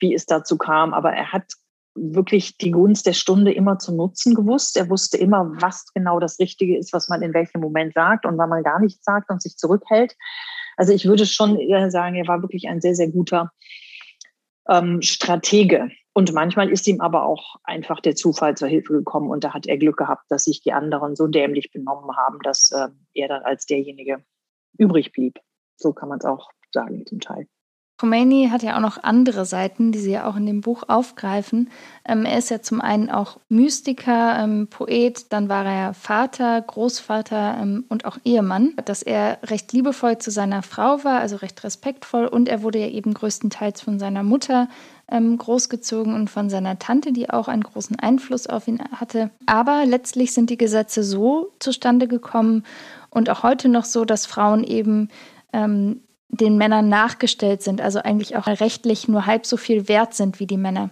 wie 0.00 0.14
es 0.14 0.26
dazu 0.26 0.56
kam. 0.56 0.94
Aber 0.94 1.12
er 1.12 1.32
hat 1.32 1.52
wirklich 1.94 2.56
die 2.56 2.70
Gunst 2.70 3.06
der 3.06 3.12
Stunde 3.12 3.52
immer 3.52 3.78
zu 3.78 3.94
nutzen 3.94 4.34
gewusst. 4.34 4.76
Er 4.76 4.90
wusste 4.90 5.16
immer, 5.16 5.50
was 5.60 5.86
genau 5.94 6.18
das 6.18 6.38
Richtige 6.38 6.76
ist, 6.76 6.92
was 6.92 7.08
man 7.08 7.22
in 7.22 7.34
welchem 7.34 7.60
Moment 7.60 7.94
sagt 7.94 8.26
und 8.26 8.36
wann 8.38 8.48
man 8.48 8.62
gar 8.62 8.80
nichts 8.80 9.04
sagt 9.04 9.30
und 9.30 9.40
sich 9.40 9.56
zurückhält. 9.56 10.16
Also 10.76 10.92
ich 10.92 11.06
würde 11.06 11.26
schon 11.26 11.58
eher 11.58 11.90
sagen, 11.90 12.16
er 12.16 12.28
war 12.28 12.42
wirklich 12.42 12.68
ein 12.68 12.80
sehr, 12.80 12.94
sehr 12.94 13.08
guter 13.08 13.52
ähm, 14.68 15.02
Stratege. 15.02 15.90
Und 16.12 16.32
manchmal 16.32 16.70
ist 16.70 16.86
ihm 16.86 17.00
aber 17.00 17.24
auch 17.24 17.56
einfach 17.64 18.00
der 18.00 18.14
Zufall 18.14 18.56
zur 18.56 18.68
Hilfe 18.68 18.92
gekommen 18.92 19.30
und 19.30 19.42
da 19.42 19.52
hat 19.52 19.66
er 19.66 19.78
Glück 19.78 19.96
gehabt, 19.96 20.24
dass 20.28 20.44
sich 20.44 20.62
die 20.62 20.72
anderen 20.72 21.16
so 21.16 21.26
dämlich 21.26 21.72
benommen 21.72 22.16
haben, 22.16 22.38
dass 22.44 22.70
äh, 22.70 22.88
er 23.14 23.28
dann 23.28 23.42
als 23.42 23.66
derjenige 23.66 24.24
übrig 24.78 25.12
blieb. 25.12 25.40
So 25.76 25.92
kann 25.92 26.08
man 26.08 26.18
es 26.18 26.24
auch 26.24 26.50
sagen 26.72 27.04
zum 27.06 27.20
Teil. 27.20 27.48
Khomeini 28.04 28.50
hat 28.50 28.62
ja 28.62 28.76
auch 28.76 28.82
noch 28.82 29.02
andere 29.02 29.46
Seiten, 29.46 29.90
die 29.90 29.98
Sie 29.98 30.10
ja 30.10 30.28
auch 30.28 30.36
in 30.36 30.44
dem 30.44 30.60
Buch 30.60 30.82
aufgreifen. 30.88 31.70
Ähm, 32.04 32.26
er 32.26 32.36
ist 32.36 32.50
ja 32.50 32.60
zum 32.60 32.82
einen 32.82 33.08
auch 33.08 33.38
Mystiker, 33.48 34.38
ähm, 34.44 34.66
Poet, 34.68 35.32
dann 35.32 35.48
war 35.48 35.64
er 35.64 35.94
Vater, 35.94 36.60
Großvater 36.60 37.56
ähm, 37.62 37.86
und 37.88 38.04
auch 38.04 38.18
Ehemann. 38.22 38.74
Dass 38.84 39.02
er 39.02 39.38
recht 39.44 39.72
liebevoll 39.72 40.18
zu 40.18 40.30
seiner 40.30 40.62
Frau 40.62 41.02
war, 41.02 41.20
also 41.20 41.36
recht 41.36 41.64
respektvoll 41.64 42.26
und 42.26 42.46
er 42.46 42.62
wurde 42.62 42.78
ja 42.78 42.88
eben 42.88 43.14
größtenteils 43.14 43.80
von 43.80 43.98
seiner 43.98 44.22
Mutter 44.22 44.68
ähm, 45.10 45.38
großgezogen 45.38 46.14
und 46.14 46.28
von 46.28 46.50
seiner 46.50 46.78
Tante, 46.78 47.10
die 47.10 47.30
auch 47.30 47.48
einen 47.48 47.62
großen 47.62 47.98
Einfluss 47.98 48.46
auf 48.46 48.68
ihn 48.68 48.82
hatte. 48.92 49.30
Aber 49.46 49.86
letztlich 49.86 50.34
sind 50.34 50.50
die 50.50 50.58
Gesetze 50.58 51.02
so 51.02 51.52
zustande 51.58 52.06
gekommen 52.06 52.64
und 53.08 53.30
auch 53.30 53.42
heute 53.42 53.70
noch 53.70 53.86
so, 53.86 54.04
dass 54.04 54.26
Frauen 54.26 54.62
eben 54.62 55.08
ähm, 55.54 56.02
den 56.28 56.56
Männern 56.56 56.88
nachgestellt 56.88 57.62
sind, 57.62 57.80
also 57.80 58.00
eigentlich 58.00 58.36
auch 58.36 58.46
rechtlich 58.46 59.08
nur 59.08 59.26
halb 59.26 59.46
so 59.46 59.56
viel 59.56 59.88
wert 59.88 60.14
sind 60.14 60.40
wie 60.40 60.46
die 60.46 60.56
Männer. 60.56 60.90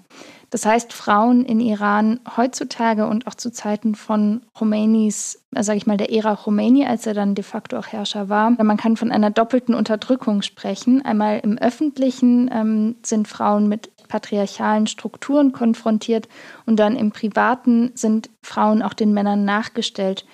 Das 0.53 0.67
heißt, 0.67 0.93
Frauen 0.93 1.47
in 1.47 1.61
Iran 1.61 2.21
heutzutage 2.37 3.07
und 3.07 3.27
auch 3.27 3.35
zu 3.35 3.51
Zeiten 3.51 3.95
von 3.95 4.43
Khomeinis, 4.53 5.43
äh, 5.55 5.63
sage 5.63 5.79
ich 5.79 5.87
mal, 5.87 5.97
der 5.97 6.13
Ära 6.13 6.37
Khomeini, 6.37 6.85
als 6.85 7.07
er 7.07 7.15
dann 7.15 7.35
de 7.35 7.43
facto 7.43 7.79
auch 7.79 7.87
Herrscher 7.87 8.29
war, 8.29 8.51
man 8.51 8.77
kann 8.77 8.99
von 8.99 9.11
einer 9.11 9.31
doppelten 9.31 9.75
Unterdrückung 9.75 10.43
sprechen. 10.43 11.03
Einmal 11.07 11.41
im 11.43 11.57
Öffentlichen 11.57 12.51
ähm, 12.53 12.97
sind 13.03 13.29
Frauen 13.29 13.67
mit 13.67 13.91
patriarchalen 14.09 14.87
Strukturen 14.87 15.53
konfrontiert 15.53 16.29
und 16.67 16.77
dann 16.77 16.97
im 16.97 17.13
Privaten 17.13 17.93
sind 17.95 18.29
Frauen 18.43 18.83
auch 18.83 18.93
den 18.93 19.15
Männern 19.15 19.47
nachgestellt. 19.47 20.27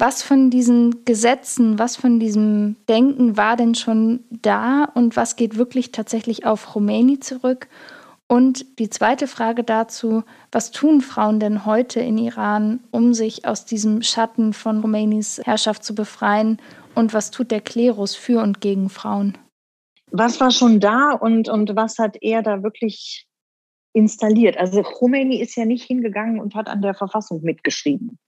Was 0.00 0.22
von 0.22 0.48
diesen 0.48 1.04
Gesetzen, 1.04 1.78
was 1.78 1.96
von 1.96 2.18
diesem 2.20 2.76
Denken 2.88 3.36
war 3.36 3.56
denn 3.56 3.74
schon 3.74 4.20
da 4.30 4.84
und 4.94 5.14
was 5.14 5.36
geht 5.36 5.58
wirklich 5.58 5.92
tatsächlich 5.92 6.46
auf 6.46 6.68
Khomeini 6.68 7.20
zurück? 7.20 7.68
Und 8.26 8.78
die 8.78 8.88
zweite 8.88 9.26
Frage 9.26 9.62
dazu, 9.62 10.22
was 10.52 10.70
tun 10.70 11.02
Frauen 11.02 11.38
denn 11.38 11.66
heute 11.66 12.00
in 12.00 12.16
Iran, 12.16 12.80
um 12.90 13.12
sich 13.12 13.44
aus 13.44 13.66
diesem 13.66 14.00
Schatten 14.00 14.54
von 14.54 14.80
Khomeinis 14.80 15.38
Herrschaft 15.44 15.84
zu 15.84 15.94
befreien 15.94 16.62
Und 16.94 17.12
was 17.12 17.30
tut 17.30 17.50
der 17.50 17.60
Klerus 17.60 18.16
für 18.16 18.42
und 18.42 18.62
gegen 18.62 18.88
Frauen? 18.88 19.36
Was 20.12 20.40
war 20.40 20.50
schon 20.50 20.80
da 20.80 21.12
und, 21.12 21.50
und 21.50 21.76
was 21.76 21.98
hat 21.98 22.16
er 22.22 22.42
da 22.42 22.62
wirklich 22.62 23.26
installiert? 23.92 24.56
Also 24.56 24.82
Khomeini 24.82 25.42
ist 25.42 25.56
ja 25.56 25.66
nicht 25.66 25.84
hingegangen 25.84 26.40
und 26.40 26.54
hat 26.54 26.68
an 26.68 26.80
der 26.80 26.94
Verfassung 26.94 27.42
mitgeschrieben. 27.42 28.18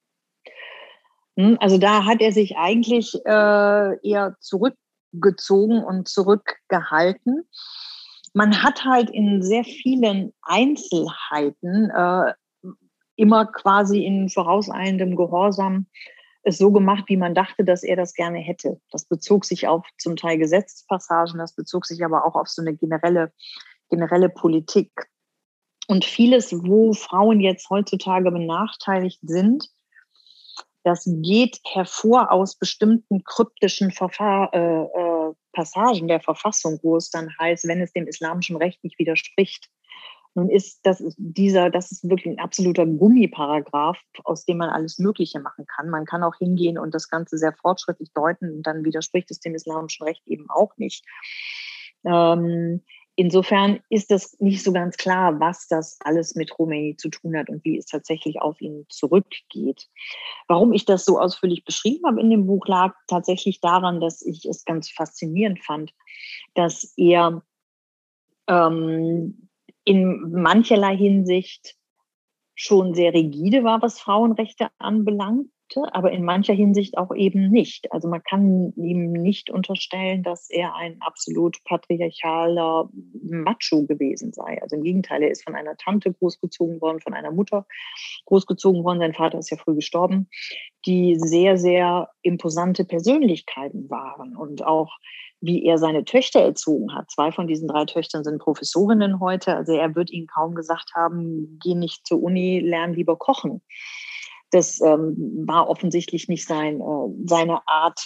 Hm, 1.36 1.56
also 1.60 1.78
da 1.78 2.04
hat 2.04 2.20
er 2.20 2.32
sich 2.32 2.56
eigentlich 2.56 3.14
äh, 3.24 4.08
eher 4.08 4.36
zurückgezogen 4.40 5.82
und 5.82 6.08
zurückgehalten. 6.08 7.48
Man 8.34 8.62
hat 8.62 8.84
halt 8.84 9.10
in 9.10 9.42
sehr 9.42 9.64
vielen 9.64 10.32
Einzelheiten 10.42 11.90
äh, 11.90 12.32
immer 13.16 13.46
quasi 13.46 14.04
in 14.04 14.28
vorauseilendem 14.28 15.16
Gehorsam 15.16 15.86
es 16.44 16.58
so 16.58 16.72
gemacht, 16.72 17.04
wie 17.06 17.16
man 17.16 17.34
dachte, 17.34 17.64
dass 17.64 17.82
er 17.82 17.96
das 17.96 18.14
gerne 18.14 18.38
hätte. 18.38 18.80
Das 18.90 19.04
bezog 19.04 19.44
sich 19.44 19.68
auf 19.68 19.86
zum 19.98 20.16
Teil 20.16 20.38
Gesetzespassagen, 20.38 21.38
das 21.38 21.54
bezog 21.54 21.86
sich 21.86 22.04
aber 22.04 22.26
auch 22.26 22.34
auf 22.34 22.48
so 22.48 22.62
eine 22.62 22.74
generelle, 22.74 23.32
generelle 23.90 24.28
Politik. 24.28 24.90
Und 25.88 26.04
vieles, 26.04 26.52
wo 26.52 26.92
Frauen 26.92 27.40
jetzt 27.40 27.70
heutzutage 27.70 28.30
benachteiligt 28.30 29.20
sind, 29.22 29.68
das 30.84 31.04
geht 31.06 31.60
hervor 31.64 32.32
aus 32.32 32.56
bestimmten 32.56 33.24
kryptischen 33.24 33.90
Verfahr 33.90 34.52
äh, 34.52 34.82
äh, 34.82 35.34
Passagen 35.52 36.08
der 36.08 36.20
Verfassung, 36.20 36.80
wo 36.82 36.96
es 36.96 37.10
dann 37.10 37.30
heißt, 37.38 37.68
wenn 37.68 37.80
es 37.80 37.92
dem 37.92 38.06
islamischen 38.06 38.56
Recht 38.56 38.82
nicht 38.82 38.98
widerspricht, 38.98 39.68
nun 40.34 40.48
ist 40.48 40.80
das 40.84 41.02
dieser, 41.18 41.68
das 41.68 41.92
ist 41.92 42.08
wirklich 42.08 42.34
ein 42.34 42.42
absoluter 42.42 42.86
Gummiparagraph, 42.86 43.98
aus 44.24 44.46
dem 44.46 44.58
man 44.58 44.70
alles 44.70 44.98
Mögliche 44.98 45.40
machen 45.40 45.66
kann. 45.66 45.90
Man 45.90 46.06
kann 46.06 46.22
auch 46.22 46.36
hingehen 46.36 46.78
und 46.78 46.94
das 46.94 47.10
Ganze 47.10 47.36
sehr 47.36 47.52
fortschrittlich 47.52 48.12
deuten 48.14 48.50
und 48.56 48.62
dann 48.66 48.84
widerspricht 48.84 49.30
es 49.30 49.40
dem 49.40 49.54
islamischen 49.54 50.06
Recht 50.06 50.22
eben 50.26 50.48
auch 50.48 50.74
nicht. 50.78 51.04
Ähm, 52.04 52.82
insofern 53.16 53.80
ist 53.88 54.10
das 54.10 54.38
nicht 54.40 54.62
so 54.62 54.72
ganz 54.72 54.96
klar, 54.96 55.38
was 55.40 55.68
das 55.68 55.98
alles 56.00 56.34
mit 56.34 56.50
Khomeini 56.50 56.96
zu 56.96 57.08
tun 57.10 57.36
hat 57.36 57.48
und 57.48 57.64
wie 57.64 57.78
es 57.78 57.86
tatsächlich 57.86 58.40
auf 58.40 58.60
ihn 58.60 58.86
zurückgeht. 58.88 59.88
Warum 60.48 60.72
ich 60.72 60.84
das 60.84 61.04
so 61.04 61.18
ausführlich 61.18 61.64
beschrieben 61.64 62.06
habe 62.06 62.20
in 62.20 62.30
dem 62.30 62.46
Buch, 62.46 62.66
lag 62.66 62.94
tatsächlich 63.08 63.60
daran, 63.60 64.00
dass 64.00 64.22
ich 64.22 64.44
es 64.46 64.64
ganz 64.64 64.90
faszinierend 64.90 65.62
fand, 65.62 65.92
dass 66.54 66.94
er 66.96 67.42
ähm, 68.48 69.48
in 69.84 70.32
mancherlei 70.32 70.96
Hinsicht 70.96 71.76
schon 72.54 72.94
sehr 72.94 73.12
rigide 73.12 73.64
war, 73.64 73.82
was 73.82 74.00
Frauenrechte 74.00 74.68
anbelangte, 75.76 75.94
aber 75.94 76.12
in 76.12 76.24
mancher 76.24 76.54
Hinsicht 76.54 76.98
auch 76.98 77.14
eben 77.14 77.50
nicht. 77.50 77.92
Also 77.92 78.08
man 78.08 78.22
kann 78.22 78.72
ihm 78.76 79.12
nicht 79.12 79.50
unterstellen, 79.50 80.22
dass 80.22 80.50
er 80.50 80.74
ein 80.74 80.96
absolut 81.00 81.62
patriarchaler 81.64 82.88
Macho 83.22 83.86
gewesen 83.86 84.32
sei. 84.32 84.60
Also 84.62 84.76
im 84.76 84.82
Gegenteil, 84.82 85.22
er 85.22 85.30
ist 85.30 85.44
von 85.44 85.54
einer 85.54 85.76
Tante 85.76 86.12
großgezogen 86.12 86.80
worden, 86.80 87.00
von 87.00 87.14
einer 87.14 87.30
Mutter 87.30 87.66
großgezogen 88.26 88.84
worden. 88.84 89.00
Sein 89.00 89.14
Vater 89.14 89.38
ist 89.38 89.50
ja 89.50 89.56
früh 89.56 89.74
gestorben, 89.74 90.28
die 90.86 91.16
sehr, 91.18 91.56
sehr 91.56 92.08
imposante 92.22 92.84
Persönlichkeiten 92.84 93.88
waren 93.90 94.36
und 94.36 94.64
auch 94.64 94.90
wie 95.44 95.64
er 95.64 95.76
seine 95.76 96.04
Töchter 96.04 96.40
erzogen 96.40 96.94
hat. 96.94 97.10
Zwei 97.10 97.32
von 97.32 97.48
diesen 97.48 97.66
drei 97.66 97.84
Töchtern 97.84 98.22
sind 98.22 98.38
Professorinnen 98.38 99.18
heute. 99.18 99.56
Also 99.56 99.72
er 99.72 99.96
wird 99.96 100.12
ihnen 100.12 100.28
kaum 100.28 100.54
gesagt 100.54 100.92
haben, 100.94 101.58
geh 101.60 101.74
nicht 101.74 102.06
zur 102.06 102.22
Uni, 102.22 102.60
lern 102.60 102.94
lieber 102.94 103.16
kochen. 103.16 103.60
Das 104.52 104.80
ähm, 104.80 105.16
war 105.46 105.68
offensichtlich 105.68 106.28
nicht 106.28 106.46
sein, 106.46 106.80
äh, 106.80 107.26
seine 107.26 107.66
Art, 107.66 108.00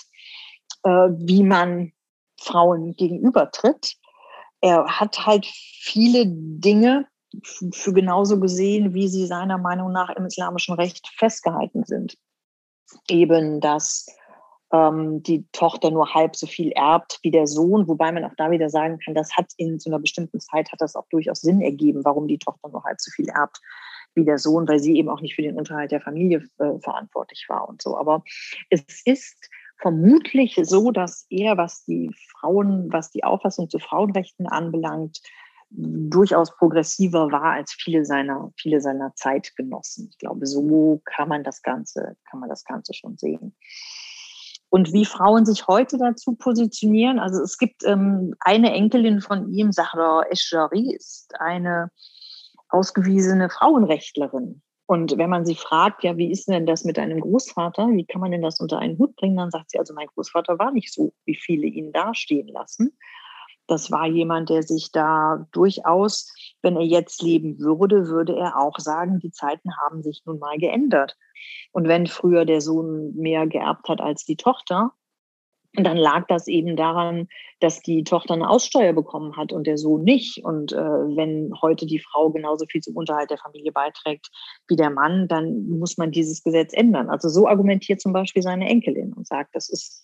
äh, 0.85 1.11
wie 1.19 1.43
man 1.43 1.93
Frauen 2.41 2.95
gegenübertritt. 2.97 3.95
Er 4.61 4.87
hat 4.87 5.27
halt 5.27 5.45
viele 5.45 6.25
Dinge 6.27 7.07
für 7.43 7.93
genauso 7.93 8.41
gesehen, 8.41 8.95
wie 8.95 9.09
sie 9.09 9.27
seiner 9.27 9.59
Meinung 9.59 9.93
nach 9.93 10.11
im 10.11 10.25
islamischen 10.25 10.75
Recht 10.75 11.09
festgehalten 11.19 11.85
sind. 11.85 12.17
Eben 13.09 13.61
das 13.61 14.07
ähm, 14.73 15.23
die 15.23 15.47
Tochter 15.53 15.91
nur 15.91 16.15
halb 16.15 16.37
so 16.37 16.47
viel 16.47 16.73
erbt 16.73 17.19
wie 17.23 17.31
der 17.31 17.47
Sohn, 17.47 17.87
wobei 17.89 18.13
man 18.13 18.25
auch 18.25 18.35
da 18.37 18.51
wieder 18.51 18.71
sagen 18.71 18.99
kann, 18.99 19.15
das 19.15 19.37
hat 19.37 19.47
in 19.57 19.79
so 19.79 19.91
einer 19.91 19.99
bestimmten 19.99 20.41
Zeit 20.41 20.73
hat 20.73 20.81
das 20.81 20.97
auch 20.97 21.07
durchaus 21.11 21.41
Sinn 21.41 21.61
ergeben, 21.61 22.05
warum 22.05 22.27
die 22.29 22.39
Tochter 22.39 22.69
nur 22.69 22.85
halb 22.85 23.01
so 23.01 23.11
viel 23.11 23.29
erbt 23.29 23.61
wie 24.17 24.25
der 24.25 24.39
Sohn, 24.39 24.67
weil 24.67 24.81
sie 24.81 24.97
eben 24.97 25.09
auch 25.09 25.21
nicht 25.21 25.35
für 25.35 25.43
den 25.43 25.57
Unterhalt 25.57 25.93
der 25.93 26.01
Familie 26.01 26.43
äh, 26.59 26.79
verantwortlich 26.81 27.47
war 27.49 27.69
und 27.69 27.83
so. 27.83 27.97
Aber 27.97 28.25
es 28.71 28.83
ist 29.05 29.49
vermutlich 29.79 30.59
so, 30.63 30.91
dass 30.91 31.27
er, 31.31 31.57
was 31.57 31.85
die 31.85 32.11
Frauen, 32.33 32.93
was 32.93 33.11
die 33.11 33.25
Auffassung 33.25 33.69
zu 33.69 33.79
Frauenrechten 33.79 34.47
anbelangt, 34.47 35.21
durchaus 35.71 36.57
progressiver 36.57 37.31
war 37.33 37.53
als 37.53 37.73
viele 37.73 38.05
seiner, 38.05 38.53
viele 38.57 38.81
seiner 38.81 39.15
Zeitgenossen. 39.15 40.09
Ich 40.11 40.19
glaube, 40.19 40.47
so 40.47 41.01
kann 41.05 41.29
man 41.29 41.45
das 41.45 41.63
Ganze, 41.63 42.17
kann 42.31 42.41
man 42.41 42.49
das 42.49 42.65
Ganze 42.65 42.95
schon 42.95 43.17
sehen. 43.19 43.55
Und 44.69 44.93
wie 44.93 45.05
Frauen 45.05 45.47
sich 45.47 45.67
heute 45.67 45.97
dazu 45.99 46.35
positionieren, 46.35 47.19
also 47.19 47.43
es 47.43 47.59
gibt 47.59 47.85
ähm, 47.85 48.35
eine 48.41 48.73
Enkelin 48.73 49.21
von 49.21 49.53
ihm, 49.53 49.73
Sahra 49.73 50.25
Eschari, 50.31 50.95
ist 50.95 51.35
eine 51.39 51.91
ausgewiesene 52.69 53.51
Frauenrechtlerin. 53.51 54.63
Und 54.87 55.19
wenn 55.19 55.31
man 55.31 55.45
sie 55.45 55.57
fragt, 55.57 56.05
ja, 56.05 56.17
wie 56.17 56.31
ist 56.31 56.49
denn 56.49 56.65
das 56.65 56.85
mit 56.85 56.97
deinem 56.97 57.21
Großvater? 57.21 57.89
Wie 57.89 58.05
kann 58.05 58.21
man 58.21 58.31
denn 58.31 58.43
das 58.43 58.61
unter 58.61 58.79
einen 58.79 58.99
Hut 58.99 59.17
bringen? 59.17 59.37
Dann 59.37 59.51
sagt 59.51 59.71
sie, 59.71 59.79
also 59.79 59.93
mein 59.95 60.07
Großvater 60.07 60.59
war 60.61 60.71
nicht 60.71 60.93
so, 60.93 61.13
wie 61.25 61.35
viele 61.35 61.67
ihn 61.67 61.93
dastehen 61.93 62.47
lassen. 62.49 62.97
Das 63.67 63.91
war 63.91 64.07
jemand, 64.07 64.49
der 64.49 64.63
sich 64.63 64.93
da 64.93 65.45
durchaus, 65.51 66.33
wenn 66.63 66.77
er 66.77 66.85
jetzt 66.85 67.21
leben 67.21 67.59
würde, 67.59 68.07
würde 68.07 68.37
er 68.37 68.61
auch 68.61 68.79
sagen, 68.79 69.19
die 69.19 69.33
Zeiten 69.33 69.71
haben 69.83 70.05
sich 70.05 70.23
nun 70.25 70.39
mal 70.39 70.57
geändert. 70.57 71.17
Und 71.73 71.89
wenn 71.89 72.07
früher 72.07 72.45
der 72.45 72.61
Sohn 72.61 73.13
mehr 73.17 73.49
geerbt 73.49 73.89
hat 73.89 74.01
als 74.01 74.25
die 74.25 74.37
Tochter, 74.37 74.93
dann 75.85 75.97
lag 75.97 76.27
das 76.29 76.47
eben 76.47 76.77
daran, 76.77 77.29
dass 77.61 77.81
die 77.81 78.05
Tochter 78.05 78.35
eine 78.35 78.49
Aussteuer 78.49 78.93
bekommen 78.93 79.37
hat 79.37 79.53
und 79.53 79.67
der 79.67 79.79
Sohn 79.79 80.05
nicht. 80.05 80.45
Und 80.45 80.73
äh, 80.73 80.77
wenn 80.77 81.53
heute 81.61 81.87
die 81.87 81.99
Frau 81.99 82.31
genauso 82.31 82.67
viel 82.67 82.81
zum 82.81 82.97
Unterhalt 82.97 83.31
der 83.31 83.39
Familie 83.39 83.73
beiträgt 83.73 84.31
wie 84.69 84.77
der 84.77 84.91
Mann, 84.91 85.29
dann 85.29 85.69
muss 85.69 85.97
man 85.97 86.11
dieses 86.11 86.43
Gesetz 86.43 86.73
ändern. 86.73 87.11
Also 87.11 87.29
so 87.29 87.49
argumentiert 87.49 88.01
zum 88.01 88.13
Beispiel 88.13 88.43
seine 88.43 88.69
Enkelin 88.69 89.13
und 89.13 89.27
sagt, 89.27 89.55
das 89.55 89.69
ist 89.69 90.03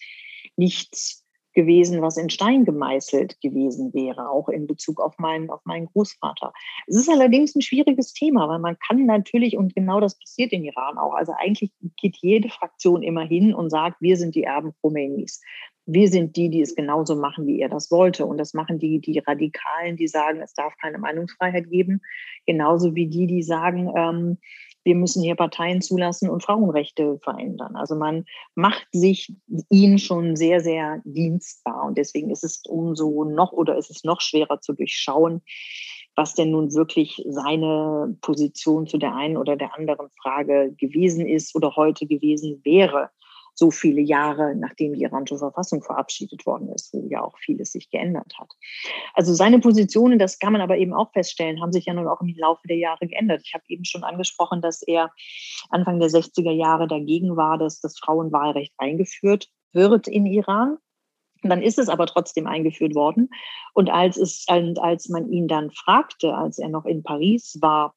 nichts 0.56 1.21
gewesen, 1.54 2.02
was 2.02 2.16
in 2.16 2.30
Stein 2.30 2.64
gemeißelt 2.64 3.40
gewesen 3.40 3.92
wäre, 3.94 4.30
auch 4.30 4.48
in 4.48 4.66
Bezug 4.66 5.00
auf 5.00 5.18
meinen, 5.18 5.50
auf 5.50 5.60
meinen 5.64 5.86
Großvater. 5.86 6.52
Es 6.86 6.96
ist 6.96 7.10
allerdings 7.10 7.54
ein 7.54 7.62
schwieriges 7.62 8.12
Thema, 8.12 8.48
weil 8.48 8.58
man 8.58 8.76
kann 8.86 9.06
natürlich, 9.06 9.56
und 9.56 9.74
genau 9.74 10.00
das 10.00 10.18
passiert 10.18 10.52
in 10.52 10.64
Iran 10.64 10.98
auch, 10.98 11.14
also 11.14 11.32
eigentlich 11.36 11.72
geht 11.96 12.16
jede 12.20 12.48
Fraktion 12.48 13.02
immer 13.02 13.24
hin 13.24 13.54
und 13.54 13.70
sagt, 13.70 14.00
wir 14.00 14.16
sind 14.16 14.34
die 14.34 14.44
Erben 14.44 14.72
Khomeinis. 14.80 15.40
Wir 15.84 16.08
sind 16.08 16.36
die, 16.36 16.48
die 16.48 16.60
es 16.60 16.76
genauso 16.76 17.16
machen, 17.16 17.46
wie 17.46 17.60
er 17.60 17.68
das 17.68 17.90
wollte. 17.90 18.24
Und 18.24 18.38
das 18.38 18.54
machen 18.54 18.78
die, 18.78 19.00
die 19.00 19.18
Radikalen, 19.18 19.96
die 19.96 20.06
sagen, 20.06 20.40
es 20.40 20.54
darf 20.54 20.74
keine 20.80 20.98
Meinungsfreiheit 20.98 21.68
geben, 21.70 22.00
genauso 22.46 22.94
wie 22.94 23.08
die, 23.08 23.26
die 23.26 23.42
sagen, 23.42 23.90
ähm, 23.96 24.38
wir 24.84 24.94
müssen 24.94 25.22
hier 25.22 25.36
Parteien 25.36 25.80
zulassen 25.80 26.28
und 26.28 26.42
Frauenrechte 26.42 27.18
verändern. 27.22 27.76
Also 27.76 27.94
man 27.94 28.24
macht 28.54 28.86
sich 28.92 29.32
ihn 29.70 29.98
schon 29.98 30.36
sehr, 30.36 30.60
sehr 30.60 31.00
dienstbar. 31.04 31.84
Und 31.84 31.98
deswegen 31.98 32.30
ist 32.30 32.44
es 32.44 32.62
umso 32.66 33.24
noch 33.24 33.52
oder 33.52 33.76
ist 33.76 33.90
es 33.90 34.04
noch 34.04 34.20
schwerer 34.20 34.60
zu 34.60 34.72
durchschauen, 34.72 35.42
was 36.14 36.34
denn 36.34 36.50
nun 36.50 36.74
wirklich 36.74 37.22
seine 37.28 38.16
Position 38.20 38.86
zu 38.86 38.98
der 38.98 39.14
einen 39.14 39.36
oder 39.36 39.56
der 39.56 39.76
anderen 39.76 40.08
Frage 40.20 40.74
gewesen 40.76 41.26
ist 41.26 41.54
oder 41.54 41.76
heute 41.76 42.06
gewesen 42.06 42.60
wäre 42.64 43.10
so 43.54 43.70
viele 43.70 44.00
Jahre, 44.00 44.54
nachdem 44.56 44.94
die 44.94 45.02
iranische 45.02 45.38
Verfassung 45.38 45.82
verabschiedet 45.82 46.46
worden 46.46 46.68
ist, 46.72 46.92
wo 46.92 47.06
ja 47.08 47.22
auch 47.22 47.36
vieles 47.38 47.72
sich 47.72 47.90
geändert 47.90 48.32
hat. 48.38 48.50
Also 49.14 49.34
seine 49.34 49.58
Positionen, 49.58 50.18
das 50.18 50.38
kann 50.38 50.52
man 50.52 50.62
aber 50.62 50.78
eben 50.78 50.94
auch 50.94 51.12
feststellen, 51.12 51.60
haben 51.60 51.72
sich 51.72 51.86
ja 51.86 51.94
nun 51.94 52.08
auch 52.08 52.20
im 52.20 52.34
Laufe 52.36 52.66
der 52.66 52.78
Jahre 52.78 53.06
geändert. 53.06 53.42
Ich 53.44 53.54
habe 53.54 53.64
eben 53.68 53.84
schon 53.84 54.04
angesprochen, 54.04 54.62
dass 54.62 54.82
er 54.82 55.10
Anfang 55.70 56.00
der 56.00 56.08
60er 56.08 56.52
Jahre 56.52 56.86
dagegen 56.86 57.36
war, 57.36 57.58
dass 57.58 57.80
das 57.80 57.98
Frauenwahlrecht 57.98 58.72
eingeführt 58.78 59.48
wird 59.72 60.08
in 60.08 60.26
Iran. 60.26 60.78
Dann 61.42 61.60
ist 61.60 61.78
es 61.78 61.88
aber 61.88 62.06
trotzdem 62.06 62.46
eingeführt 62.46 62.94
worden. 62.94 63.28
Und 63.74 63.90
als, 63.90 64.16
es, 64.16 64.46
als 64.48 65.08
man 65.08 65.30
ihn 65.30 65.48
dann 65.48 65.70
fragte, 65.72 66.34
als 66.34 66.58
er 66.58 66.68
noch 66.68 66.84
in 66.86 67.02
Paris 67.02 67.58
war, 67.60 67.94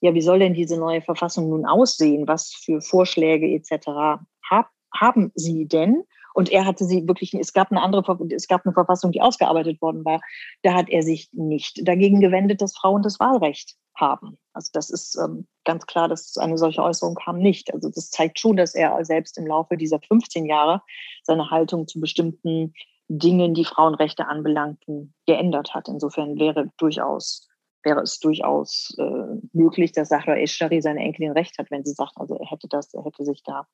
ja, 0.00 0.12
wie 0.12 0.20
soll 0.20 0.38
denn 0.38 0.52
diese 0.52 0.78
neue 0.78 1.00
Verfassung 1.00 1.48
nun 1.48 1.64
aussehen? 1.64 2.28
Was 2.28 2.52
für 2.52 2.82
Vorschläge 2.82 3.46
etc. 3.46 4.20
habt 4.50 4.70
haben 4.94 5.32
Sie 5.34 5.66
denn? 5.66 6.04
Und 6.34 6.50
er 6.50 6.66
hatte 6.66 6.84
sie 6.84 7.06
wirklich, 7.06 7.32
es 7.34 7.52
gab 7.52 7.70
eine 7.70 7.80
andere, 7.80 8.02
es 8.34 8.48
gab 8.48 8.66
eine 8.66 8.74
Verfassung, 8.74 9.12
die 9.12 9.22
ausgearbeitet 9.22 9.80
worden 9.80 10.04
war. 10.04 10.20
Da 10.62 10.74
hat 10.74 10.90
er 10.90 11.04
sich 11.04 11.28
nicht 11.32 11.86
dagegen 11.86 12.20
gewendet, 12.20 12.60
dass 12.60 12.76
Frauen 12.76 13.02
das 13.02 13.20
Wahlrecht 13.20 13.76
haben. 13.94 14.36
Also 14.52 14.70
das 14.72 14.90
ist 14.90 15.16
ähm, 15.16 15.46
ganz 15.64 15.86
klar, 15.86 16.08
dass 16.08 16.36
eine 16.36 16.58
solche 16.58 16.82
Äußerung 16.82 17.14
kam 17.14 17.38
nicht. 17.38 17.72
Also 17.72 17.88
das 17.88 18.10
zeigt 18.10 18.40
schon, 18.40 18.56
dass 18.56 18.74
er 18.74 19.04
selbst 19.04 19.38
im 19.38 19.46
Laufe 19.46 19.76
dieser 19.76 20.00
15 20.00 20.46
Jahre 20.46 20.82
seine 21.22 21.52
Haltung 21.52 21.86
zu 21.86 22.00
bestimmten 22.00 22.74
Dingen, 23.06 23.54
die 23.54 23.64
Frauenrechte 23.64 24.26
anbelangten, 24.26 25.14
geändert 25.26 25.72
hat. 25.72 25.88
Insofern 25.88 26.38
wäre 26.38 26.70
durchaus 26.78 27.48
wäre 27.84 28.00
es 28.00 28.18
durchaus 28.18 28.96
äh, 28.98 29.40
möglich, 29.52 29.92
dass 29.92 30.08
Sahra 30.08 30.38
Eschari 30.38 30.80
seine 30.80 31.00
Enkelin 31.00 31.32
recht 31.32 31.58
hat, 31.58 31.70
wenn 31.70 31.84
sie 31.84 31.92
sagt, 31.92 32.12
also 32.16 32.34
er 32.34 32.46
hätte 32.46 32.66
das, 32.66 32.94
er 32.94 33.04
hätte 33.04 33.24
sich 33.24 33.42
da 33.44 33.66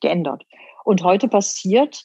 geändert. 0.00 0.44
Und 0.84 1.02
heute 1.02 1.28
passiert 1.28 2.04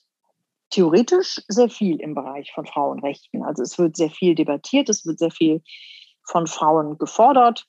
theoretisch 0.70 1.42
sehr 1.48 1.70
viel 1.70 2.00
im 2.00 2.16
Bereich 2.16 2.52
von 2.54 2.66
Frauenrechten. 2.66 3.44
Also 3.44 3.62
es 3.62 3.78
wird 3.78 3.96
sehr 3.98 4.10
viel 4.10 4.36
debattiert, 4.36 4.90
es 4.90 5.06
wird 5.06 5.20
sehr 5.20 5.32
viel 5.32 5.62
von 6.24 6.48
Frauen 6.48 6.98
gefordert 6.98 7.68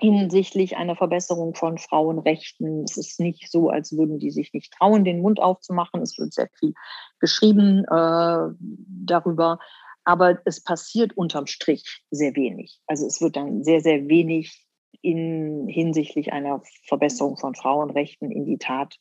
hinsichtlich 0.00 0.76
einer 0.76 0.96
Verbesserung 0.96 1.54
von 1.54 1.78
Frauenrechten. 1.78 2.84
Es 2.84 2.96
ist 2.96 3.20
nicht 3.20 3.50
so, 3.50 3.68
als 3.68 3.92
würden 3.96 4.18
die 4.18 4.30
sich 4.30 4.52
nicht 4.52 4.72
trauen, 4.72 5.04
den 5.04 5.20
Mund 5.20 5.40
aufzumachen. 5.40 6.02
Es 6.02 6.18
wird 6.18 6.32
sehr 6.32 6.48
viel 6.58 6.74
geschrieben 7.18 7.84
äh, 7.84 8.48
darüber. 8.58 9.58
Aber 10.04 10.38
es 10.46 10.62
passiert 10.62 11.16
unterm 11.16 11.46
Strich 11.46 12.02
sehr 12.10 12.34
wenig. 12.34 12.80
Also 12.86 13.06
es 13.06 13.20
wird 13.20 13.36
dann 13.36 13.62
sehr, 13.62 13.80
sehr 13.80 14.08
wenig 14.08 14.66
in 15.02 15.66
hinsichtlich 15.68 16.32
einer 16.32 16.62
Verbesserung 16.86 17.36
von 17.36 17.54
Frauenrechten 17.54 18.30
in 18.30 18.44
die 18.44 18.58
Tat, 18.58 18.96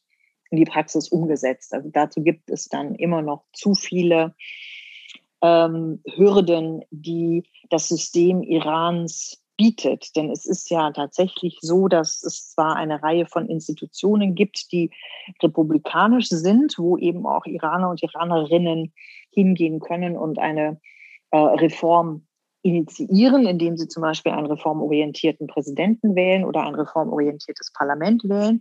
in 0.50 0.58
die 0.58 0.66
Praxis 0.66 1.10
umgesetzt. 1.10 1.74
Also 1.74 1.90
dazu 1.92 2.22
gibt 2.22 2.50
es 2.50 2.68
dann 2.68 2.96
immer 2.96 3.22
noch 3.22 3.44
zu 3.54 3.76
viele 3.76 4.36
ähm, 5.42 6.02
Hürden, 6.16 6.84
die 6.92 7.44
das 7.70 7.88
System 7.88 8.42
Irans 8.44 9.42
bietet. 9.58 10.16
Denn 10.16 10.32
es 10.32 10.46
ist 10.46 10.70
ja 10.70 10.92
tatsächlich 10.92 11.58
so, 11.62 11.88
dass 11.88 12.24
es 12.24 12.52
zwar 12.52 12.78
eine 12.78 13.04
Reihe 13.04 13.26
von 13.26 13.48
Institutionen 13.48 14.34
gibt, 14.34 14.72
die 14.72 14.90
republikanisch 15.44 16.30
sind, 16.30 16.76
wo 16.78 16.98
eben 16.98 17.26
auch 17.26 17.46
Iraner 17.46 17.90
und 17.90 18.02
Iranerinnen 18.02 18.94
hingehen 19.32 19.80
können 19.80 20.18
und 20.18 20.40
eine 20.40 20.80
äh, 21.32 21.38
Reform 21.38 22.26
initiieren, 22.62 23.46
indem 23.46 23.78
sie 23.78 23.88
zum 23.88 24.02
Beispiel 24.02 24.34
einen 24.34 24.48
reformorientierten 24.48 25.48
Präsidenten 25.48 26.16
wählen 26.16 26.44
oder 26.44 26.66
ein 26.66 26.76
reformorientiertes 26.76 27.72
Parlament 27.74 28.24
wählen. 28.26 28.60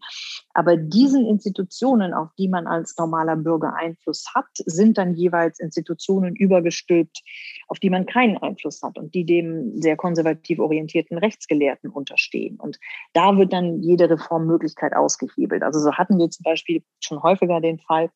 Aber 0.55 0.77
diesen 0.77 1.27
Institutionen, 1.27 2.15
auf 2.15 2.29
die 2.39 2.49
man 2.49 2.67
als 2.67 2.97
normaler 2.97 3.37
Bürger 3.37 3.75
Einfluss 3.75 4.25
hat, 4.35 4.47
sind 4.55 4.99
dann 4.99 5.15
jeweils 5.15 5.59
Institutionen 5.59 6.37
übergestülpt, 6.37 7.23
auf 7.67 7.81
die 7.81 7.91
man 7.91 8.07
keinen 8.07 8.37
Einfluss 8.39 8.83
hat 8.83 8.99
und 8.99 9.15
die 9.15 9.25
dem 9.25 9.81
sehr 9.81 9.97
konservativ 9.97 10.61
orientierten 10.61 11.19
Rechtsgelehrten 11.19 11.91
unterstehen. 11.91 12.57
Und 12.61 12.79
da 13.15 13.37
wird 13.37 13.53
dann 13.53 13.83
jede 13.83 14.09
Reformmöglichkeit 14.09 14.95
ausgehebelt. 14.95 15.63
Also 15.65 15.81
so 15.81 15.93
hatten 15.93 16.19
wir 16.19 16.31
zum 16.31 16.45
Beispiel 16.45 16.83
schon 17.01 17.23
häufiger 17.23 17.61
den 17.61 17.81
Fall, 17.81 18.11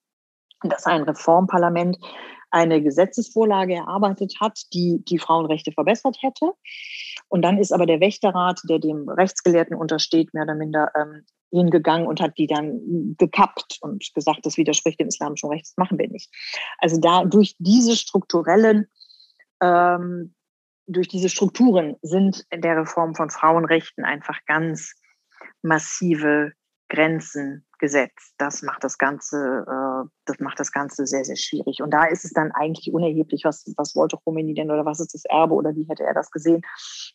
dass 0.62 0.86
ein 0.86 1.02
Reformparlament 1.02 1.98
eine 2.52 2.82
Gesetzesvorlage 2.82 3.74
erarbeitet 3.74 4.34
hat, 4.40 4.60
die 4.72 5.02
die 5.04 5.18
Frauenrechte 5.18 5.72
verbessert 5.72 6.18
hätte. 6.20 6.52
Und 7.28 7.42
dann 7.42 7.58
ist 7.58 7.72
aber 7.72 7.86
der 7.86 8.00
Wächterrat, 8.00 8.60
der 8.68 8.78
dem 8.78 9.08
Rechtsgelehrten 9.08 9.76
untersteht, 9.76 10.34
mehr 10.34 10.44
oder 10.44 10.54
minder 10.54 10.90
ähm, 10.94 11.24
hingegangen 11.50 12.06
und 12.06 12.20
hat 12.20 12.38
die 12.38 12.46
dann 12.46 13.14
gekappt 13.18 13.78
und 13.80 14.12
gesagt, 14.14 14.40
das 14.44 14.56
widerspricht 14.56 15.00
dem 15.00 15.08
islamischen 15.08 15.50
Recht, 15.50 15.66
das 15.66 15.76
machen 15.76 15.98
wir 15.98 16.08
nicht. 16.08 16.30
Also 16.78 16.98
da 17.00 17.24
durch 17.24 17.56
diese 17.58 17.96
strukturellen, 17.96 18.86
ähm, 19.62 20.34
durch 20.86 21.08
diese 21.08 21.28
Strukturen 21.28 21.96
sind 22.02 22.44
in 22.50 22.60
der 22.60 22.76
Reform 22.76 23.14
von 23.14 23.30
Frauenrechten 23.30 24.04
einfach 24.04 24.38
ganz 24.46 24.94
massive 25.62 26.52
Grenzen 26.92 27.64
gesetzt. 27.78 28.34
Das 28.38 28.62
macht 28.62 28.84
das 28.84 28.98
Ganze, 28.98 29.64
äh, 29.66 30.08
das 30.26 30.38
macht 30.40 30.60
das 30.60 30.72
Ganze 30.72 31.06
sehr, 31.06 31.24
sehr 31.24 31.36
schwierig. 31.36 31.82
Und 31.82 31.90
da 31.90 32.04
ist 32.04 32.24
es 32.24 32.32
dann 32.32 32.52
eigentlich 32.52 32.92
unerheblich, 32.92 33.44
was, 33.44 33.64
was 33.76 33.96
wollte 33.96 34.18
Khomeini 34.22 34.54
denn 34.54 34.70
oder 34.70 34.84
was 34.84 35.00
ist 35.00 35.14
das 35.14 35.24
Erbe 35.24 35.54
oder 35.54 35.74
wie 35.74 35.88
hätte 35.88 36.04
er 36.04 36.14
das 36.14 36.30
gesehen. 36.30 36.62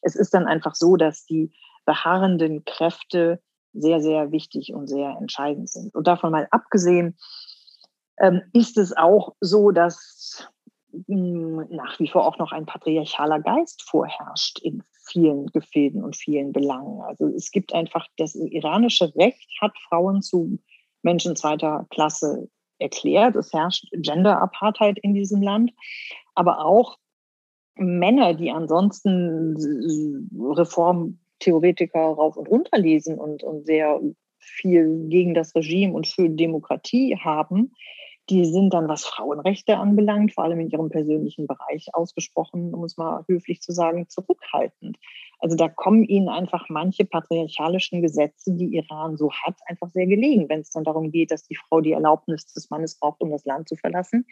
Es 0.01 0.15
ist 0.15 0.33
dann 0.33 0.47
einfach 0.47 0.73
so, 0.73 0.97
dass 0.97 1.25
die 1.25 1.53
beharrenden 1.85 2.65
Kräfte 2.65 3.39
sehr, 3.73 4.01
sehr 4.01 4.31
wichtig 4.31 4.73
und 4.73 4.87
sehr 4.87 5.15
entscheidend 5.19 5.69
sind. 5.69 5.93
Und 5.93 6.07
davon 6.07 6.31
mal 6.31 6.47
abgesehen, 6.49 7.17
ähm, 8.19 8.41
ist 8.51 8.77
es 8.77 8.97
auch 8.97 9.35
so, 9.39 9.69
dass 9.71 10.49
nach 11.07 11.99
wie 11.99 12.09
vor 12.09 12.25
auch 12.25 12.39
noch 12.39 12.51
ein 12.51 12.65
patriarchaler 12.65 13.41
Geist 13.41 13.83
vorherrscht 13.83 14.59
in 14.63 14.83
vielen 15.11 15.47
Gefilden 15.47 16.03
und 16.03 16.15
vielen 16.15 16.51
Belangen. 16.51 17.01
Also 17.01 17.27
es 17.27 17.51
gibt 17.51 17.73
einfach, 17.73 18.07
das 18.17 18.35
iranische 18.35 19.13
Recht 19.15 19.49
hat 19.61 19.77
Frauen 19.89 20.21
zu 20.21 20.59
Menschen 21.01 21.35
zweiter 21.35 21.87
Klasse 21.89 22.49
erklärt. 22.79 23.35
Es 23.35 23.53
herrscht 23.53 23.87
Gender-Apartheid 23.91 24.99
in 24.99 25.13
diesem 25.13 25.41
Land, 25.41 25.71
aber 26.35 26.63
auch 26.65 26.97
Männer, 27.75 28.33
die 28.33 28.51
ansonsten 28.51 29.55
Reformtheoretiker 30.35 31.99
rauf 31.99 32.37
und 32.37 32.49
runter 32.49 32.77
lesen 32.79 33.19
und, 33.19 33.43
und 33.43 33.65
sehr 33.65 33.99
viel 34.39 35.07
gegen 35.09 35.33
das 35.33 35.55
Regime 35.55 35.93
und 35.93 36.07
für 36.07 36.29
Demokratie 36.29 37.17
haben, 37.17 37.73
die 38.29 38.45
sind 38.45 38.73
dann, 38.73 38.89
was 38.89 39.05
Frauenrechte 39.05 39.77
anbelangt, 39.77 40.33
vor 40.33 40.43
allem 40.43 40.59
in 40.59 40.69
ihrem 40.69 40.89
persönlichen 40.89 41.47
Bereich 41.47 41.87
ausgesprochen, 41.93 42.73
um 42.73 42.83
es 42.83 42.97
mal 42.97 43.23
höflich 43.27 43.61
zu 43.61 43.71
sagen, 43.71 44.09
zurückhaltend. 44.09 44.97
Also 45.39 45.55
da 45.55 45.69
kommen 45.69 46.03
ihnen 46.03 46.27
einfach 46.27 46.67
manche 46.69 47.05
patriarchalischen 47.05 48.01
Gesetze, 48.01 48.53
die 48.53 48.75
Iran 48.75 49.17
so 49.17 49.31
hat, 49.31 49.55
einfach 49.67 49.89
sehr 49.89 50.07
gelegen, 50.07 50.49
wenn 50.49 50.61
es 50.61 50.71
dann 50.71 50.83
darum 50.83 51.11
geht, 51.11 51.31
dass 51.31 51.43
die 51.43 51.55
Frau 51.55 51.79
die 51.79 51.93
Erlaubnis 51.93 52.51
des 52.53 52.69
Mannes 52.69 52.99
braucht, 52.99 53.21
um 53.21 53.31
das 53.31 53.45
Land 53.45 53.69
zu 53.69 53.75
verlassen. 53.75 54.25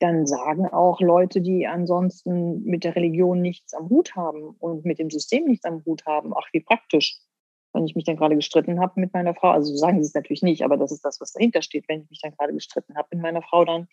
Dann 0.00 0.26
sagen 0.26 0.66
auch 0.66 1.00
Leute, 1.00 1.40
die 1.40 1.66
ansonsten 1.66 2.62
mit 2.64 2.84
der 2.84 2.96
Religion 2.96 3.40
nichts 3.40 3.74
am 3.74 3.88
Hut 3.90 4.16
haben 4.16 4.56
und 4.58 4.84
mit 4.84 4.98
dem 4.98 5.10
System 5.10 5.44
nichts 5.44 5.64
am 5.64 5.84
Hut 5.84 6.04
haben, 6.06 6.32
ach 6.34 6.48
wie 6.52 6.60
praktisch 6.60 7.20
wenn 7.74 7.86
ich 7.86 7.94
mich 7.94 8.04
dann 8.04 8.16
gerade 8.16 8.36
gestritten 8.36 8.80
habe 8.80 9.00
mit 9.00 9.12
meiner 9.12 9.34
Frau, 9.34 9.50
also 9.50 9.74
sagen 9.74 10.02
sie 10.02 10.06
es 10.06 10.14
natürlich 10.14 10.42
nicht, 10.42 10.62
aber 10.64 10.76
das 10.76 10.92
ist 10.92 11.04
das, 11.04 11.20
was 11.20 11.32
dahinter 11.32 11.60
steht. 11.60 11.88
Wenn 11.88 12.02
ich 12.02 12.10
mich 12.10 12.20
dann 12.22 12.34
gerade 12.36 12.54
gestritten 12.54 12.96
habe 12.96 13.08
mit 13.12 13.20
meiner 13.20 13.42
Frau, 13.42 13.64
dann 13.64 13.88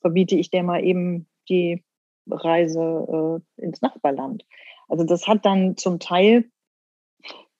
verbiete 0.00 0.36
ich 0.36 0.50
der 0.50 0.62
mal 0.62 0.84
eben 0.84 1.26
die 1.48 1.82
Reise 2.30 3.42
äh, 3.58 3.62
ins 3.62 3.82
Nachbarland. 3.82 4.44
Also 4.88 5.04
das 5.04 5.26
hat 5.26 5.44
dann 5.44 5.76
zum 5.76 5.98
Teil, 5.98 6.50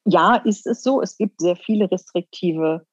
ja, 0.04 0.36
ist 0.36 0.66
es 0.66 0.82
so, 0.82 1.00
es 1.00 1.16
gibt 1.16 1.40
sehr 1.40 1.56
viele 1.56 1.90
restriktive 1.90 2.86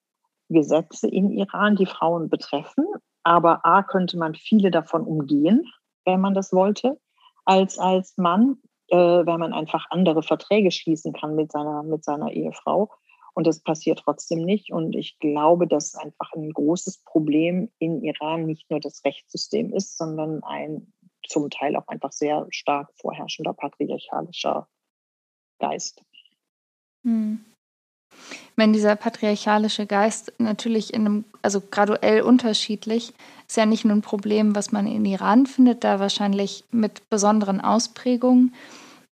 Gesetze 0.49 1.07
in 1.07 1.29
Iran, 1.31 1.75
die 1.75 1.85
Frauen 1.85 2.29
betreffen, 2.29 2.85
aber 3.23 3.65
a 3.65 3.83
könnte 3.83 4.17
man 4.17 4.35
viele 4.35 4.71
davon 4.71 5.03
umgehen, 5.03 5.65
wenn 6.05 6.21
man 6.21 6.33
das 6.33 6.51
wollte, 6.53 6.99
als 7.45 7.79
als 7.79 8.17
Mann 8.17 8.57
äh, 8.91 9.25
weil 9.25 9.37
man 9.37 9.53
einfach 9.53 9.85
andere 9.89 10.21
Verträge 10.21 10.69
schließen 10.69 11.13
kann 11.13 11.35
mit 11.35 11.51
seiner, 11.51 11.81
mit 11.83 12.03
seiner 12.03 12.31
Ehefrau. 12.31 12.91
Und 13.33 13.47
das 13.47 13.61
passiert 13.61 14.01
trotzdem 14.03 14.43
nicht. 14.43 14.73
Und 14.73 14.95
ich 14.95 15.17
glaube, 15.19 15.65
dass 15.65 15.95
einfach 15.95 16.33
ein 16.33 16.51
großes 16.51 16.99
Problem 17.05 17.71
in 17.79 18.03
Iran 18.03 18.45
nicht 18.45 18.69
nur 18.69 18.81
das 18.81 19.03
Rechtssystem 19.05 19.73
ist, 19.73 19.97
sondern 19.97 20.43
ein 20.43 20.91
zum 21.27 21.49
Teil 21.49 21.77
auch 21.77 21.87
einfach 21.87 22.11
sehr 22.11 22.45
stark 22.49 22.89
vorherrschender 22.95 23.53
patriarchalischer 23.53 24.67
Geist. 25.59 26.03
Hm. 27.05 27.45
Wenn 28.57 28.73
dieser 28.73 28.97
patriarchalische 28.97 29.85
Geist 29.85 30.33
natürlich 30.37 30.93
in 30.93 31.05
einem, 31.05 31.25
also 31.41 31.61
graduell 31.61 32.21
unterschiedlich, 32.23 33.13
ist 33.47 33.55
ja 33.55 33.65
nicht 33.65 33.85
nur 33.85 33.95
ein 33.95 34.01
Problem, 34.01 34.55
was 34.55 34.73
man 34.73 34.87
in 34.87 35.05
Iran 35.05 35.45
findet, 35.45 35.85
da 35.85 35.99
wahrscheinlich 35.99 36.65
mit 36.71 37.09
besonderen 37.09 37.61
Ausprägungen. 37.61 38.53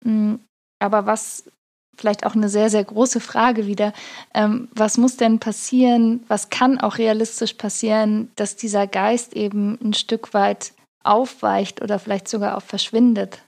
Hm, 0.06 0.38
aber 0.78 1.06
was 1.06 1.50
vielleicht 1.98 2.24
auch 2.24 2.34
eine 2.34 2.48
sehr, 2.48 2.70
sehr 2.70 2.84
große 2.84 3.20
Frage 3.20 3.66
wieder, 3.66 3.92
ähm, 4.34 4.68
was 4.72 4.98
muss 4.98 5.16
denn 5.16 5.40
passieren, 5.40 6.24
was 6.28 6.48
kann 6.48 6.78
auch 6.78 6.98
realistisch 6.98 7.54
passieren, 7.54 8.30
dass 8.36 8.54
dieser 8.56 8.86
Geist 8.86 9.34
eben 9.34 9.78
ein 9.82 9.94
Stück 9.94 10.32
weit 10.32 10.74
aufweicht 11.02 11.82
oder 11.82 11.98
vielleicht 11.98 12.28
sogar 12.28 12.56
auch 12.56 12.62
verschwindet? 12.62 13.42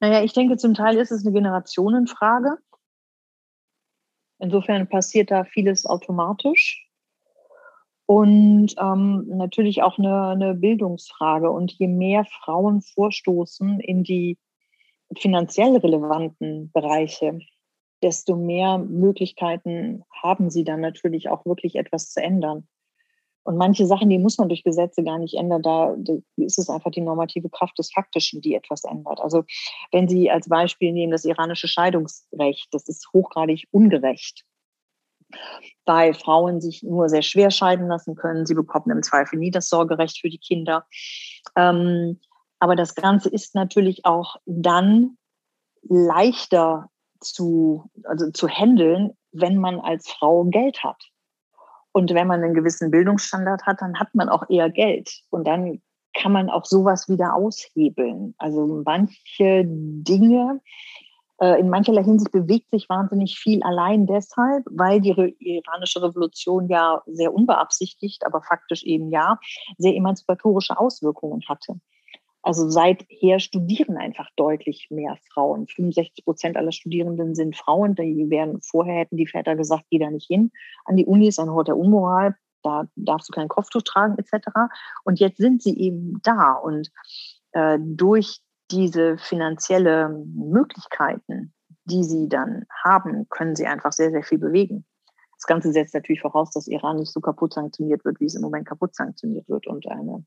Naja, 0.00 0.22
ich 0.22 0.32
denke, 0.32 0.56
zum 0.56 0.74
Teil 0.74 0.96
ist 0.98 1.10
es 1.10 1.24
eine 1.24 1.34
Generationenfrage. 1.34 2.58
Insofern 4.38 4.88
passiert 4.88 5.32
da 5.32 5.44
vieles 5.44 5.84
automatisch. 5.84 6.88
Und 8.06 8.74
ähm, 8.78 9.26
natürlich 9.26 9.82
auch 9.82 9.98
eine, 9.98 10.28
eine 10.28 10.54
Bildungsfrage. 10.54 11.50
Und 11.50 11.72
je 11.72 11.88
mehr 11.88 12.24
Frauen 12.24 12.80
vorstoßen 12.82 13.80
in 13.80 14.04
die 14.04 14.38
finanziell 15.16 15.76
relevanten 15.76 16.70
Bereiche, 16.72 17.38
desto 18.02 18.36
mehr 18.36 18.78
Möglichkeiten 18.78 20.04
haben 20.22 20.50
sie 20.50 20.64
dann 20.64 20.80
natürlich 20.80 21.28
auch 21.28 21.44
wirklich 21.46 21.76
etwas 21.76 22.10
zu 22.10 22.22
ändern. 22.22 22.68
Und 23.48 23.56
manche 23.56 23.86
Sachen, 23.86 24.10
die 24.10 24.18
muss 24.18 24.36
man 24.36 24.50
durch 24.50 24.62
Gesetze 24.62 25.02
gar 25.02 25.18
nicht 25.18 25.34
ändern. 25.34 25.62
Da 25.62 25.96
ist 26.36 26.58
es 26.58 26.68
einfach 26.68 26.90
die 26.90 27.00
normative 27.00 27.48
Kraft 27.48 27.78
des 27.78 27.90
Faktischen, 27.90 28.42
die 28.42 28.54
etwas 28.54 28.84
ändert. 28.84 29.20
Also 29.20 29.44
wenn 29.90 30.06
Sie 30.06 30.30
als 30.30 30.50
Beispiel 30.50 30.92
nehmen 30.92 31.12
das 31.12 31.24
iranische 31.24 31.66
Scheidungsrecht, 31.66 32.68
das 32.72 32.86
ist 32.88 33.08
hochgradig 33.14 33.66
ungerecht. 33.70 34.44
Weil 35.86 36.12
Frauen 36.12 36.60
sich 36.60 36.82
nur 36.82 37.08
sehr 37.08 37.22
schwer 37.22 37.50
scheiden 37.50 37.88
lassen 37.88 38.16
können. 38.16 38.44
Sie 38.44 38.54
bekommen 38.54 38.90
im 38.90 39.02
Zweifel 39.02 39.38
nie 39.38 39.50
das 39.50 39.70
Sorgerecht 39.70 40.18
für 40.20 40.28
die 40.28 40.38
Kinder. 40.38 40.86
Ähm, 41.56 42.20
aber 42.60 42.76
das 42.76 42.94
Ganze 42.94 43.28
ist 43.28 43.54
natürlich 43.54 44.04
auch 44.04 44.36
dann 44.46 45.16
leichter 45.82 46.90
zu, 47.20 47.90
also 48.04 48.30
zu 48.30 48.48
handeln, 48.48 49.12
wenn 49.32 49.58
man 49.58 49.80
als 49.80 50.08
Frau 50.08 50.44
Geld 50.44 50.82
hat. 50.82 51.02
Und 51.92 52.14
wenn 52.14 52.26
man 52.26 52.42
einen 52.42 52.54
gewissen 52.54 52.90
Bildungsstandard 52.90 53.66
hat, 53.66 53.80
dann 53.80 53.98
hat 53.98 54.14
man 54.14 54.28
auch 54.28 54.48
eher 54.48 54.70
Geld. 54.70 55.10
Und 55.30 55.46
dann 55.46 55.80
kann 56.14 56.32
man 56.32 56.50
auch 56.50 56.64
sowas 56.64 57.08
wieder 57.08 57.34
aushebeln. 57.34 58.34
Also 58.38 58.82
manche 58.84 59.64
Dinge, 59.66 60.60
äh, 61.40 61.60
in 61.60 61.70
mancherlei 61.70 62.02
Hinsicht 62.02 62.32
bewegt 62.32 62.70
sich 62.70 62.88
wahnsinnig 62.88 63.38
viel 63.38 63.62
allein 63.62 64.06
deshalb, 64.06 64.64
weil 64.70 65.00
die 65.00 65.10
iranische 65.38 66.02
Revolution 66.02 66.68
ja 66.68 67.02
sehr 67.06 67.32
unbeabsichtigt, 67.32 68.26
aber 68.26 68.42
faktisch 68.42 68.82
eben 68.84 69.10
ja, 69.10 69.38
sehr 69.76 69.94
emanzipatorische 69.94 70.78
Auswirkungen 70.78 71.42
hatte. 71.48 71.80
Also 72.42 72.68
seither 72.68 73.40
studieren 73.40 73.96
einfach 73.96 74.28
deutlich 74.36 74.88
mehr 74.90 75.16
Frauen. 75.32 75.66
65 75.66 76.24
Prozent 76.24 76.56
aller 76.56 76.72
Studierenden 76.72 77.34
sind 77.34 77.56
Frauen. 77.56 77.94
Die 77.94 78.30
wären 78.30 78.60
vorher 78.62 79.00
hätten 79.00 79.16
die 79.16 79.26
Väter 79.26 79.56
gesagt, 79.56 79.84
geh 79.90 79.98
da 79.98 80.10
nicht 80.10 80.26
hin 80.26 80.52
an 80.84 80.96
die 80.96 81.06
Unis, 81.06 81.38
an 81.38 81.50
Hort 81.50 81.68
der 81.68 81.76
Unmoral, 81.76 82.36
da 82.62 82.86
darfst 82.96 83.28
du 83.28 83.32
kein 83.32 83.48
Kopftuch 83.48 83.82
tragen 83.82 84.16
etc. 84.18 84.48
Und 85.04 85.20
jetzt 85.20 85.38
sind 85.38 85.62
sie 85.62 85.78
eben 85.78 86.20
da 86.22 86.52
und 86.52 86.90
äh, 87.52 87.78
durch 87.80 88.40
diese 88.70 89.16
finanzielle 89.18 90.08
Möglichkeiten, 90.34 91.54
die 91.84 92.04
sie 92.04 92.28
dann 92.28 92.66
haben, 92.84 93.28
können 93.30 93.56
sie 93.56 93.66
einfach 93.66 93.92
sehr, 93.92 94.10
sehr 94.10 94.22
viel 94.22 94.38
bewegen. 94.38 94.84
Das 95.36 95.46
Ganze 95.46 95.72
setzt 95.72 95.94
natürlich 95.94 96.20
voraus, 96.20 96.50
dass 96.50 96.66
Iran 96.66 96.96
nicht 96.96 97.12
so 97.12 97.20
kaputt 97.20 97.54
sanktioniert 97.54 98.04
wird, 98.04 98.20
wie 98.20 98.26
es 98.26 98.34
im 98.34 98.42
Moment 98.42 98.66
kaputt 98.66 98.94
sanktioniert 98.94 99.48
wird 99.48 99.66
und 99.66 99.88
eine 99.88 100.24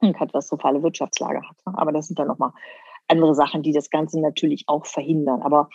eine 0.00 0.12
katastrophale 0.12 0.82
Wirtschaftslage 0.82 1.42
hat. 1.48 1.56
Aber 1.64 1.92
das 1.92 2.06
sind 2.06 2.18
dann 2.18 2.28
nochmal 2.28 2.52
andere 3.08 3.34
Sachen, 3.34 3.62
die 3.62 3.72
das 3.72 3.90
Ganze 3.90 4.20
natürlich 4.20 4.64
auch 4.66 4.86
verhindern. 4.86 5.42
Aber 5.42 5.68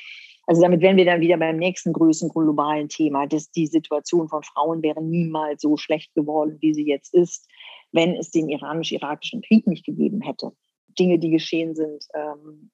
also 0.45 0.61
damit 0.61 0.81
wären 0.81 0.97
wir 0.97 1.05
dann 1.05 1.21
wieder 1.21 1.37
beim 1.37 1.57
nächsten 1.57 1.93
größten 1.93 2.29
globalen 2.29 2.89
Thema, 2.89 3.27
dass 3.27 3.49
die 3.51 3.67
Situation 3.67 4.27
von 4.27 4.43
Frauen 4.43 4.83
wäre 4.83 5.01
niemals 5.01 5.61
so 5.61 5.77
schlecht 5.77 6.13
geworden, 6.15 6.57
wie 6.59 6.73
sie 6.73 6.85
jetzt 6.85 7.13
ist, 7.13 7.47
wenn 7.91 8.15
es 8.15 8.29
den 8.29 8.49
iranisch-irakischen 8.49 9.41
Krieg 9.41 9.67
nicht 9.67 9.85
gegeben 9.85 10.21
hätte. 10.21 10.51
Dinge, 10.99 11.17
die 11.17 11.29
geschehen 11.29 11.75
sind, 11.75 12.05
ähm, 12.13 12.71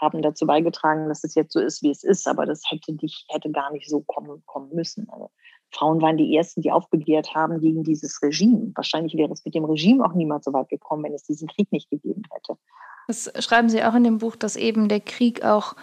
haben 0.00 0.22
dazu 0.22 0.46
beigetragen, 0.46 1.08
dass 1.08 1.24
es 1.24 1.34
jetzt 1.34 1.52
so 1.52 1.60
ist, 1.60 1.82
wie 1.82 1.90
es 1.90 2.04
ist, 2.04 2.28
aber 2.28 2.46
das 2.46 2.62
hätte, 2.70 2.92
nicht, 2.94 3.26
hätte 3.30 3.50
gar 3.50 3.72
nicht 3.72 3.88
so 3.88 4.00
kommen, 4.02 4.42
kommen 4.46 4.72
müssen. 4.72 5.08
Also 5.10 5.30
Frauen 5.70 6.00
waren 6.00 6.16
die 6.16 6.36
Ersten, 6.36 6.62
die 6.62 6.72
aufbegehrt 6.72 7.34
haben 7.34 7.60
gegen 7.60 7.84
dieses 7.84 8.22
Regime. 8.22 8.72
Wahrscheinlich 8.74 9.14
wäre 9.14 9.32
es 9.32 9.44
mit 9.44 9.54
dem 9.54 9.64
Regime 9.64 10.04
auch 10.04 10.14
niemals 10.14 10.44
so 10.44 10.52
weit 10.52 10.68
gekommen, 10.68 11.04
wenn 11.04 11.14
es 11.14 11.24
diesen 11.24 11.48
Krieg 11.48 11.70
nicht 11.72 11.90
gegeben 11.90 12.22
hätte. 12.32 12.58
Das 13.06 13.30
schreiben 13.38 13.68
Sie 13.68 13.82
auch 13.82 13.94
in 13.94 14.04
dem 14.04 14.18
Buch, 14.18 14.36
dass 14.36 14.56
eben 14.56 14.88
der 14.88 15.00
Krieg 15.00 15.44
auch 15.44 15.74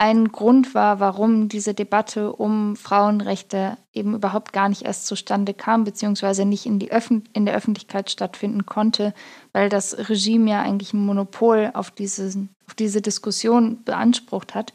ein 0.00 0.32
Grund 0.32 0.74
war, 0.74 0.98
warum 0.98 1.48
diese 1.48 1.74
Debatte 1.74 2.32
um 2.32 2.74
Frauenrechte 2.74 3.76
eben 3.92 4.14
überhaupt 4.14 4.54
gar 4.54 4.70
nicht 4.70 4.82
erst 4.86 5.06
zustande 5.06 5.52
kam, 5.52 5.84
beziehungsweise 5.84 6.46
nicht 6.46 6.64
in, 6.64 6.78
die 6.78 6.90
Öffn 6.90 7.24
in 7.34 7.44
der 7.44 7.54
Öffentlichkeit 7.54 8.10
stattfinden 8.10 8.64
konnte, 8.64 9.12
weil 9.52 9.68
das 9.68 10.08
Regime 10.08 10.50
ja 10.50 10.62
eigentlich 10.62 10.94
ein 10.94 11.04
Monopol 11.04 11.70
auf, 11.74 11.90
diese, 11.90 12.48
auf 12.66 12.74
diese 12.74 13.02
Diskussion 13.02 13.84
beansprucht 13.84 14.54
hat. 14.54 14.72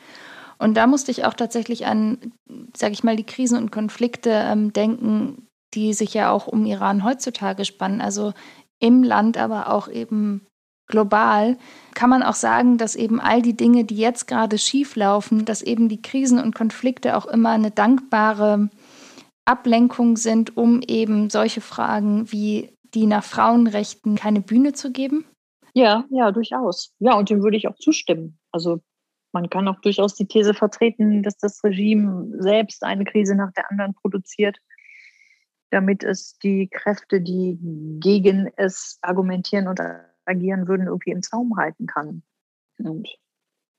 Und 0.65 0.73
da 0.73 0.87
musste 0.87 1.11
ich 1.11 1.25
auch 1.25 1.35
tatsächlich 1.35 1.85
an, 1.85 2.17
sage 2.75 2.93
ich 2.93 3.03
mal, 3.03 3.15
die 3.15 3.23
Krisen 3.23 3.55
und 3.55 3.71
Konflikte 3.71 4.31
ähm, 4.31 4.73
denken, 4.73 5.47
die 5.75 5.93
sich 5.93 6.15
ja 6.15 6.31
auch 6.31 6.47
um 6.47 6.65
Iran 6.65 7.03
heutzutage 7.03 7.65
spannen. 7.65 8.01
Also 8.01 8.33
im 8.79 9.03
Land, 9.03 9.37
aber 9.37 9.71
auch 9.71 9.87
eben 9.89 10.47
global, 10.87 11.59
kann 11.93 12.09
man 12.09 12.23
auch 12.23 12.33
sagen, 12.33 12.79
dass 12.79 12.95
eben 12.95 13.19
all 13.19 13.43
die 13.43 13.55
Dinge, 13.55 13.85
die 13.85 13.97
jetzt 13.97 14.25
gerade 14.27 14.57
schief 14.57 14.95
laufen, 14.95 15.45
dass 15.45 15.61
eben 15.61 15.87
die 15.87 16.01
Krisen 16.01 16.39
und 16.39 16.55
Konflikte 16.55 17.15
auch 17.15 17.27
immer 17.27 17.51
eine 17.51 17.69
dankbare 17.69 18.71
Ablenkung 19.45 20.17
sind, 20.17 20.57
um 20.57 20.81
eben 20.81 21.29
solche 21.29 21.61
Fragen 21.61 22.31
wie 22.31 22.73
die 22.95 23.05
nach 23.05 23.23
Frauenrechten 23.23 24.15
keine 24.15 24.41
Bühne 24.41 24.73
zu 24.73 24.91
geben? 24.91 25.25
Ja, 25.75 26.05
ja, 26.09 26.31
durchaus. 26.31 26.91
Ja, 26.97 27.13
und 27.13 27.29
dem 27.29 27.43
würde 27.43 27.57
ich 27.57 27.67
auch 27.67 27.75
zustimmen. 27.75 28.39
Also 28.51 28.79
man 29.35 29.49
kann 29.49 29.67
auch 29.67 29.81
durchaus 29.81 30.15
die 30.15 30.27
These 30.27 30.53
vertreten, 30.53 31.21
dass 31.21 31.37
das 31.37 31.61
Regime 31.61 32.41
selbst 32.41 32.83
eine 32.83 33.03
Krise 33.03 33.35
nach 33.35 33.51
der 33.51 33.69
anderen 33.69 33.93
produziert, 33.93 34.59
damit 35.71 36.05
es 36.05 36.39
die 36.39 36.69
Kräfte, 36.69 37.19
die 37.19 37.57
gegen 37.99 38.49
es 38.55 38.97
argumentieren 39.01 39.67
und 39.67 39.81
agieren 40.23 40.69
würden, 40.69 40.87
irgendwie 40.87 41.11
im 41.11 41.21
Zaum 41.21 41.57
halten 41.57 41.85
kann. 41.85 42.23
Und 42.77 43.09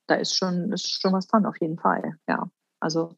da 0.07 0.17
ist 0.17 0.37
schon, 0.37 0.73
ist 0.73 1.01
schon 1.01 1.15
was 1.15 1.27
dran, 1.27 1.47
auf 1.47 1.59
jeden 1.59 1.79
Fall. 1.79 2.19
Ja, 2.29 2.51
also 2.79 3.17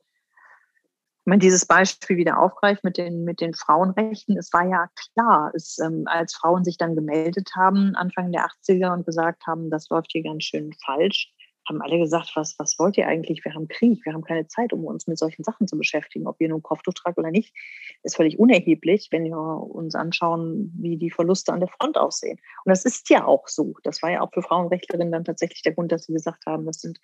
wenn 1.24 1.32
man 1.32 1.40
dieses 1.40 1.66
Beispiel 1.66 2.18
wieder 2.18 2.38
aufgreift 2.38 2.84
mit 2.84 2.98
den, 2.98 3.24
mit 3.24 3.40
den 3.40 3.52
Frauenrechten, 3.52 4.38
es 4.38 4.52
war 4.52 4.64
ja 4.64 4.88
klar, 4.94 5.50
es, 5.56 5.80
ähm, 5.80 6.04
als 6.06 6.36
Frauen 6.36 6.62
sich 6.62 6.78
dann 6.78 6.94
gemeldet 6.94 7.50
haben, 7.56 7.96
Anfang 7.96 8.30
der 8.30 8.46
80er 8.46 8.92
und 8.92 9.04
gesagt 9.04 9.44
haben, 9.48 9.70
das 9.70 9.88
läuft 9.88 10.12
hier 10.12 10.22
ganz 10.22 10.44
schön 10.44 10.72
falsch, 10.86 11.34
haben 11.68 11.82
alle 11.82 11.98
gesagt, 11.98 12.32
was, 12.34 12.58
was 12.58 12.78
wollt 12.78 12.96
ihr 12.96 13.06
eigentlich? 13.06 13.44
Wir 13.44 13.54
haben 13.54 13.68
Krieg, 13.68 14.04
wir 14.04 14.12
haben 14.12 14.24
keine 14.24 14.46
Zeit, 14.46 14.72
um 14.72 14.84
uns 14.84 15.06
mit 15.06 15.18
solchen 15.18 15.44
Sachen 15.44 15.66
zu 15.66 15.76
beschäftigen. 15.76 16.26
Ob 16.26 16.40
ihr 16.40 16.48
nun 16.48 16.62
Kopftuch 16.62 16.94
tragt 16.94 17.18
oder 17.18 17.30
nicht, 17.30 17.54
ist 18.02 18.16
völlig 18.16 18.38
unerheblich, 18.38 19.08
wenn 19.10 19.24
wir 19.24 19.36
uns 19.36 19.94
anschauen, 19.94 20.72
wie 20.78 20.96
die 20.96 21.10
Verluste 21.10 21.52
an 21.52 21.60
der 21.60 21.68
Front 21.68 21.98
aussehen. 21.98 22.38
Und 22.64 22.70
das 22.70 22.84
ist 22.84 23.10
ja 23.10 23.26
auch 23.26 23.48
so. 23.48 23.74
Das 23.82 24.02
war 24.02 24.10
ja 24.10 24.20
auch 24.22 24.32
für 24.32 24.42
Frauenrechtlerinnen 24.42 25.12
dann 25.12 25.24
tatsächlich 25.24 25.62
der 25.62 25.74
Grund, 25.74 25.92
dass 25.92 26.04
sie 26.04 26.12
gesagt 26.12 26.46
haben, 26.46 26.66
das 26.66 26.80
sind, 26.80 26.98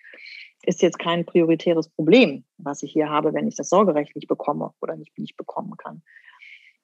ist 0.63 0.81
jetzt 0.81 0.99
kein 0.99 1.25
prioritäres 1.25 1.89
Problem, 1.89 2.43
was 2.57 2.83
ich 2.83 2.91
hier 2.91 3.09
habe, 3.09 3.33
wenn 3.33 3.47
ich 3.47 3.55
das 3.55 3.69
Sorgerecht 3.69 4.15
nicht 4.15 4.27
bekomme 4.27 4.73
oder 4.81 4.95
nicht, 4.95 5.17
nicht 5.17 5.37
bekommen 5.37 5.77
kann. 5.77 6.01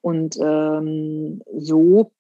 Und 0.01 0.38
ähm, 0.41 1.43
so 1.55 2.11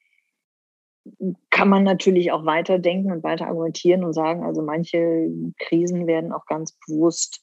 kann 1.49 1.69
man 1.69 1.83
natürlich 1.83 2.31
auch 2.31 2.45
weiterdenken 2.45 3.11
und 3.11 3.23
weiter 3.23 3.47
argumentieren 3.47 4.03
und 4.03 4.13
sagen, 4.13 4.43
also 4.43 4.61
manche 4.61 5.29
Krisen 5.57 6.07
werden 6.07 6.31
auch 6.31 6.45
ganz 6.45 6.77
bewusst 6.85 7.41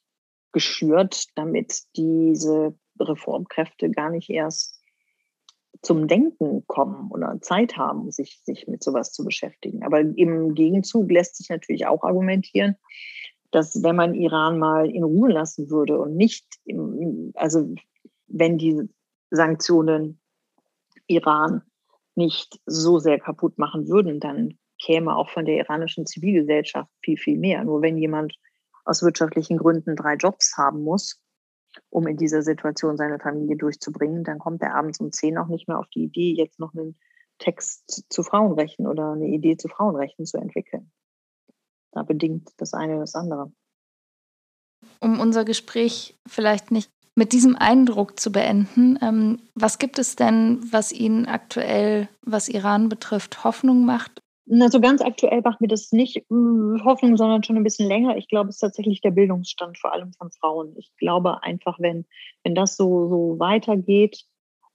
geschürt, 0.52 1.26
damit 1.34 1.82
diese 1.96 2.74
Reformkräfte 3.00 3.90
gar 3.90 4.10
nicht 4.10 4.30
erst 4.30 4.78
zum 5.82 6.08
Denken 6.08 6.66
kommen 6.66 7.10
oder 7.10 7.40
Zeit 7.40 7.76
haben, 7.76 8.10
sich, 8.10 8.40
sich 8.44 8.66
mit 8.66 8.82
sowas 8.82 9.12
zu 9.12 9.24
beschäftigen. 9.24 9.84
Aber 9.84 10.00
im 10.00 10.54
Gegenzug 10.54 11.10
lässt 11.10 11.36
sich 11.36 11.48
natürlich 11.48 11.86
auch 11.86 12.02
argumentieren, 12.02 12.76
dass 13.50 13.82
wenn 13.82 13.96
man 13.96 14.14
Iran 14.14 14.58
mal 14.58 14.90
in 14.90 15.04
Ruhe 15.04 15.30
lassen 15.30 15.70
würde 15.70 15.98
und 15.98 16.16
nicht, 16.16 16.46
im, 16.64 17.32
also 17.34 17.74
wenn 18.26 18.58
die 18.58 18.88
Sanktionen 19.30 20.20
Iran 21.06 21.62
nicht 22.18 22.60
so 22.66 22.98
sehr 22.98 23.18
kaputt 23.18 23.58
machen 23.58 23.88
würden, 23.88 24.20
dann 24.20 24.58
käme 24.82 25.16
auch 25.16 25.30
von 25.30 25.46
der 25.46 25.56
iranischen 25.56 26.04
Zivilgesellschaft 26.04 26.90
viel, 27.00 27.16
viel 27.16 27.38
mehr. 27.38 27.64
Nur 27.64 27.80
wenn 27.80 27.96
jemand 27.96 28.36
aus 28.84 29.02
wirtschaftlichen 29.02 29.56
Gründen 29.56 29.96
drei 29.96 30.14
Jobs 30.14 30.56
haben 30.58 30.82
muss, 30.82 31.22
um 31.90 32.06
in 32.06 32.16
dieser 32.16 32.42
Situation 32.42 32.96
seine 32.96 33.18
Familie 33.18 33.56
durchzubringen, 33.56 34.24
dann 34.24 34.38
kommt 34.38 34.62
er 34.62 34.74
abends 34.74 35.00
um 35.00 35.12
zehn 35.12 35.38
auch 35.38 35.46
nicht 35.46 35.68
mehr 35.68 35.78
auf 35.78 35.88
die 35.94 36.04
Idee, 36.04 36.34
jetzt 36.36 36.58
noch 36.58 36.74
einen 36.74 36.98
Text 37.38 38.04
zu 38.12 38.22
Frauenrechten 38.24 38.86
oder 38.88 39.12
eine 39.12 39.28
Idee 39.28 39.56
zu 39.56 39.68
Frauenrechten 39.68 40.26
zu 40.26 40.38
entwickeln. 40.38 40.90
Da 41.92 42.02
bedingt 42.02 42.50
das 42.56 42.74
eine 42.74 42.98
das 42.98 43.14
andere. 43.14 43.52
Um 45.00 45.20
unser 45.20 45.44
Gespräch 45.44 46.18
vielleicht 46.26 46.72
nicht 46.72 46.90
mit 47.18 47.32
diesem 47.32 47.56
Eindruck 47.56 48.18
zu 48.18 48.30
beenden. 48.30 48.96
Ähm, 49.02 49.40
was 49.56 49.78
gibt 49.78 49.98
es 49.98 50.14
denn, 50.14 50.60
was 50.70 50.92
Ihnen 50.92 51.26
aktuell, 51.26 52.08
was 52.22 52.48
Iran 52.48 52.88
betrifft, 52.88 53.42
Hoffnung 53.42 53.84
macht? 53.84 54.22
Na, 54.46 54.70
so 54.70 54.80
ganz 54.80 55.02
aktuell 55.02 55.42
macht 55.42 55.60
mir 55.60 55.66
das 55.66 55.90
nicht 55.92 56.24
hm, 56.30 56.80
Hoffnung, 56.84 57.16
sondern 57.16 57.42
schon 57.42 57.56
ein 57.56 57.64
bisschen 57.64 57.88
länger. 57.88 58.16
Ich 58.16 58.28
glaube, 58.28 58.48
es 58.48 58.56
ist 58.56 58.60
tatsächlich 58.60 59.00
der 59.00 59.10
Bildungsstand, 59.10 59.76
vor 59.78 59.92
allem 59.92 60.12
von 60.12 60.30
Frauen. 60.30 60.74
Ich 60.78 60.90
glaube 60.96 61.42
einfach, 61.42 61.78
wenn, 61.80 62.06
wenn 62.44 62.54
das 62.54 62.76
so, 62.76 63.08
so 63.08 63.38
weitergeht, 63.38 64.24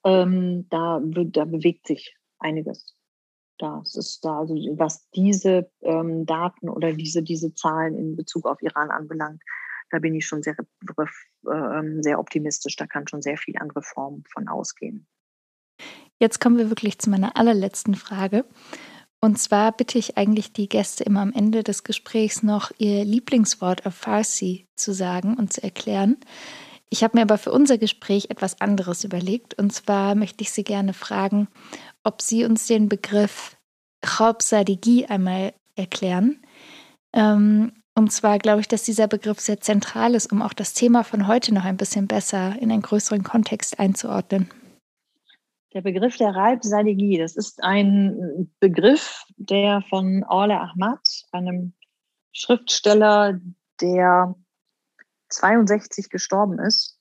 ähm, 0.03 0.67
da, 0.69 1.01
da 1.01 1.45
bewegt 1.45 1.87
sich 1.87 2.13
einiges. 2.39 2.93
Das 3.57 3.95
ist 3.95 4.25
da, 4.25 4.39
also 4.39 4.53
was 4.77 5.09
diese 5.11 5.71
ähm, 5.81 6.25
Daten 6.25 6.67
oder 6.69 6.91
diese, 6.91 7.23
diese 7.23 7.53
Zahlen 7.53 7.97
in 7.97 8.17
Bezug 8.17 8.45
auf 8.45 8.61
Iran 8.61 8.91
anbelangt, 8.91 9.41
da 9.93 9.99
bin 9.99 10.15
ich 10.15 10.25
schon 10.25 10.41
sehr, 10.41 10.55
äh, 10.57 12.01
sehr 12.01 12.19
optimistisch. 12.19 12.75
Da 12.75 12.87
kann 12.87 13.07
schon 13.07 13.21
sehr 13.21 13.37
viel 13.37 13.57
an 13.59 13.69
Reformen 13.69 14.23
von 14.27 14.47
ausgehen. 14.47 15.05
Jetzt 16.19 16.39
kommen 16.39 16.57
wir 16.57 16.69
wirklich 16.69 16.97
zu 16.97 17.11
meiner 17.11 17.37
allerletzten 17.37 17.93
Frage. 17.93 18.45
Und 19.21 19.37
zwar 19.37 19.71
bitte 19.71 19.99
ich 19.99 20.17
eigentlich 20.17 20.51
die 20.51 20.67
Gäste 20.67 21.03
immer 21.03 21.21
am 21.21 21.31
Ende 21.31 21.63
des 21.63 21.83
Gesprächs 21.83 22.41
noch 22.41 22.71
ihr 22.79 23.05
Lieblingswort 23.05 23.85
auf 23.85 23.93
Farsi 23.93 24.65
zu 24.75 24.93
sagen 24.93 25.37
und 25.37 25.53
zu 25.53 25.61
erklären. 25.61 26.17
Ich 26.89 27.03
habe 27.03 27.17
mir 27.17 27.21
aber 27.21 27.37
für 27.37 27.51
unser 27.51 27.77
Gespräch 27.77 28.31
etwas 28.31 28.59
anderes 28.61 29.03
überlegt. 29.03 29.53
Und 29.53 29.71
zwar 29.73 30.15
möchte 30.15 30.41
ich 30.41 30.51
Sie 30.51 30.63
gerne 30.63 30.93
fragen, 30.93 31.47
ob 32.03 32.21
Sie 32.21 32.45
uns 32.45 32.65
den 32.65 32.89
Begriff 32.89 33.57
Khobsadigi 34.01 35.05
einmal 35.05 35.53
erklären. 35.75 36.41
Ähm, 37.13 37.82
und 37.95 38.11
zwar 38.11 38.39
glaube 38.39 38.61
ich, 38.61 38.67
dass 38.67 38.83
dieser 38.83 39.07
Begriff 39.07 39.39
sehr 39.39 39.59
zentral 39.59 40.15
ist, 40.15 40.31
um 40.31 40.41
auch 40.41 40.53
das 40.53 40.73
Thema 40.73 41.03
von 41.03 41.27
heute 41.27 41.53
noch 41.53 41.65
ein 41.65 41.77
bisschen 41.77 42.07
besser 42.07 42.55
in 42.59 42.71
einen 42.71 42.81
größeren 42.81 43.23
Kontext 43.23 43.79
einzuordnen. 43.79 44.49
Der 45.73 45.81
Begriff 45.81 46.17
der 46.17 46.35
Reibsaligie, 46.35 47.17
das 47.17 47.35
ist 47.35 47.63
ein 47.63 48.51
Begriff, 48.59 49.23
der 49.37 49.81
von 49.89 50.23
Orle 50.23 50.59
Ahmad, 50.59 51.01
einem 51.31 51.73
Schriftsteller, 52.31 53.39
der 53.81 54.35
62 55.29 56.09
gestorben 56.09 56.59
ist, 56.59 56.99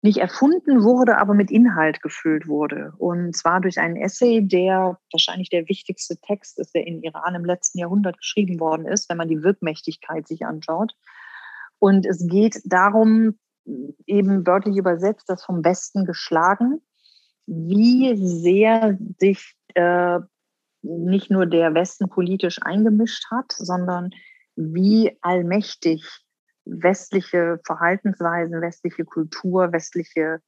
nicht 0.00 0.18
erfunden 0.18 0.84
wurde, 0.84 1.18
aber 1.18 1.34
mit 1.34 1.50
Inhalt 1.50 2.02
gefüllt 2.02 2.46
wurde. 2.46 2.92
Und 2.98 3.36
zwar 3.36 3.60
durch 3.60 3.78
einen 3.78 3.96
Essay, 3.96 4.46
der 4.46 4.98
wahrscheinlich 5.12 5.50
der 5.50 5.68
wichtigste 5.68 6.16
Text 6.18 6.58
ist, 6.58 6.74
der 6.74 6.86
in 6.86 7.02
Iran 7.02 7.34
im 7.34 7.44
letzten 7.44 7.78
Jahrhundert 7.78 8.18
geschrieben 8.18 8.60
worden 8.60 8.86
ist, 8.86 9.08
wenn 9.08 9.16
man 9.16 9.28
die 9.28 9.42
Wirkmächtigkeit 9.42 10.28
sich 10.28 10.46
anschaut. 10.46 10.92
Und 11.80 12.06
es 12.06 12.26
geht 12.28 12.60
darum, 12.64 13.38
eben 14.06 14.46
wörtlich 14.46 14.76
übersetzt, 14.76 15.28
das 15.28 15.44
vom 15.44 15.64
Westen 15.64 16.04
geschlagen 16.04 16.80
wie 17.48 18.14
sehr 18.16 18.98
sich 19.18 19.54
äh, 19.74 20.20
nicht 20.82 21.30
nur 21.30 21.46
der 21.46 21.74
Westen 21.74 22.08
politisch 22.08 22.58
eingemischt 22.62 23.24
hat, 23.30 23.52
sondern 23.52 24.10
wie 24.54 25.16
allmächtig 25.22 26.04
westliche 26.68 27.60
Verhaltensweisen, 27.64 28.60
westliche 28.60 29.04
Kultur, 29.04 29.72
westliche 29.72 30.40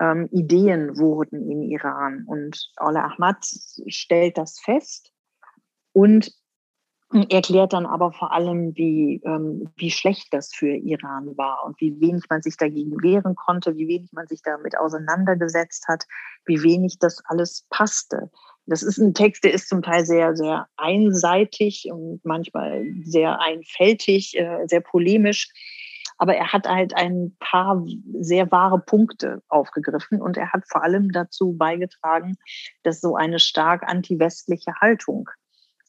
ähm, 0.00 0.28
Ideen 0.32 0.96
wurden 0.98 1.50
im 1.50 1.62
Iran. 1.62 2.24
Und 2.26 2.70
Ola 2.80 3.04
Ahmad 3.04 3.44
stellt 3.86 4.38
das 4.38 4.60
fest 4.60 5.12
und 5.92 6.32
erklärt 7.30 7.72
dann 7.72 7.86
aber 7.86 8.12
vor 8.12 8.32
allem, 8.32 8.74
wie, 8.76 9.22
ähm, 9.24 9.70
wie 9.76 9.90
schlecht 9.90 10.32
das 10.32 10.52
für 10.52 10.74
Iran 10.74 11.36
war 11.36 11.64
und 11.64 11.80
wie 11.80 12.00
wenig 12.00 12.24
man 12.28 12.42
sich 12.42 12.56
dagegen 12.56 13.02
wehren 13.02 13.36
konnte, 13.36 13.76
wie 13.76 13.86
wenig 13.86 14.12
man 14.12 14.26
sich 14.26 14.42
damit 14.42 14.76
auseinandergesetzt 14.76 15.86
hat, 15.86 16.04
wie 16.44 16.62
wenig 16.62 16.98
das 16.98 17.22
alles 17.26 17.66
passte. 17.70 18.30
Das 18.66 18.82
ist 18.82 18.98
ein 18.98 19.14
Text, 19.14 19.44
der 19.44 19.52
ist 19.52 19.68
zum 19.68 19.82
Teil 19.82 20.06
sehr, 20.06 20.34
sehr 20.36 20.66
einseitig 20.76 21.86
und 21.90 22.20
manchmal 22.24 22.84
sehr 23.04 23.40
einfältig, 23.40 24.38
äh, 24.38 24.66
sehr 24.66 24.80
polemisch. 24.80 25.48
Aber 26.16 26.36
er 26.36 26.52
hat 26.52 26.68
halt 26.68 26.94
ein 26.94 27.36
paar 27.40 27.84
sehr 28.20 28.50
wahre 28.52 28.78
Punkte 28.78 29.42
aufgegriffen 29.48 30.22
und 30.22 30.36
er 30.36 30.52
hat 30.52 30.62
vor 30.68 30.82
allem 30.82 31.10
dazu 31.10 31.54
beigetragen, 31.56 32.36
dass 32.84 33.00
so 33.00 33.16
eine 33.16 33.40
stark 33.40 33.82
anti-westliche 33.82 34.74
Haltung 34.80 35.28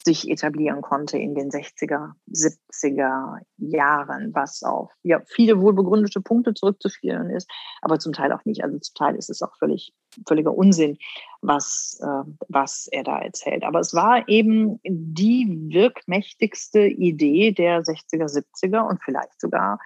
sich 0.05 0.29
etablieren 0.29 0.81
konnte 0.81 1.17
in 1.17 1.33
den 1.33 1.49
60er, 1.49 2.11
70er 2.31 3.39
Jahren, 3.57 4.33
was 4.35 4.61
auf 4.61 4.91
ja, 5.01 5.21
viele 5.25 5.59
wohlbegründete 5.59 6.21
Punkte 6.21 6.53
zurückzuführen 6.53 7.31
ist, 7.31 7.49
aber 7.81 7.97
zum 7.97 8.13
Teil 8.13 8.31
auch 8.31 8.45
nicht. 8.45 8.63
Also 8.63 8.77
zum 8.77 8.93
Teil 8.93 9.15
ist 9.15 9.31
es 9.31 9.41
auch 9.41 9.57
völlig, 9.57 9.93
völliger 10.27 10.55
Unsinn, 10.55 10.97
was, 11.41 11.99
äh, 12.03 12.31
was 12.47 12.87
er 12.91 13.03
da 13.03 13.19
erzählt. 13.19 13.63
Aber 13.63 13.79
es 13.79 13.95
war 13.95 14.29
eben 14.29 14.79
die 14.83 15.47
wirkmächtigste 15.73 16.85
Idee 16.85 17.51
der 17.51 17.81
60er, 17.81 18.27
70er 18.27 18.87
und 18.87 19.01
vielleicht 19.03 19.41
sogar 19.41 19.79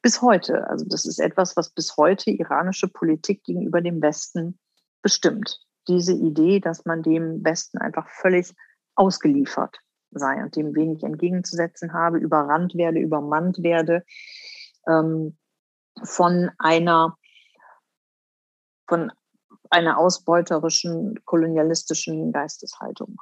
bis 0.00 0.22
heute. 0.22 0.66
Also 0.70 0.86
das 0.88 1.04
ist 1.04 1.20
etwas, 1.20 1.58
was 1.58 1.70
bis 1.70 1.98
heute 1.98 2.30
iranische 2.30 2.88
Politik 2.88 3.44
gegenüber 3.44 3.82
dem 3.82 4.00
Westen 4.00 4.58
bestimmt. 5.02 5.60
Diese 5.88 6.14
Idee, 6.14 6.58
dass 6.58 6.86
man 6.86 7.02
dem 7.02 7.44
Westen 7.44 7.76
einfach 7.76 8.08
völlig 8.08 8.54
ausgeliefert 8.98 9.78
sei 10.10 10.42
und 10.42 10.56
dem 10.56 10.74
wenig 10.74 11.02
entgegenzusetzen 11.02 11.92
habe, 11.92 12.18
überrannt 12.18 12.74
werde, 12.74 12.98
übermannt 12.98 13.62
werde 13.62 14.04
ähm, 14.86 15.36
von 16.02 16.50
einer 16.58 17.16
von 18.86 19.12
einer 19.70 19.98
ausbeuterischen, 19.98 21.22
kolonialistischen 21.26 22.32
Geisteshaltung. 22.32 23.20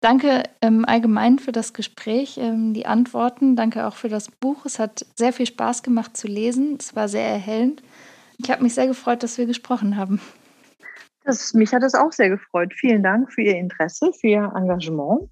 Danke 0.00 0.44
ähm, 0.60 0.84
allgemein 0.84 1.40
für 1.40 1.50
das 1.50 1.72
Gespräch, 1.72 2.38
ähm, 2.38 2.72
die 2.72 2.86
Antworten. 2.86 3.56
Danke 3.56 3.86
auch 3.88 3.96
für 3.96 4.08
das 4.08 4.30
Buch. 4.30 4.64
Es 4.64 4.78
hat 4.78 5.04
sehr 5.16 5.32
viel 5.32 5.46
Spaß 5.46 5.82
gemacht 5.82 6.16
zu 6.16 6.28
lesen. 6.28 6.76
Es 6.78 6.94
war 6.94 7.08
sehr 7.08 7.26
erhellend. 7.26 7.82
Ich 8.38 8.50
habe 8.50 8.62
mich 8.62 8.74
sehr 8.74 8.86
gefreut, 8.86 9.24
dass 9.24 9.38
wir 9.38 9.46
gesprochen 9.46 9.96
haben. 9.96 10.20
Das, 11.26 11.54
mich 11.54 11.74
hat 11.74 11.82
es 11.82 11.94
auch 11.94 12.12
sehr 12.12 12.28
gefreut. 12.28 12.72
Vielen 12.72 13.02
Dank 13.02 13.32
für 13.32 13.42
Ihr 13.42 13.56
Interesse, 13.56 14.12
für 14.12 14.28
Ihr 14.28 14.52
Engagement. 14.54 15.28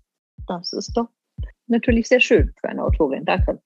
Das 0.48 0.72
ist 0.72 0.92
doch 0.96 1.08
natürlich 1.68 2.08
sehr 2.08 2.20
schön 2.20 2.52
für 2.60 2.68
eine 2.68 2.82
Autorin. 2.82 3.24
Danke. 3.24 3.62